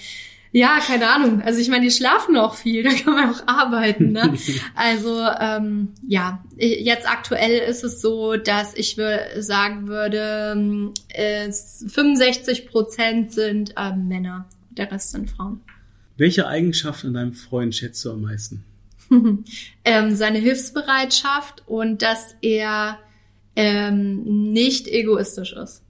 ja, 0.51 0.79
keine 0.79 1.09
Ahnung. 1.09 1.41
Also 1.41 1.59
ich 1.59 1.69
meine, 1.69 1.85
die 1.85 1.91
schlafen 1.91 2.35
auch 2.35 2.55
viel, 2.55 2.83
da 2.83 2.91
kann 2.91 3.13
man 3.13 3.29
auch 3.29 3.47
arbeiten. 3.47 4.11
Ne? 4.11 4.33
Also 4.75 5.25
ähm, 5.39 5.89
ja, 6.07 6.43
jetzt 6.57 7.07
aktuell 7.07 7.59
ist 7.69 7.83
es 7.83 8.01
so, 8.01 8.35
dass 8.35 8.73
ich 8.75 8.97
sagen 9.39 9.87
würde, 9.87 10.91
äh, 11.09 11.51
65 11.51 12.67
Prozent 12.67 13.31
sind 13.33 13.73
äh, 13.77 13.95
Männer, 13.95 14.45
der 14.71 14.91
Rest 14.91 15.11
sind 15.11 15.29
Frauen. 15.29 15.61
Welche 16.17 16.47
Eigenschaft 16.47 17.05
an 17.05 17.13
deinem 17.13 17.33
Freund 17.33 17.75
schätzt 17.75 18.03
du 18.05 18.11
am 18.11 18.21
meisten? 18.21 18.63
ähm, 19.85 20.15
seine 20.15 20.39
Hilfsbereitschaft 20.39 21.63
und 21.67 22.01
dass 22.01 22.35
er 22.41 22.99
ähm, 23.55 24.51
nicht 24.53 24.87
egoistisch 24.87 25.53
ist. 25.53 25.83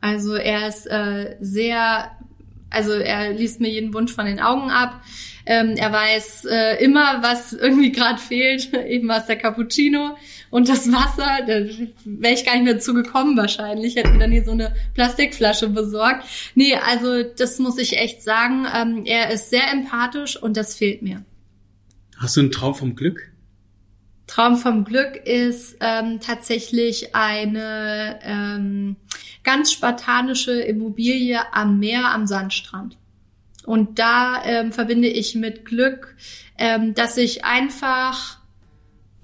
Also 0.00 0.34
er 0.34 0.68
ist 0.68 0.86
äh, 0.86 1.36
sehr 1.40 2.12
also 2.70 2.92
er 2.92 3.32
liest 3.32 3.60
mir 3.60 3.68
jeden 3.68 3.94
Wunsch 3.94 4.12
von 4.12 4.26
den 4.26 4.40
Augen 4.40 4.70
ab. 4.70 5.02
Ähm, 5.46 5.76
er 5.76 5.90
weiß 5.90 6.44
äh, 6.44 6.84
immer, 6.84 7.22
was 7.22 7.54
irgendwie 7.54 7.90
gerade 7.90 8.18
fehlt. 8.18 8.72
Eben 8.86 9.08
war 9.08 9.18
es 9.18 9.26
der 9.26 9.36
Cappuccino 9.36 10.16
und 10.50 10.68
das 10.68 10.92
Wasser. 10.92 11.38
Da 11.46 11.64
wäre 12.04 12.34
ich 12.34 12.44
gar 12.44 12.54
nicht 12.54 12.64
mehr 12.64 12.74
dazu 12.74 12.92
gekommen 12.92 13.36
wahrscheinlich. 13.36 13.96
Hätte 13.96 14.10
mir 14.10 14.18
dann 14.18 14.32
hier 14.32 14.44
so 14.44 14.52
eine 14.52 14.74
Plastikflasche 14.94 15.70
besorgt. 15.70 16.24
Nee, 16.54 16.74
also 16.74 17.22
das 17.22 17.58
muss 17.58 17.78
ich 17.78 17.96
echt 17.96 18.22
sagen. 18.22 18.66
Ähm, 18.74 19.04
er 19.06 19.30
ist 19.30 19.48
sehr 19.48 19.72
empathisch 19.72 20.36
und 20.36 20.56
das 20.56 20.76
fehlt 20.76 21.00
mir. 21.00 21.24
Hast 22.18 22.36
du 22.36 22.40
einen 22.40 22.52
Traum 22.52 22.74
vom 22.74 22.94
Glück? 22.94 23.32
Traum 24.28 24.56
vom 24.56 24.84
Glück 24.84 25.16
ist 25.16 25.78
ähm, 25.80 26.20
tatsächlich 26.20 27.14
eine 27.16 28.20
ähm, 28.22 28.96
ganz 29.42 29.72
spartanische 29.72 30.52
Immobilie 30.52 31.40
am 31.52 31.80
Meer, 31.80 32.10
am 32.10 32.26
Sandstrand. 32.26 32.96
Und 33.64 33.98
da 33.98 34.42
ähm, 34.44 34.70
verbinde 34.70 35.08
ich 35.08 35.34
mit 35.34 35.64
Glück, 35.64 36.14
ähm, 36.58 36.94
dass 36.94 37.16
ich 37.16 37.44
einfach 37.44 38.38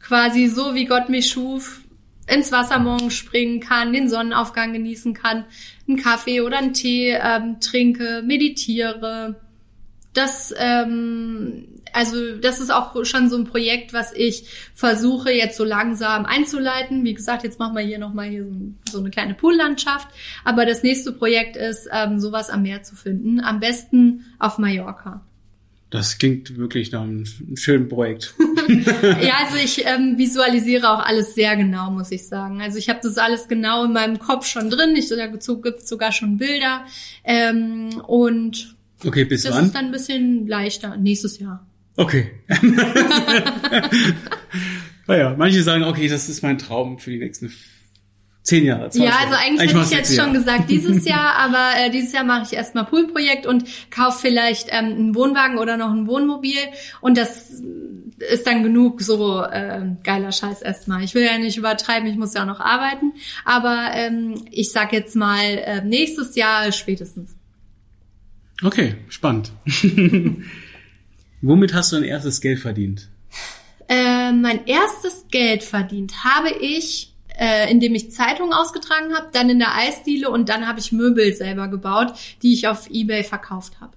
quasi 0.00 0.48
so 0.48 0.74
wie 0.74 0.86
Gott 0.86 1.10
mich 1.10 1.28
schuf, 1.30 1.82
ins 2.26 2.50
Wasser 2.50 2.78
morgen 2.78 3.10
springen 3.10 3.60
kann, 3.60 3.92
den 3.92 4.09
Sonnenaufgang 4.09 4.72
genießen 4.72 5.12
kann, 5.12 5.44
einen 5.86 5.98
Kaffee 5.98 6.40
oder 6.40 6.59
einen 6.59 6.72
Tee 6.72 7.11
ähm, 7.11 7.61
trinke, 7.61 8.22
meditiere. 8.24 9.40
Das 10.14 10.55
ähm, 10.57 11.68
also 11.95 12.36
das 12.36 12.59
ist 12.59 12.72
auch 12.72 13.05
schon 13.05 13.30
so 13.30 13.36
ein 13.36 13.45
Projekt, 13.45 13.92
was 13.92 14.12
ich 14.12 14.47
versuche 14.74 15.30
jetzt 15.30 15.57
so 15.57 15.64
langsam 15.64 16.26
einzuleiten. 16.26 17.05
Wie 17.05 17.14
gesagt, 17.14 17.45
jetzt 17.45 17.61
machen 17.61 17.76
wir 17.76 17.82
hier 17.82 17.99
nochmal 17.99 18.28
hier 18.28 18.47
so, 18.90 18.99
eine 18.99 19.11
kleine 19.11 19.34
Poollandschaft. 19.34 20.09
Aber 20.45 20.66
das 20.66 20.82
nächste 20.82 21.12
Projekt 21.12 21.57
ist, 21.57 21.88
ähm, 21.92 22.18
sowas 22.18 22.51
am 22.51 22.62
Meer 22.62 22.82
zu 22.82 22.97
finden. 22.97 23.40
Am 23.40 23.61
besten 23.61 24.24
auf 24.40 24.59
Mallorca. 24.59 25.22
Das 25.90 26.18
klingt 26.18 26.57
wirklich 26.57 26.90
nach 26.90 27.03
einem 27.03 27.24
schönen 27.55 27.88
Projekt. 27.88 28.34
ja, 29.22 29.34
also 29.45 29.57
ich 29.62 29.86
ähm, 29.86 30.18
visualisiere 30.18 30.90
auch 30.90 30.99
alles 30.99 31.36
sehr 31.36 31.55
genau, 31.55 31.92
muss 31.92 32.11
ich 32.11 32.26
sagen. 32.26 32.61
Also 32.61 32.78
ich 32.78 32.88
habe 32.88 32.99
das 33.01 33.16
alles 33.18 33.47
genau 33.47 33.84
in 33.84 33.92
meinem 33.92 34.18
Kopf 34.18 34.47
schon 34.47 34.70
drin. 34.70 34.97
Ich 34.97 35.09
dazu 35.09 35.61
gibt 35.61 35.86
sogar 35.86 36.11
schon 36.11 36.38
Bilder. 36.38 36.84
Ähm, 37.22 38.03
und 38.09 38.74
okay, 39.07 39.24
bis 39.24 39.45
das 39.45 39.55
wann? 39.55 39.66
ist 39.66 39.74
dann 39.76 39.84
ein 39.86 39.92
bisschen 39.92 40.49
leichter. 40.49 40.97
Nächstes 40.97 41.38
Jahr. 41.38 41.64
Okay. 41.97 42.32
naja, 45.07 45.34
manche 45.38 45.62
sagen, 45.62 45.84
okay, 45.84 46.09
das 46.09 46.28
ist 46.28 46.42
mein 46.42 46.59
Traum 46.59 46.99
für 46.99 47.11
die 47.11 47.18
nächsten 47.18 47.53
zehn 48.45 48.64
Jahre. 48.64 48.90
Ja, 48.95 49.16
also 49.22 49.34
eigentlich, 49.34 49.61
eigentlich 49.61 49.74
hätte 49.74 49.84
ich 49.84 49.90
jetzt 49.90 50.16
schon 50.16 50.32
gesagt 50.32 50.70
dieses 50.70 51.05
Jahr, 51.09 51.34
aber 51.36 51.70
äh, 51.78 51.90
dieses 51.90 52.12
Jahr 52.12 52.24
mache 52.24 52.42
ich 52.45 52.53
erstmal 52.53 52.84
Poolprojekt 52.84 53.47
und 53.47 53.64
kaufe 53.90 54.18
vielleicht 54.20 54.68
ähm, 54.70 54.84
einen 54.84 55.14
Wohnwagen 55.14 55.59
oder 55.59 55.76
noch 55.76 55.90
ein 55.90 56.07
Wohnmobil 56.07 56.59
und 57.01 57.16
das 57.16 57.62
ist 58.30 58.47
dann 58.47 58.62
genug 58.62 59.01
so 59.01 59.42
äh, 59.42 59.82
geiler 60.03 60.30
Scheiß 60.30 60.62
erstmal. 60.62 61.03
Ich 61.03 61.14
will 61.14 61.24
ja 61.24 61.38
nicht 61.38 61.57
übertreiben, 61.57 62.09
ich 62.09 62.16
muss 62.16 62.34
ja 62.34 62.42
auch 62.42 62.47
noch 62.47 62.61
arbeiten, 62.61 63.14
aber 63.45 63.90
ähm, 63.95 64.45
ich 64.51 64.72
sag 64.72 64.92
jetzt 64.92 65.16
mal 65.16 65.42
äh, 65.42 65.82
nächstes 65.82 66.36
Jahr 66.36 66.70
spätestens. 66.72 67.34
Okay, 68.62 68.97
spannend. 69.09 69.53
Womit 71.47 71.74
hast 71.74 71.92
du 71.92 71.97
dein 71.97 72.05
erstes 72.05 72.40
Geld 72.40 72.59
verdient? 72.59 73.09
Äh, 73.86 74.32
mein 74.32 74.66
erstes 74.66 75.26
Geld 75.30 75.62
verdient 75.62 76.24
habe 76.24 76.49
ich, 76.49 77.12
äh, 77.38 77.70
indem 77.70 77.95
ich 77.95 78.11
Zeitungen 78.11 78.55
ausgetragen 78.55 79.14
habe, 79.14 79.28
dann 79.30 79.51
in 79.51 79.59
der 79.59 79.74
Eisdiele 79.74 80.30
und 80.30 80.49
dann 80.49 80.66
habe 80.66 80.80
ich 80.80 80.90
Möbel 80.90 81.34
selber 81.34 81.68
gebaut, 81.68 82.14
die 82.42 82.55
ich 82.55 82.66
auf 82.66 82.88
eBay 82.88 83.24
verkauft 83.24 83.78
habe. 83.78 83.92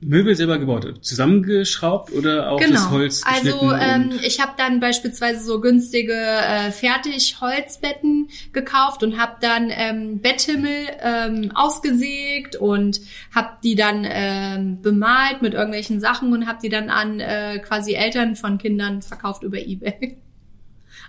Möbel 0.00 0.36
selber 0.36 0.58
gebaut, 0.58 1.02
zusammengeschraubt 1.02 2.12
oder 2.12 2.50
auch 2.50 2.60
genau. 2.60 2.74
das 2.74 2.90
Holz 2.90 3.22
Also 3.24 3.72
ähm, 3.72 4.20
ich 4.22 4.38
habe 4.38 4.52
dann 4.58 4.80
beispielsweise 4.80 5.42
so 5.42 5.60
günstige 5.62 6.12
äh, 6.12 6.70
Fertig-Holzbetten 6.70 8.28
gekauft 8.52 9.02
und 9.02 9.18
habe 9.18 9.36
dann 9.40 9.70
ähm, 9.70 10.20
Betthimmel 10.20 10.88
ähm, 11.00 11.52
ausgesägt 11.54 12.56
und 12.56 13.00
habe 13.34 13.48
die 13.64 13.74
dann 13.74 14.06
ähm, 14.06 14.82
bemalt 14.82 15.40
mit 15.40 15.54
irgendwelchen 15.54 16.00
Sachen 16.00 16.34
und 16.34 16.46
habe 16.46 16.58
die 16.62 16.68
dann 16.68 16.90
an 16.90 17.20
äh, 17.20 17.58
quasi 17.60 17.94
Eltern 17.94 18.36
von 18.36 18.58
Kindern 18.58 19.00
verkauft 19.00 19.42
über 19.42 19.58
eBay. 19.58 20.18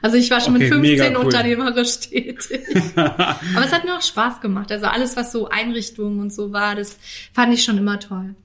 Also 0.01 0.17
ich 0.17 0.31
war 0.31 0.39
schon 0.39 0.55
okay, 0.55 0.69
mit 0.69 0.73
15 0.73 1.15
cool. 1.15 1.25
unternehmerisch 1.25 1.99
tätig. 1.99 2.61
Aber 2.95 3.65
es 3.65 3.73
hat 3.73 3.83
mir 3.83 3.95
auch 3.95 4.01
Spaß 4.01 4.39
gemacht. 4.39 4.71
Also 4.71 4.85
alles, 4.85 5.17
was 5.17 5.33
so 5.33 5.49
Einrichtungen 5.49 6.19
und 6.19 6.33
so 6.33 6.53
war, 6.53 6.75
das 6.75 6.97
fand 7.33 7.53
ich 7.53 7.63
schon 7.63 7.77
immer 7.77 7.99
toll. 7.99 8.35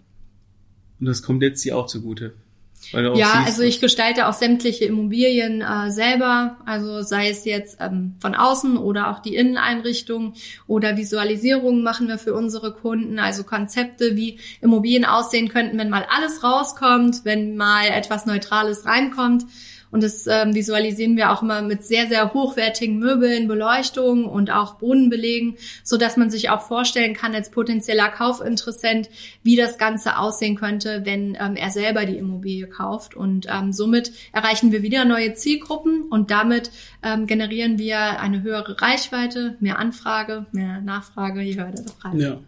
Und 1.00 1.06
das 1.06 1.22
kommt 1.22 1.42
jetzt 1.42 1.64
dir 1.64 1.76
auch 1.76 1.86
zugute. 1.86 2.34
ja, 2.92 3.42
also 3.44 3.62
ich 3.62 3.80
gestalte 3.80 4.28
auch 4.28 4.32
sämtliche 4.32 4.84
Immobilien 4.84 5.62
äh, 5.62 5.90
selber, 5.90 6.58
also 6.64 7.02
sei 7.02 7.28
es 7.28 7.44
jetzt 7.44 7.78
ähm, 7.80 8.14
von 8.20 8.34
außen 8.34 8.76
oder 8.76 9.10
auch 9.10 9.18
die 9.18 9.34
Inneneinrichtung 9.34 10.34
oder 10.66 10.96
Visualisierungen 10.96 11.82
machen 11.82 12.08
wir 12.08 12.18
für 12.18 12.34
unsere 12.34 12.72
Kunden, 12.72 13.18
also 13.18 13.42
Konzepte, 13.42 14.16
wie 14.16 14.38
Immobilien 14.60 15.04
aussehen 15.04 15.48
könnten, 15.48 15.76
wenn 15.76 15.90
mal 15.90 16.06
alles 16.08 16.42
rauskommt, 16.42 17.24
wenn 17.24 17.56
mal 17.56 17.86
etwas 17.88 18.26
Neutrales 18.26 18.86
reinkommt. 18.86 19.44
Und 19.90 20.02
das 20.02 20.26
ähm, 20.26 20.54
visualisieren 20.54 21.16
wir 21.16 21.32
auch 21.32 21.42
immer 21.42 21.62
mit 21.62 21.82
sehr, 21.82 22.08
sehr 22.08 22.34
hochwertigen 22.34 22.98
Möbeln, 22.98 23.48
Beleuchtung 23.48 24.26
und 24.26 24.50
auch 24.50 24.74
Bodenbelegen, 24.74 25.56
so 25.82 25.96
dass 25.96 26.16
man 26.16 26.30
sich 26.30 26.50
auch 26.50 26.62
vorstellen 26.62 27.14
kann 27.14 27.34
als 27.34 27.50
potenzieller 27.50 28.08
Kaufinteressent, 28.08 29.08
wie 29.42 29.56
das 29.56 29.78
Ganze 29.78 30.18
aussehen 30.18 30.56
könnte, 30.56 31.02
wenn 31.04 31.36
ähm, 31.40 31.56
er 31.56 31.70
selber 31.70 32.04
die 32.04 32.16
Immobilie 32.16 32.66
kauft. 32.66 33.14
Und 33.14 33.46
ähm, 33.50 33.72
somit 33.72 34.12
erreichen 34.32 34.72
wir 34.72 34.82
wieder 34.82 35.04
neue 35.04 35.34
Zielgruppen 35.34 36.02
und 36.02 36.30
damit 36.30 36.70
ähm, 37.02 37.26
generieren 37.26 37.78
wir 37.78 38.20
eine 38.20 38.42
höhere 38.42 38.80
Reichweite, 38.80 39.56
mehr 39.60 39.78
Anfrage, 39.78 40.46
mehr 40.52 40.80
Nachfrage, 40.80 41.40
je 41.40 41.56
höher 41.56 41.72
der 41.72 41.82
Preis. 41.82 42.20
Ja. 42.20 42.40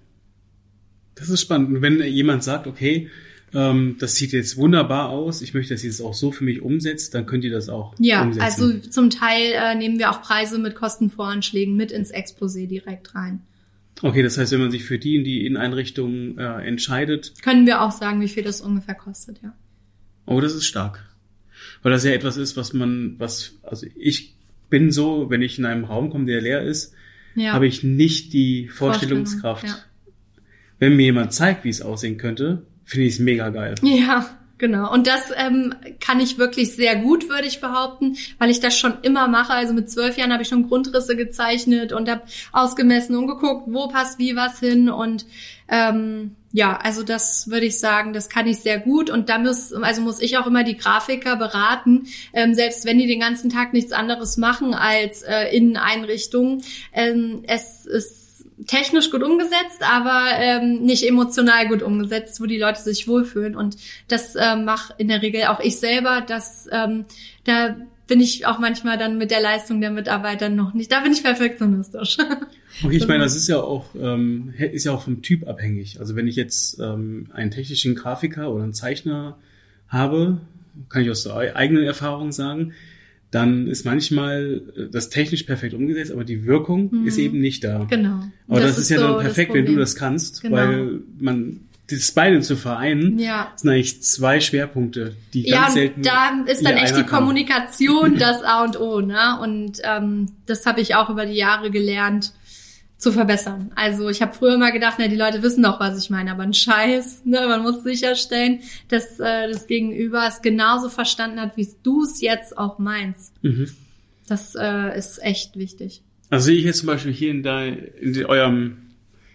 Das 1.15 1.29
ist 1.29 1.43
spannend. 1.43 1.69
Und 1.77 1.83
wenn 1.83 2.03
jemand 2.03 2.43
sagt, 2.43 2.67
okay, 2.67 3.11
ähm, 3.55 3.97
das 3.99 4.17
sieht 4.17 4.33
jetzt 4.33 4.57
wunderbar 4.57 5.09
aus, 5.09 5.43
ich 5.43 5.55
möchte, 5.55 5.75
dass 5.75 5.83
ihr 5.83 5.91
das 5.91 6.01
auch 6.01 6.15
so 6.15 6.33
für 6.33 6.45
mich 6.45 6.63
umsetzt, 6.63 7.15
dann 7.15 7.27
könnt 7.27 7.45
ihr 7.45 7.51
das 7.51 7.69
auch 7.69 7.95
ja, 7.99 8.23
umsetzen. 8.23 8.39
Ja, 8.39 8.45
also 8.45 8.79
zum 8.89 9.11
Teil 9.11 9.53
äh, 9.53 9.75
nehmen 9.75 9.99
wir 9.99 10.11
auch 10.11 10.23
Preise 10.23 10.59
mit 10.59 10.75
Kostenvoranschlägen 10.75 11.77
mit 11.77 11.93
ins 11.93 12.13
Exposé 12.13 12.67
direkt 12.67 13.15
rein. 13.15 13.43
Okay, 14.03 14.23
das 14.23 14.39
heißt, 14.39 14.53
wenn 14.53 14.61
man 14.61 14.71
sich 14.71 14.85
für 14.85 14.99
die 14.99 15.17
in 15.17 15.25
die 15.25 15.45
Inneneinrichtung 15.45 16.39
äh, 16.39 16.67
entscheidet. 16.67 17.35
Können 17.43 17.67
wir 17.67 17.83
auch 17.83 17.93
sagen, 17.93 18.21
wie 18.21 18.29
viel 18.29 18.43
das 18.43 18.61
ungefähr 18.61 18.95
kostet, 18.95 19.43
ja. 19.43 19.53
Oh, 20.27 20.41
das 20.41 20.55
ist 20.55 20.65
stark. 20.65 21.05
Weil 21.83 21.93
das 21.93 22.05
ja 22.05 22.13
etwas 22.13 22.37
ist, 22.37 22.57
was 22.57 22.73
man, 22.73 23.17
was, 23.19 23.59
also 23.63 23.87
ich 23.97 24.37
bin 24.71 24.91
so, 24.91 25.29
wenn 25.29 25.43
ich 25.43 25.59
in 25.59 25.67
einem 25.67 25.85
Raum 25.85 26.11
komme, 26.11 26.27
der 26.27 26.41
leer 26.41 26.63
ist, 26.63 26.95
ja. 27.35 27.53
habe 27.53 27.67
ich 27.67 27.83
nicht 27.83 28.33
die 28.33 28.69
Vorstellungskraft. 28.69 29.67
Ja. 29.67 29.79
Wenn 30.79 30.97
mir 30.97 31.05
jemand 31.05 31.33
zeigt, 31.33 31.65
wie 31.65 31.69
es 31.69 31.83
aussehen 31.83 32.17
könnte, 32.17 32.63
finde 32.91 33.07
ich 33.07 33.19
mega 33.21 33.49
geil. 33.49 33.75
Ja, 33.83 34.27
genau. 34.59 34.93
Und 34.93 35.07
das 35.07 35.33
ähm, 35.37 35.75
kann 36.01 36.21
ich 36.21 36.39
wirklich 36.39 36.75
sehr 36.75 36.97
gut, 36.97 37.29
würde 37.29 37.47
ich 37.47 37.61
behaupten, 37.61 38.17
weil 38.39 38.51
ich 38.51 38.61
das 38.61 38.77
schon 38.77 38.95
immer 39.03 39.29
mache. 39.29 39.53
Also 39.53 39.73
mit 39.73 39.91
zwölf 39.91 40.19
Jahren 40.19 40.33
habe 40.33 40.43
ich 40.43 40.49
schon 40.49 40.69
Grundrisse 40.69 41.17
gezeichnet 41.17 41.93
und 41.93 42.11
habe 42.11 42.23
ausgemessen 42.53 43.17
und 43.17 43.27
geguckt, 43.27 43.65
wo 43.67 43.89
passt 43.89 44.19
wie 44.19 44.37
was 44.37 44.59
hin. 44.59 44.91
Und 44.91 45.25
ähm, 45.69 46.37
ja, 46.53 46.77
also 46.77 47.05
das 47.05 47.49
würde 47.49 47.67
ich 47.67 47.79
sagen, 47.79 48.13
das 48.13 48.29
kann 48.29 48.49
ich 48.49 48.59
sehr 48.59 48.79
gut. 48.79 49.09
Und 49.09 49.29
da 49.29 49.39
muss, 49.39 49.73
also 49.73 50.03
muss 50.03 50.21
ich 50.21 50.37
auch 50.37 50.47
immer 50.47 50.65
die 50.65 50.77
Grafiker 50.77 51.37
beraten, 51.37 52.07
ähm, 52.33 52.55
selbst 52.55 52.85
wenn 52.85 52.99
die 52.99 53.07
den 53.07 53.21
ganzen 53.21 53.51
Tag 53.51 53.73
nichts 53.73 53.93
anderes 53.93 54.37
machen 54.37 54.75
als 54.75 55.23
äh, 55.23 55.57
Inneneinrichtungen. 55.57 56.63
Ähm, 56.93 57.45
es 57.47 57.87
ist 57.87 58.20
technisch 58.67 59.11
gut 59.11 59.23
umgesetzt, 59.23 59.83
aber 59.83 60.27
ähm, 60.39 60.83
nicht 60.83 61.07
emotional 61.07 61.69
gut 61.69 61.83
umgesetzt, 61.83 62.41
wo 62.41 62.47
die 62.47 62.59
Leute 62.59 62.81
sich 62.81 63.09
wohlfühlen. 63.09 63.57
Und 63.57 63.77
das 64.09 64.35
ähm, 64.39 64.65
mache 64.65 64.95
in 64.99 65.09
der 65.09 65.23
Regel 65.23 65.45
auch 65.45 65.61
ich 65.61 65.79
selber. 65.79 66.23
Das, 66.27 66.69
ähm, 66.71 67.05
da 67.45 67.77
bin 68.07 68.21
ich 68.21 68.45
auch 68.47 68.59
manchmal 68.59 68.99
dann 68.99 69.19
mit 69.19 69.31
der 69.31 69.41
Leistung 69.41 69.81
der 69.81 69.91
Mitarbeiter 69.91 70.49
noch 70.49 70.75
nicht. 70.75 70.91
Da 70.91 71.01
bin 71.01 71.13
ich 71.13 71.23
perfektionistisch. 71.23 72.19
Okay, 72.85 72.97
ich 72.97 73.09
meine, 73.09 73.25
das 73.25 73.35
ist 73.35 73.49
ja 73.49 73.61
auch 73.61 73.85
ähm, 74.01 74.55
ist 74.57 74.85
ja 74.85 74.93
auch 74.93 75.03
vom 75.03 75.23
Typ 75.23 75.47
abhängig. 75.47 75.99
Also 75.99 76.15
wenn 76.15 76.29
ich 76.29 76.37
jetzt 76.37 76.79
ähm, 76.79 77.27
einen 77.33 77.51
technischen 77.51 77.95
Grafiker 77.97 78.51
oder 78.51 78.63
einen 78.63 78.73
Zeichner 78.73 79.37
habe, 79.89 80.41
kann 80.89 81.03
ich 81.03 81.11
aus 81.11 81.25
der 81.25 81.57
eigenen 81.57 81.83
Erfahrung 81.83 82.33
sagen, 82.33 82.73
dann 83.31 83.67
ist 83.69 83.85
manchmal 83.85 84.63
äh, 84.77 84.89
das 84.91 85.09
technisch 85.09 85.45
perfekt 85.45 85.75
umgesetzt, 85.75 86.13
aber 86.13 86.25
die 86.25 86.45
Wirkung 86.47 86.91
mhm. 86.91 87.07
ist 87.07 87.19
eben 87.19 87.41
nicht 87.41 87.65
da. 87.65 87.87
Genau. 87.89 88.25
Aber 88.49 88.61
das, 88.61 88.77
das 88.77 88.79
ist, 88.79 88.91
ja 88.91 88.99
so 88.99 89.07
dann 89.09 89.21
perfekt, 89.21 89.55
wenn 89.55 89.67
du 89.67 89.77
das 89.77 89.95
kannst, 89.95 90.43
genau. 90.43 90.57
weil 90.57 91.01
man 91.19 91.61
das 91.89 92.13
beide 92.13 92.41
zu 92.41 92.57
vereinen, 92.57 93.19
ja. 93.19 93.53
sind 93.57 93.71
eigentlich 93.71 94.03
zwei 94.03 94.41
Schwerpunkte, 94.41 95.17
die 95.35 95.43
ganz 95.45 95.69
ja, 95.69 95.71
selten. 95.73 96.03
Da 96.03 96.45
ist 96.47 96.65
dann 96.65 96.77
echt 96.77 96.97
die 96.97 97.05
Kommunikation 97.05 98.17
das 98.19 98.43
A 98.43 98.65
und 98.65 98.79
O, 98.79 99.01
ne? 99.01 99.39
Und 99.43 99.81
ähm, 99.83 100.27
das 100.47 100.67
habe 100.67 100.81
ich 100.81 100.95
auch 100.95 101.11
über 101.11 101.27
die 101.27 101.35
Jahre 101.35 101.71
gelernt, 101.71 102.33
zu 103.01 103.13
verbessern. 103.13 103.73
Also 103.77 104.11
ich 104.11 104.21
habe 104.21 104.35
früher 104.35 104.59
mal 104.59 104.73
gedacht, 104.73 104.97
na, 104.99 105.09
die 105.09 105.17
Leute 105.17 105.43
wissen 105.43 105.63
doch, 105.63 105.81
was 105.81 105.99
ich 105.99 106.11
meine, 106.11 106.31
aber 106.31 106.43
ein 106.43 106.53
Scheiß. 106.53 107.23
Ne? 107.25 107.47
Man 107.49 107.63
muss 107.63 107.83
sicherstellen, 107.83 108.61
dass 108.89 109.19
äh, 109.19 109.49
das 109.49 109.67
Gegenüber 109.67 110.27
es 110.29 110.43
genauso 110.43 110.91
verstanden 110.91 111.41
hat, 111.41 111.57
wie 111.57 111.67
du 111.83 112.05
es 112.05 112.21
jetzt 112.21 112.59
auch 112.59 112.79
meinst. 112.79 113.33
Mhm. 113.43 113.71
Das 114.29 114.55
äh, 114.55 114.97
ist 114.97 115.19
echt 115.23 115.57
wichtig. 115.57 116.03
Also 116.29 116.47
sehe 116.47 116.59
ich 116.59 116.65
jetzt 116.65 116.81
zum 116.81 116.89
Beispiel 116.89 117.13
hier 117.13 117.31
in, 117.31 117.43
da, 117.43 117.65
in 117.65 118.25
eurem 118.27 118.77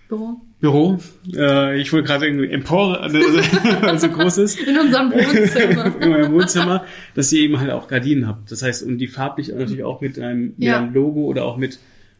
Büro. 0.07 0.41
Büro. 0.59 0.99
Äh, 1.35 1.81
ich 1.81 1.91
wollte 1.91 2.07
gerade 2.07 2.27
irgendwie 2.27 2.51
Empore, 2.51 2.99
also, 3.01 3.17
also 3.81 4.09
groß 4.09 4.37
ist. 4.37 4.59
In 4.59 4.77
unserem 4.77 5.11
Wohnzimmer. 5.11 5.95
in 6.01 6.13
eurem 6.13 6.33
Wohnzimmer, 6.33 6.85
dass 7.15 7.33
ihr 7.33 7.41
eben 7.41 7.59
halt 7.59 7.71
auch 7.71 7.87
Gardinen 7.87 8.27
habt. 8.27 8.51
Das 8.51 8.61
heißt, 8.61 8.83
und 8.83 8.99
die 8.99 9.07
farblich 9.07 9.47
natürlich 9.47 9.83
auch 9.83 10.01
mit 10.01 10.19
einem, 10.19 10.53
mit 10.55 10.67
ja. 10.67 10.77
einem 10.77 10.93
Logo 10.93 11.21
oder 11.25 11.45
auch 11.45 11.57
mit 11.57 11.79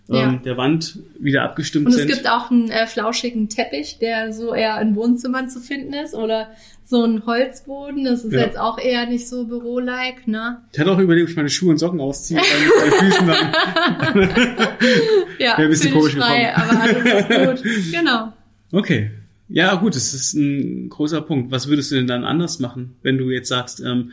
ähm, 0.09 0.15
ja. 0.15 0.35
der 0.43 0.57
Wand 0.57 0.99
wieder 1.19 1.43
abgestimmt 1.43 1.91
sind. 1.91 1.93
Und 1.93 1.99
es 1.99 2.07
sind. 2.07 2.23
gibt 2.23 2.29
auch 2.29 2.51
einen 2.51 2.69
äh, 2.69 2.85
flauschigen 2.85 3.49
Teppich, 3.49 3.97
der 3.99 4.33
so 4.33 4.53
eher 4.53 4.79
in 4.81 4.95
Wohnzimmern 4.95 5.49
zu 5.49 5.59
finden 5.59 5.93
ist 5.93 6.13
oder 6.13 6.49
so 6.83 7.03
ein 7.03 7.25
Holzboden. 7.25 8.05
Das 8.05 8.23
ist 8.23 8.33
ja. 8.33 8.41
jetzt 8.41 8.59
auch 8.59 8.77
eher 8.77 9.07
nicht 9.07 9.27
so 9.27 9.45
Büro-like, 9.47 10.27
ne? 10.27 10.61
Ich 10.71 10.79
hatte 10.79 10.91
auch 10.91 10.99
überlegt, 10.99 11.25
ob 11.25 11.29
ich 11.31 11.35
meine 11.35 11.49
Schuhe 11.49 11.71
und 11.71 11.79
Socken 11.79 11.99
ausziehe, 11.99 12.39
weil 12.39 12.85
mit 12.85 12.93
Füßen 12.93 13.27
dann. 13.27 14.27
ja, 15.39 15.55
ein 15.55 15.69
bisschen 15.69 15.93
komisch 15.93 16.15
frei, 16.15 16.53
gekommen. 16.53 16.69
aber 16.69 16.81
alles 16.81 17.55
ist 17.55 17.63
gut. 17.63 17.91
Genau. 17.91 18.33
Okay. 18.71 19.11
Ja, 19.47 19.75
gut, 19.75 19.95
das 19.95 20.13
ist 20.13 20.33
ein 20.33 20.89
großer 20.89 21.21
Punkt. 21.21 21.51
Was 21.51 21.67
würdest 21.67 21.91
du 21.91 21.95
denn 21.95 22.07
dann 22.07 22.23
anders 22.23 22.59
machen, 22.59 22.95
wenn 23.03 23.17
du 23.17 23.29
jetzt 23.29 23.49
sagst, 23.49 23.79
ähm, 23.79 24.11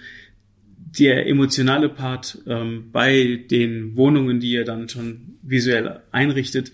der 0.98 1.26
emotionale 1.26 1.88
Part 1.88 2.38
ähm, 2.46 2.90
bei 2.92 3.44
den 3.50 3.96
Wohnungen, 3.96 4.40
die 4.40 4.52
ihr 4.52 4.64
dann 4.64 4.88
schon 4.88 5.31
visuell 5.42 6.00
einrichtet, 6.10 6.72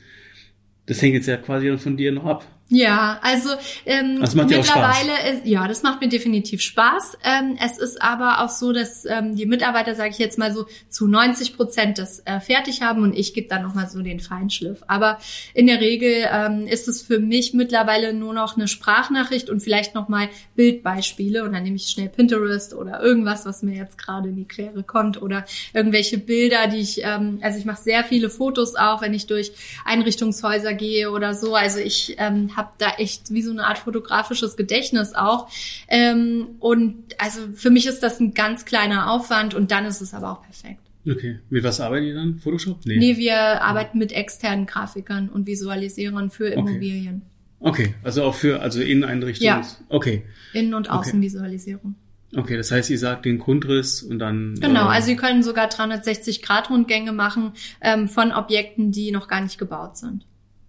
das 0.86 1.02
hängt 1.02 1.14
jetzt 1.14 1.26
ja 1.26 1.36
quasi 1.36 1.76
von 1.78 1.96
dir 1.96 2.12
noch 2.12 2.24
ab. 2.24 2.46
Ja, 2.70 3.18
also 3.22 3.48
ähm, 3.86 4.20
das 4.20 4.34
macht 4.34 4.50
mittlerweile 4.50 5.12
ist, 5.32 5.46
ja, 5.46 5.66
das 5.66 5.82
macht 5.82 6.02
mir 6.02 6.08
definitiv 6.08 6.60
Spaß. 6.60 7.16
Ähm, 7.24 7.56
es 7.64 7.78
ist 7.78 8.02
aber 8.02 8.44
auch 8.44 8.50
so, 8.50 8.72
dass 8.72 9.06
ähm, 9.06 9.34
die 9.36 9.46
Mitarbeiter, 9.46 9.94
sage 9.94 10.10
ich 10.10 10.18
jetzt 10.18 10.38
mal 10.38 10.52
so, 10.52 10.66
zu 10.90 11.06
90 11.06 11.56
Prozent 11.56 11.96
das 11.96 12.20
äh, 12.26 12.40
fertig 12.40 12.82
haben 12.82 13.02
und 13.02 13.16
ich 13.16 13.32
gebe 13.32 13.48
dann 13.48 13.62
nochmal 13.62 13.88
so 13.88 14.02
den 14.02 14.20
Feinschliff. 14.20 14.82
Aber 14.86 15.18
in 15.54 15.66
der 15.66 15.80
Regel 15.80 16.26
ähm, 16.30 16.66
ist 16.66 16.88
es 16.88 17.00
für 17.00 17.20
mich 17.20 17.54
mittlerweile 17.54 18.12
nur 18.12 18.34
noch 18.34 18.56
eine 18.56 18.68
Sprachnachricht 18.68 19.48
und 19.48 19.60
vielleicht 19.60 19.94
nochmal 19.94 20.28
Bildbeispiele 20.54 21.44
und 21.44 21.54
dann 21.54 21.62
nehme 21.62 21.76
ich 21.76 21.88
schnell 21.88 22.10
Pinterest 22.10 22.74
oder 22.74 23.00
irgendwas, 23.00 23.46
was 23.46 23.62
mir 23.62 23.76
jetzt 23.76 23.96
gerade 23.96 24.28
in 24.28 24.36
die 24.36 24.48
Quere 24.48 24.82
kommt 24.82 25.22
oder 25.22 25.46
irgendwelche 25.72 26.18
Bilder, 26.18 26.66
die 26.66 26.80
ich, 26.80 27.02
ähm, 27.02 27.38
also 27.40 27.58
ich 27.58 27.64
mache 27.64 27.80
sehr 27.80 28.04
viele 28.04 28.28
Fotos 28.28 28.74
auch, 28.74 29.00
wenn 29.00 29.14
ich 29.14 29.26
durch 29.26 29.52
Einrichtungshäuser 29.86 30.74
gehe 30.74 31.10
oder 31.10 31.32
so. 31.32 31.54
Also 31.54 31.78
ich 31.78 32.14
ähm, 32.18 32.57
habe 32.58 32.72
da 32.76 32.90
echt 32.98 33.32
wie 33.32 33.40
so 33.40 33.50
eine 33.50 33.66
Art 33.66 33.78
fotografisches 33.78 34.56
Gedächtnis 34.56 35.14
auch. 35.14 35.48
Ähm, 35.88 36.48
und 36.58 36.96
also 37.16 37.40
für 37.54 37.70
mich 37.70 37.86
ist 37.86 38.02
das 38.02 38.20
ein 38.20 38.34
ganz 38.34 38.66
kleiner 38.66 39.10
Aufwand 39.10 39.54
und 39.54 39.70
dann 39.70 39.86
ist 39.86 40.02
es 40.02 40.12
aber 40.12 40.32
auch 40.32 40.42
perfekt. 40.42 40.82
Okay. 41.10 41.38
Mit 41.48 41.64
was 41.64 41.80
arbeitet 41.80 42.08
ihr 42.08 42.14
dann? 42.16 42.38
Photoshop? 42.38 42.84
Nee. 42.84 42.98
Nee, 42.98 43.16
wir 43.16 43.62
arbeiten 43.62 43.98
mit 43.98 44.12
externen 44.12 44.66
Grafikern 44.66 45.30
und 45.30 45.46
Visualisierern 45.46 46.28
für 46.28 46.48
Immobilien. 46.48 47.22
Okay, 47.60 47.84
okay. 47.86 47.94
also 48.02 48.24
auch 48.24 48.34
für, 48.34 48.60
also 48.60 48.82
Inneneinrichtungen? 48.82 49.62
Ja. 49.62 49.66
Okay. 49.88 50.24
Innen- 50.52 50.74
und 50.74 50.90
Außenvisualisierung. 50.90 51.94
Okay, 52.36 52.58
das 52.58 52.70
heißt, 52.70 52.90
ihr 52.90 52.98
sagt 52.98 53.24
den 53.24 53.38
Grundriss 53.38 54.02
und 54.02 54.18
dann. 54.18 54.56
Genau, 54.60 54.84
äh, 54.84 54.96
also 54.96 55.06
Sie 55.06 55.16
können 55.16 55.42
sogar 55.42 55.68
360 55.68 56.42
Grad 56.42 56.68
Rundgänge 56.68 57.12
machen 57.12 57.52
ähm, 57.80 58.06
von 58.06 58.32
Objekten, 58.32 58.92
die 58.92 59.12
noch 59.12 59.28
gar 59.28 59.40
nicht 59.40 59.56
gebaut 59.56 59.96
sind. 59.96 60.26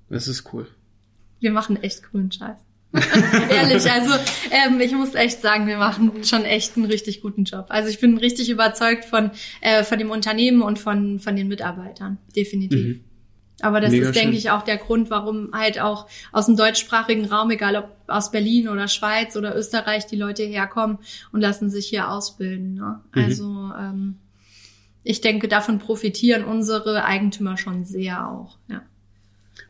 Das 0.09 0.29
ist 0.29 0.53
cool 0.53 0.67
wir 1.39 1.51
machen 1.51 1.81
echt 1.81 2.03
coolen 2.11 2.31
Scheiß. 2.31 2.57
Ehrlich, 3.51 3.89
also 3.91 4.15
ähm, 4.49 4.79
ich 4.79 4.93
muss 4.93 5.13
echt 5.13 5.41
sagen, 5.41 5.67
wir 5.67 5.77
machen 5.77 6.23
schon 6.23 6.43
echt 6.43 6.75
einen 6.75 6.87
richtig 6.87 7.21
guten 7.21 7.43
Job. 7.43 7.67
Also 7.69 7.89
ich 7.89 7.99
bin 7.99 8.17
richtig 8.17 8.49
überzeugt 8.49 9.05
von 9.05 9.29
äh, 9.61 9.83
von 9.83 9.99
dem 9.99 10.09
Unternehmen 10.09 10.63
und 10.63 10.79
von 10.79 11.19
von 11.19 11.35
den 11.35 11.47
Mitarbeitern, 11.47 12.17
definitiv. 12.35 12.97
Mhm. 12.97 13.03
Aber 13.61 13.81
das 13.81 13.91
Mega 13.91 14.07
ist, 14.07 14.15
denke 14.15 14.37
ich, 14.37 14.51
auch 14.51 14.63
der 14.63 14.77
Grund, 14.77 15.09
warum 15.09 15.49
halt 15.53 15.79
auch 15.79 16.07
aus 16.31 16.45
dem 16.45 16.55
deutschsprachigen 16.55 17.25
Raum, 17.25 17.51
egal 17.51 17.75
ob 17.75 17.89
aus 18.07 18.31
Berlin 18.31 18.69
oder 18.69 18.87
Schweiz 18.87 19.35
oder 19.35 19.55
Österreich, 19.55 20.07
die 20.07 20.15
Leute 20.15 20.43
herkommen 20.43 20.97
und 21.31 21.41
lassen 21.41 21.69
sich 21.69 21.87
hier 21.87 22.09
ausbilden. 22.09 22.75
Ne? 22.75 23.01
Mhm. 23.13 23.23
Also 23.23 23.71
ähm, 23.77 24.15
ich 25.03 25.21
denke, 25.21 25.47
davon 25.47 25.79
profitieren 25.79 26.45
unsere 26.45 27.03
Eigentümer 27.03 27.57
schon 27.57 27.83
sehr 27.83 28.29
auch. 28.29 28.57
Ja. 28.69 28.81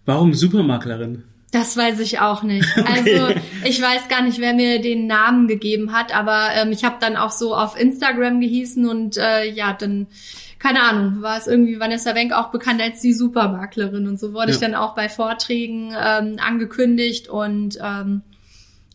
Warum 0.06 0.34
Supermaklerin? 0.34 1.24
Das 1.52 1.76
weiß 1.76 2.00
ich 2.00 2.20
auch 2.20 2.44
nicht. 2.44 2.68
Okay. 2.80 3.20
Also 3.20 3.42
ich 3.66 3.82
weiß 3.82 4.08
gar 4.08 4.22
nicht, 4.22 4.40
wer 4.40 4.54
mir 4.54 4.82
den 4.82 5.08
Namen 5.08 5.48
gegeben 5.48 5.94
hat, 5.94 6.16
aber 6.16 6.50
ähm, 6.56 6.72
ich 6.72 6.84
habe 6.84 6.98
dann 7.00 7.18
auch 7.18 7.32
so 7.32 7.56
auf 7.56 7.80
Instagram 7.80 8.40
gehießen 8.40 8.88
und 8.88 9.18
äh, 9.18 9.50
ja, 9.50 9.74
dann, 9.74 10.08
keine 10.60 10.82
Ahnung, 10.82 11.22
war 11.22 11.38
es 11.38 11.48
irgendwie 11.48 11.80
Vanessa 11.80 12.16
Wenk 12.16 12.34
auch 12.34 12.52
bekannt 12.52 12.82
als 12.82 13.02
die 13.02 13.14
Supermaklerin 13.14 14.08
und 14.08 14.20
so 14.20 14.34
wurde 14.34 14.50
ja. 14.50 14.54
ich 14.54 14.60
dann 14.60 14.76
auch 14.76 14.96
bei 14.96 15.10
Vorträgen 15.10 15.94
ähm, 15.98 16.38
angekündigt 16.40 17.30
und 17.30 17.78
ähm, 17.82 18.22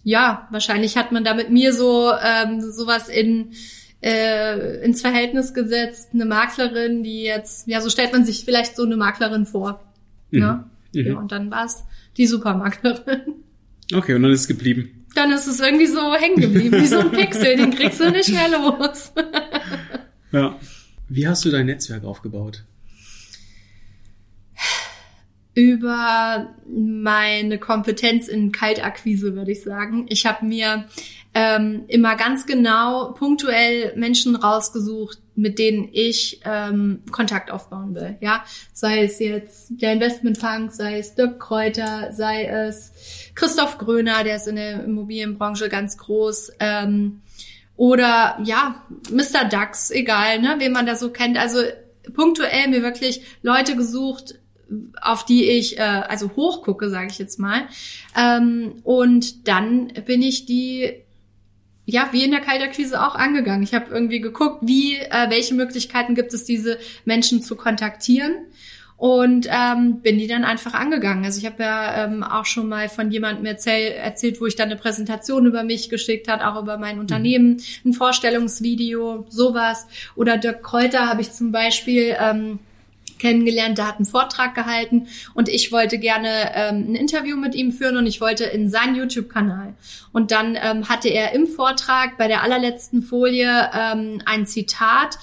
ja, 0.03 0.49
wahrscheinlich 0.51 0.97
hat 0.97 1.13
man 1.13 1.25
da 1.25 1.35
mit 1.35 1.51
mir 1.51 1.73
so 1.73 2.13
ähm, 2.13 2.61
sowas 2.61 3.09
in 3.09 3.53
äh, 4.03 4.85
ins 4.85 5.01
Verhältnis 5.01 5.55
gesetzt, 5.55 6.11
eine 6.13 6.27
Maklerin, 6.27 7.03
die 7.03 7.23
jetzt, 7.23 7.67
ja, 7.67 7.81
so 7.81 7.89
stellt 7.89 8.13
man 8.13 8.25
sich 8.25 8.45
vielleicht 8.45 8.77
so 8.77 8.85
eine 8.85 8.97
Maklerin 8.97 9.47
vor. 9.47 9.81
Mhm. 10.31 10.41
Ne? 10.41 10.65
Mhm. 10.93 11.07
Ja, 11.07 11.19
und 11.19 11.33
dann 11.33 11.51
war's 11.51 11.85
die 12.17 12.27
Supermaklerin. 12.27 13.35
Okay, 13.93 14.15
und 14.15 14.23
dann 14.23 14.33
ist 14.33 14.41
es 14.43 14.49
geblieben. 14.49 15.07
Dann 15.15 15.31
ist 15.31 15.47
es 15.47 15.61
irgendwie 15.61 15.87
so 15.87 16.15
hängen 16.15 16.41
geblieben, 16.41 16.81
wie 16.81 16.87
so 16.87 16.99
ein 16.99 17.11
Pixel, 17.11 17.57
den 17.57 17.71
kriegst 17.71 18.01
du 18.01 18.11
nicht 18.11 18.31
mehr 18.31 18.49
los. 18.49 19.13
ja. 20.33 20.59
Wie 21.09 21.29
hast 21.29 21.45
du 21.45 21.51
dein 21.51 21.67
Netzwerk 21.67 22.05
aufgebaut? 22.05 22.65
Über 25.55 26.55
meine 26.67 27.59
Kompetenz 27.59 28.27
in 28.27 28.51
Kaltakquise, 28.51 29.37
würde 29.37 29.53
ich 29.53 29.63
sagen. 29.63 30.07
Ich 30.09 30.27
habe 30.27 30.45
mir 30.47 30.87
ähm, 31.35 31.85
immer 31.89 32.15
ganz 32.17 32.47
genau 32.47 33.13
punktuell 33.13 33.93
Menschen 33.97 34.37
rausgesucht, 34.37 35.19
mit 35.35 35.59
denen 35.59 35.89
ich 35.93 36.41
ähm, 36.45 37.03
Kontakt 37.11 37.51
aufbauen 37.51 37.95
will. 37.95 38.17
Ja, 38.21 38.45
sei 38.73 39.03
es 39.03 39.19
jetzt 39.19 39.69
der 39.71 39.95
Investmentbank, 39.95 40.73
sei 40.73 40.99
es 40.99 41.17
Dirk 41.17 41.41
Kräuter, 41.41 42.13
sei 42.13 42.47
es 42.47 42.93
Christoph 43.35 43.79
Gröner, 43.79 44.23
der 44.23 44.37
ist 44.37 44.47
in 44.47 44.57
der 44.57 44.85
Immobilienbranche 44.85 45.69
ganz 45.69 45.99
groß. 45.99 46.53
Ähm, 46.61 47.21
oder 47.77 48.39
ja, 48.45 48.85
Mr. 49.11 49.49
Dax, 49.51 49.91
egal, 49.91 50.41
ne, 50.41 50.55
wen 50.59 50.73
man 50.73 50.87
da 50.87 50.95
so 50.95 51.11
kennt. 51.11 51.37
Also 51.37 51.59
punktuell 52.15 52.69
mir 52.69 52.83
wirklich 52.83 53.23
Leute 53.43 53.75
gesucht, 53.75 54.37
auf 55.01 55.25
die 55.25 55.51
ich 55.51 55.79
äh, 55.79 55.83
also 55.83 56.31
hochgucke, 56.37 56.89
sage 56.91 57.09
ich 57.11 57.19
jetzt 57.19 57.41
mal. 57.41 57.67
Ähm, 58.17 58.77
und 58.85 59.49
dann 59.49 59.89
bin 60.07 60.23
ich 60.23 60.47
die 60.47 61.04
ja, 61.87 62.09
wie 62.13 62.25
in 62.25 62.31
der 62.31 62.41
Kalterquise 62.41 63.05
auch 63.05 63.15
angegangen. 63.15 63.63
Ich 63.63 63.75
habe 63.75 63.91
irgendwie 63.91 64.21
geguckt, 64.21 64.59
wie, 64.63 64.97
äh, 64.97 65.31
welche 65.31 65.55
Möglichkeiten 65.55 66.15
gibt 66.15 66.33
es, 66.33 66.45
diese 66.45 66.79
Menschen 67.05 67.43
zu 67.43 67.57
kontaktieren 67.57 68.35
und 68.97 69.49
ähm, 69.51 70.01
bin 70.01 70.19
die 70.19 70.27
dann 70.27 70.45
einfach 70.45 70.73
angegangen. 70.73 71.25
Also 71.25 71.39
ich 71.39 71.47
habe 71.47 71.63
ja 71.63 72.05
ähm, 72.05 72.23
auch 72.23 72.47
schon 72.47 72.69
mal 72.69 72.89
von 72.89 73.11
jemandem 73.11 73.45
erzähl, 73.45 73.93
erzählt, 73.93 74.41
wo 74.41 74.47
ich 74.47 74.57
dann 74.57 74.71
eine 74.71 74.81
Präsentation 74.81 75.47
über 75.47 75.65
mich 75.65 75.91
geschickt 75.91 76.29
hat, 76.29 76.43
auch 76.43 76.63
über 76.63 76.79
mein 76.79 76.99
Unternehmen, 76.99 77.61
ein 77.85 77.93
Vorstellungsvideo, 77.93 79.27
sowas. 79.29 79.87
Oder 80.15 80.39
Dirk 80.39 80.63
Kräuter 80.63 81.09
habe 81.09 81.21
ich 81.21 81.33
zum 81.33 81.53
Beispiel 81.53 82.17
ähm, 82.19 82.61
kennengelernt, 83.25 83.79
der 83.79 83.89
hat 83.89 83.97
einen 83.97 84.05
Vortrag 84.05 84.55
gehalten 84.55 85.09
und 85.33 85.49
ich 85.49 85.73
wollte 85.73 85.99
gerne 85.99 86.53
ähm, 86.55 86.91
ein 86.91 86.95
Interview 86.95 87.39
mit 87.39 87.55
ihm 87.55 87.73
führen 87.73 87.97
und 87.97 88.07
ich 88.07 88.21
wollte 88.21 88.45
in 88.45 88.69
seinen 88.69 88.97
YouTube-Kanal. 88.97 89.73
Und 90.13 90.31
dann 90.31 90.59
ähm, 90.63 90.91
hatte 90.91 91.09
er 91.09 91.33
im 91.33 91.47
Vortrag 91.47 92.19
bei 92.19 92.29
der 92.29 92.43
allerletzten 92.43 93.01
Folie 93.01 93.71
ähm, 93.73 94.21
ein 94.27 94.47
Zitat 94.47 95.19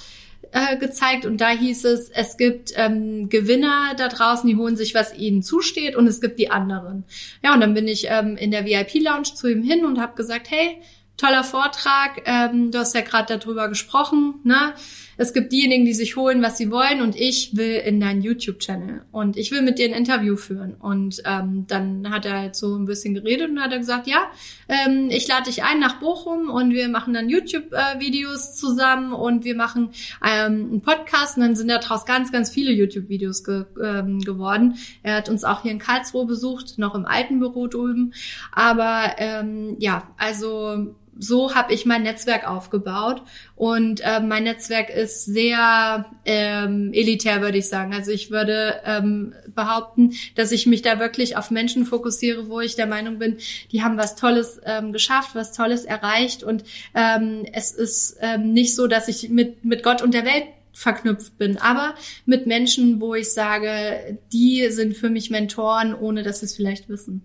äh, 0.51 0.77
gezeigt 0.77 1.27
und 1.27 1.39
da 1.39 1.49
hieß 1.49 1.85
es, 1.85 2.09
es 2.09 2.37
gibt 2.37 2.73
ähm, 2.75 3.29
Gewinner 3.29 3.93
da 3.95 4.07
draußen, 4.07 4.49
die 4.49 4.55
holen 4.55 4.75
sich, 4.75 4.95
was 4.95 5.15
ihnen 5.15 5.43
zusteht 5.43 5.95
und 5.95 6.07
es 6.07 6.21
gibt 6.21 6.39
die 6.39 6.49
anderen. 6.49 7.03
Ja, 7.43 7.53
und 7.53 7.61
dann 7.61 7.75
bin 7.75 7.87
ich 7.87 8.07
ähm, 8.09 8.35
in 8.35 8.49
der 8.49 8.65
VIP-Lounge 8.65 9.35
zu 9.35 9.47
ihm 9.47 9.61
hin 9.61 9.85
und 9.85 10.01
habe 10.01 10.15
gesagt, 10.15 10.49
hey, 10.49 10.81
toller 11.21 11.43
Vortrag. 11.43 12.23
Ähm, 12.25 12.71
du 12.71 12.79
hast 12.79 12.95
ja 12.95 13.01
gerade 13.01 13.37
darüber 13.37 13.69
gesprochen. 13.69 14.39
Ne? 14.43 14.73
Es 15.17 15.33
gibt 15.33 15.51
diejenigen, 15.51 15.85
die 15.85 15.93
sich 15.93 16.15
holen, 16.15 16.41
was 16.41 16.57
sie 16.57 16.71
wollen 16.71 17.01
und 17.01 17.15
ich 17.15 17.55
will 17.55 17.75
in 17.75 17.99
deinen 17.99 18.21
YouTube-Channel 18.21 19.03
und 19.11 19.37
ich 19.37 19.51
will 19.51 19.61
mit 19.61 19.79
dir 19.79 19.85
ein 19.85 19.93
Interview 19.93 20.35
führen. 20.35 20.75
Und 20.75 21.21
ähm, 21.25 21.65
dann 21.67 22.09
hat 22.09 22.25
er 22.25 22.39
halt 22.39 22.55
so 22.55 22.75
ein 22.75 22.85
bisschen 22.85 23.13
geredet 23.13 23.49
und 23.49 23.61
hat 23.61 23.71
er 23.71 23.79
gesagt, 23.79 24.07
ja, 24.07 24.31
ähm, 24.67 25.09
ich 25.09 25.27
lade 25.27 25.45
dich 25.45 25.63
ein 25.63 25.79
nach 25.79 25.99
Bochum 25.99 26.49
und 26.49 26.71
wir 26.71 26.87
machen 26.89 27.13
dann 27.13 27.29
YouTube-Videos 27.29 28.55
zusammen 28.55 29.13
und 29.13 29.43
wir 29.43 29.55
machen 29.55 29.89
ähm, 30.25 30.69
einen 30.71 30.81
Podcast 30.81 31.37
und 31.37 31.43
dann 31.43 31.55
sind 31.55 31.67
daraus 31.67 32.05
ganz, 32.05 32.31
ganz 32.31 32.49
viele 32.49 32.71
YouTube-Videos 32.71 33.43
ge 33.43 33.65
ähm, 33.83 34.19
geworden. 34.19 34.77
Er 35.03 35.15
hat 35.17 35.29
uns 35.29 35.43
auch 35.43 35.61
hier 35.63 35.71
in 35.71 35.79
Karlsruhe 35.79 36.25
besucht, 36.25 36.77
noch 36.77 36.95
im 36.95 37.05
alten 37.05 37.39
Büro 37.39 37.67
drüben. 37.67 38.13
Aber 38.51 39.15
ähm, 39.17 39.75
ja, 39.79 40.13
also 40.17 40.95
so 41.17 41.53
habe 41.55 41.73
ich 41.73 41.85
mein 41.85 42.03
Netzwerk 42.03 42.47
aufgebaut 42.47 43.21
und 43.55 44.01
äh, 44.01 44.19
mein 44.19 44.43
Netzwerk 44.43 44.89
ist 44.89 45.25
sehr 45.25 46.05
ähm, 46.25 46.91
elitär, 46.93 47.41
würde 47.41 47.57
ich 47.57 47.69
sagen. 47.69 47.93
Also 47.93 48.11
ich 48.11 48.31
würde 48.31 48.81
ähm, 48.85 49.33
behaupten, 49.53 50.13
dass 50.35 50.51
ich 50.51 50.65
mich 50.65 50.81
da 50.81 50.99
wirklich 50.99 51.37
auf 51.37 51.51
Menschen 51.51 51.85
fokussiere, 51.85 52.49
wo 52.49 52.59
ich 52.59 52.75
der 52.75 52.87
Meinung 52.87 53.19
bin, 53.19 53.37
die 53.71 53.83
haben 53.83 53.97
was 53.97 54.15
Tolles 54.15 54.59
ähm, 54.65 54.93
geschafft, 54.93 55.35
was 55.35 55.53
Tolles 55.53 55.85
erreicht 55.85 56.43
und 56.43 56.63
ähm, 56.95 57.45
es 57.53 57.71
ist 57.71 58.17
ähm, 58.21 58.53
nicht 58.53 58.75
so, 58.75 58.87
dass 58.87 59.07
ich 59.07 59.29
mit 59.29 59.63
mit 59.65 59.83
Gott 59.83 60.01
und 60.01 60.13
der 60.13 60.25
Welt 60.25 60.45
verknüpft 60.73 61.37
bin, 61.37 61.57
aber 61.57 61.95
mit 62.25 62.47
Menschen, 62.47 63.01
wo 63.01 63.13
ich 63.13 63.31
sage, 63.31 64.17
die 64.31 64.69
sind 64.69 64.95
für 64.95 65.09
mich 65.09 65.29
Mentoren, 65.29 65.93
ohne 65.93 66.23
dass 66.23 66.39
sie 66.39 66.45
es 66.45 66.55
vielleicht 66.55 66.89
wissen. 66.89 67.21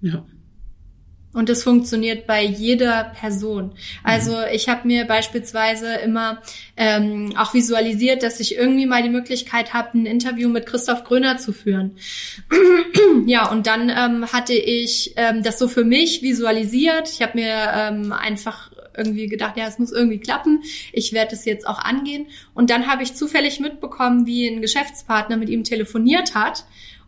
Ja. 0.00 0.24
Und 1.34 1.48
das 1.48 1.64
funktioniert 1.64 2.26
bei 2.26 2.42
jeder 2.42 3.12
Person. 3.20 3.72
Also 4.02 4.32
mhm. 4.32 4.44
ich 4.52 4.68
habe 4.68 4.86
mir 4.86 5.04
beispielsweise 5.04 5.94
immer 5.96 6.40
ähm, 6.76 7.34
auch 7.36 7.54
visualisiert, 7.54 8.22
dass 8.22 8.40
ich 8.40 8.56
irgendwie 8.56 8.86
mal 8.86 9.02
die 9.02 9.08
Möglichkeit 9.08 9.74
habe, 9.74 9.98
ein 9.98 10.06
Interview 10.06 10.48
mit 10.48 10.66
Christoph 10.66 11.04
Gröner 11.04 11.38
zu 11.38 11.52
führen. 11.52 11.96
ja, 13.26 13.50
und 13.50 13.66
dann 13.66 13.90
ähm, 13.90 14.32
hatte 14.32 14.54
ich 14.54 15.12
ähm, 15.16 15.42
das 15.42 15.58
so 15.58 15.68
für 15.68 15.84
mich 15.84 16.22
visualisiert. 16.22 17.10
Ich 17.10 17.20
habe 17.20 17.38
mir 17.38 17.72
ähm, 17.74 18.12
einfach 18.12 18.70
irgendwie 18.96 19.26
gedacht, 19.26 19.56
ja, 19.56 19.66
es 19.66 19.78
muss 19.78 19.90
irgendwie 19.90 20.18
klappen. 20.18 20.62
Ich 20.92 21.12
werde 21.12 21.34
es 21.34 21.44
jetzt 21.44 21.66
auch 21.66 21.80
angehen. 21.80 22.28
Und 22.54 22.70
dann 22.70 22.86
habe 22.86 23.02
ich 23.02 23.14
zufällig 23.14 23.58
mitbekommen, 23.58 24.26
wie 24.26 24.46
ein 24.46 24.62
Geschäftspartner 24.62 25.36
mit 25.36 25.48
ihm 25.48 25.64
telefoniert 25.64 26.34
hat 26.36 26.64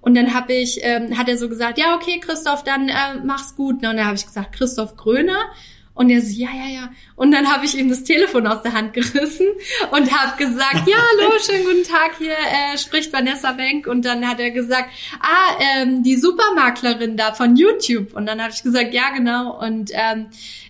und 0.07 0.14
dann 0.14 0.34
habe 0.34 0.52
ich, 0.52 0.78
ähm, 0.82 1.18
hat 1.18 1.28
er 1.28 1.36
so 1.36 1.48
gesagt, 1.48 1.78
ja, 1.78 1.96
okay, 1.96 2.20
Christoph, 2.20 2.62
dann 2.62 2.88
äh, 2.88 3.16
mach's 3.24 3.57
gut. 3.57 3.82
Ne? 3.82 3.90
Und 3.90 3.96
dann 3.96 4.07
habe 4.07 4.14
ich 4.14 4.24
gesagt, 4.24 4.52
Christoph 4.54 4.96
Gröner. 4.96 5.46
Und 5.94 6.11
er 6.11 6.22
so, 6.22 6.30
ja, 6.32 6.50
ja, 6.54 6.72
ja. 6.72 6.90
Und 7.16 7.32
dann 7.32 7.50
habe 7.50 7.64
ich 7.64 7.76
ihm 7.76 7.88
das 7.88 8.04
Telefon 8.04 8.46
aus 8.46 8.62
der 8.62 8.74
Hand 8.74 8.92
gerissen 8.92 9.46
und 9.90 10.12
habe 10.12 10.36
gesagt, 10.36 10.86
ja, 10.86 10.96
hallo, 10.96 11.32
schönen 11.44 11.64
guten 11.64 11.82
Tag, 11.82 12.18
hier 12.18 12.32
äh, 12.32 12.76
spricht 12.78 13.12
Vanessa 13.12 13.52
Bank. 13.52 13.86
Und 13.86 14.04
dann 14.04 14.28
hat 14.28 14.38
er 14.38 14.50
gesagt, 14.50 14.90
ah, 15.20 15.58
ähm, 15.58 16.02
die 16.02 16.16
Supermaklerin 16.16 17.16
da 17.16 17.32
von 17.32 17.56
YouTube. 17.56 18.14
Und 18.14 18.26
dann 18.26 18.40
habe 18.40 18.52
ich 18.52 18.62
gesagt, 18.62 18.92
ja, 18.92 19.10
genau. 19.14 19.58
Und 19.58 19.90
ähm, 19.94 20.26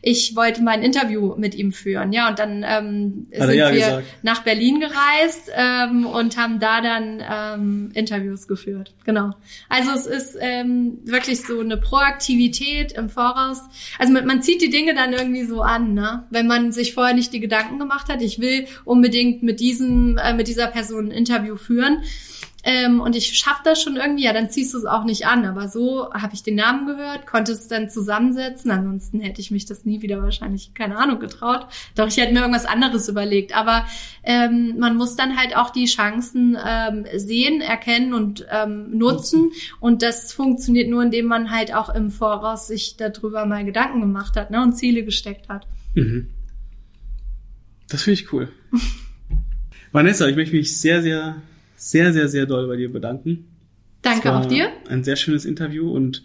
ich 0.08 0.36
wollte 0.36 0.62
mal 0.62 0.70
ein 0.70 0.84
Interview 0.84 1.34
mit 1.36 1.56
ihm 1.56 1.72
führen. 1.72 2.12
Ja, 2.12 2.28
und 2.28 2.38
dann 2.38 2.64
ähm, 2.64 3.26
sind 3.32 3.54
ja 3.54 3.72
wir 3.72 3.74
gesagt. 3.74 4.04
nach 4.22 4.42
Berlin 4.44 4.78
gereist 4.78 5.50
ähm, 5.52 6.06
und 6.06 6.36
haben 6.36 6.60
da 6.60 6.80
dann 6.80 7.22
ähm, 7.28 7.90
Interviews 7.92 8.46
geführt. 8.46 8.94
Genau. 9.04 9.32
Also 9.68 9.90
es 9.90 10.06
ist 10.06 10.38
ähm, 10.40 10.98
wirklich 11.02 11.42
so 11.42 11.58
eine 11.58 11.76
Proaktivität 11.76 12.92
im 12.92 13.08
Voraus. 13.08 13.62
Also 13.98 14.12
man, 14.12 14.26
man 14.26 14.42
zieht 14.42 14.62
die 14.62 14.70
Dinge 14.70 14.94
dann 14.94 15.12
irgendwie 15.12 15.44
so 15.44 15.62
an, 15.62 15.94
ne? 15.94 16.24
Wenn 16.36 16.46
man 16.46 16.70
sich 16.70 16.92
vorher 16.92 17.14
nicht 17.14 17.32
die 17.32 17.40
Gedanken 17.40 17.78
gemacht 17.78 18.10
hat, 18.10 18.20
ich 18.20 18.38
will 18.38 18.66
unbedingt 18.84 19.42
mit 19.42 19.58
diesem, 19.58 20.18
äh, 20.18 20.34
mit 20.34 20.48
dieser 20.48 20.66
Person 20.66 21.06
ein 21.06 21.12
Interview 21.12 21.56
führen 21.56 22.02
ähm, 22.68 23.00
und 23.00 23.14
ich 23.14 23.38
schaffe 23.38 23.60
das 23.62 23.80
schon 23.80 23.94
irgendwie, 23.94 24.24
ja, 24.24 24.32
dann 24.32 24.50
ziehst 24.50 24.74
du 24.74 24.78
es 24.78 24.84
auch 24.86 25.04
nicht 25.04 25.24
an. 25.24 25.44
Aber 25.44 25.68
so 25.68 26.12
habe 26.12 26.34
ich 26.34 26.42
den 26.42 26.56
Namen 26.56 26.88
gehört, 26.88 27.24
konnte 27.24 27.52
es 27.52 27.68
dann 27.68 27.88
zusammensetzen. 27.88 28.72
Ansonsten 28.72 29.20
hätte 29.20 29.40
ich 29.40 29.52
mich 29.52 29.66
das 29.66 29.84
nie 29.84 30.02
wieder 30.02 30.20
wahrscheinlich, 30.20 30.74
keine 30.74 30.98
Ahnung, 30.98 31.20
getraut. 31.20 31.68
Doch 31.94 32.08
ich 32.08 32.16
hätte 32.16 32.32
mir 32.32 32.40
irgendwas 32.40 32.66
anderes 32.66 33.08
überlegt. 33.08 33.56
Aber 33.56 33.86
ähm, 34.24 34.74
man 34.78 34.96
muss 34.96 35.14
dann 35.14 35.36
halt 35.36 35.56
auch 35.56 35.70
die 35.70 35.84
Chancen 35.84 36.58
ähm, 36.60 37.06
sehen, 37.14 37.60
erkennen 37.60 38.12
und 38.12 38.44
ähm, 38.50 38.98
nutzen. 38.98 39.52
Und 39.78 40.02
das 40.02 40.32
funktioniert 40.32 40.90
nur, 40.90 41.04
indem 41.04 41.26
man 41.26 41.52
halt 41.52 41.72
auch 41.72 41.88
im 41.88 42.10
Voraus 42.10 42.66
sich 42.66 42.96
darüber 42.96 43.46
mal 43.46 43.64
Gedanken 43.64 44.00
gemacht 44.00 44.36
hat 44.36 44.50
ne, 44.50 44.60
und 44.60 44.72
Ziele 44.72 45.04
gesteckt 45.04 45.48
hat. 45.48 45.68
Mhm. 45.96 46.28
Das 47.88 48.04
finde 48.04 48.20
ich 48.20 48.32
cool. 48.32 48.48
Vanessa, 49.92 50.28
ich 50.28 50.36
möchte 50.36 50.54
mich 50.54 50.78
sehr, 50.78 51.02
sehr 51.02 51.42
sehr, 51.76 52.12
sehr, 52.12 52.28
sehr 52.28 52.46
doll 52.46 52.66
bei 52.66 52.76
dir 52.76 52.90
bedanken. 52.90 53.46
Danke 54.02 54.34
auch 54.34 54.46
dir. 54.46 54.70
Ein 54.88 55.04
sehr 55.04 55.16
schönes 55.16 55.44
Interview 55.44 55.90
und 55.90 56.22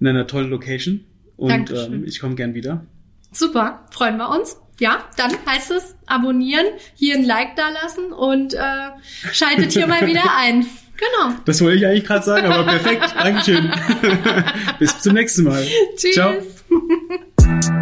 in 0.00 0.06
einer 0.06 0.26
tollen 0.26 0.50
Location. 0.50 1.04
Und 1.36 1.70
ähm, 1.70 2.04
ich 2.06 2.20
komme 2.20 2.36
gern 2.36 2.54
wieder. 2.54 2.86
Super, 3.32 3.86
freuen 3.90 4.16
wir 4.16 4.30
uns. 4.30 4.56
Ja, 4.80 5.08
dann 5.16 5.32
heißt 5.46 5.70
es 5.70 5.94
abonnieren, 6.06 6.66
hier 6.94 7.14
ein 7.14 7.24
Like 7.24 7.56
da 7.56 7.70
lassen 7.70 8.12
und 8.12 8.54
äh, 8.54 8.58
schaltet 9.32 9.72
hier 9.72 9.86
mal 9.86 10.06
wieder 10.06 10.24
ein. 10.38 10.66
Genau. 10.96 11.34
Das 11.44 11.60
wollte 11.60 11.78
ich 11.78 11.86
eigentlich 11.86 12.04
gerade 12.04 12.24
sagen, 12.24 12.46
aber 12.46 12.64
perfekt. 12.64 13.14
Dankeschön. 13.18 13.72
Bis 14.78 15.00
zum 15.00 15.14
nächsten 15.14 15.44
Mal. 15.44 15.66
Tschüss. 15.96 16.14
Ciao. 16.14 17.73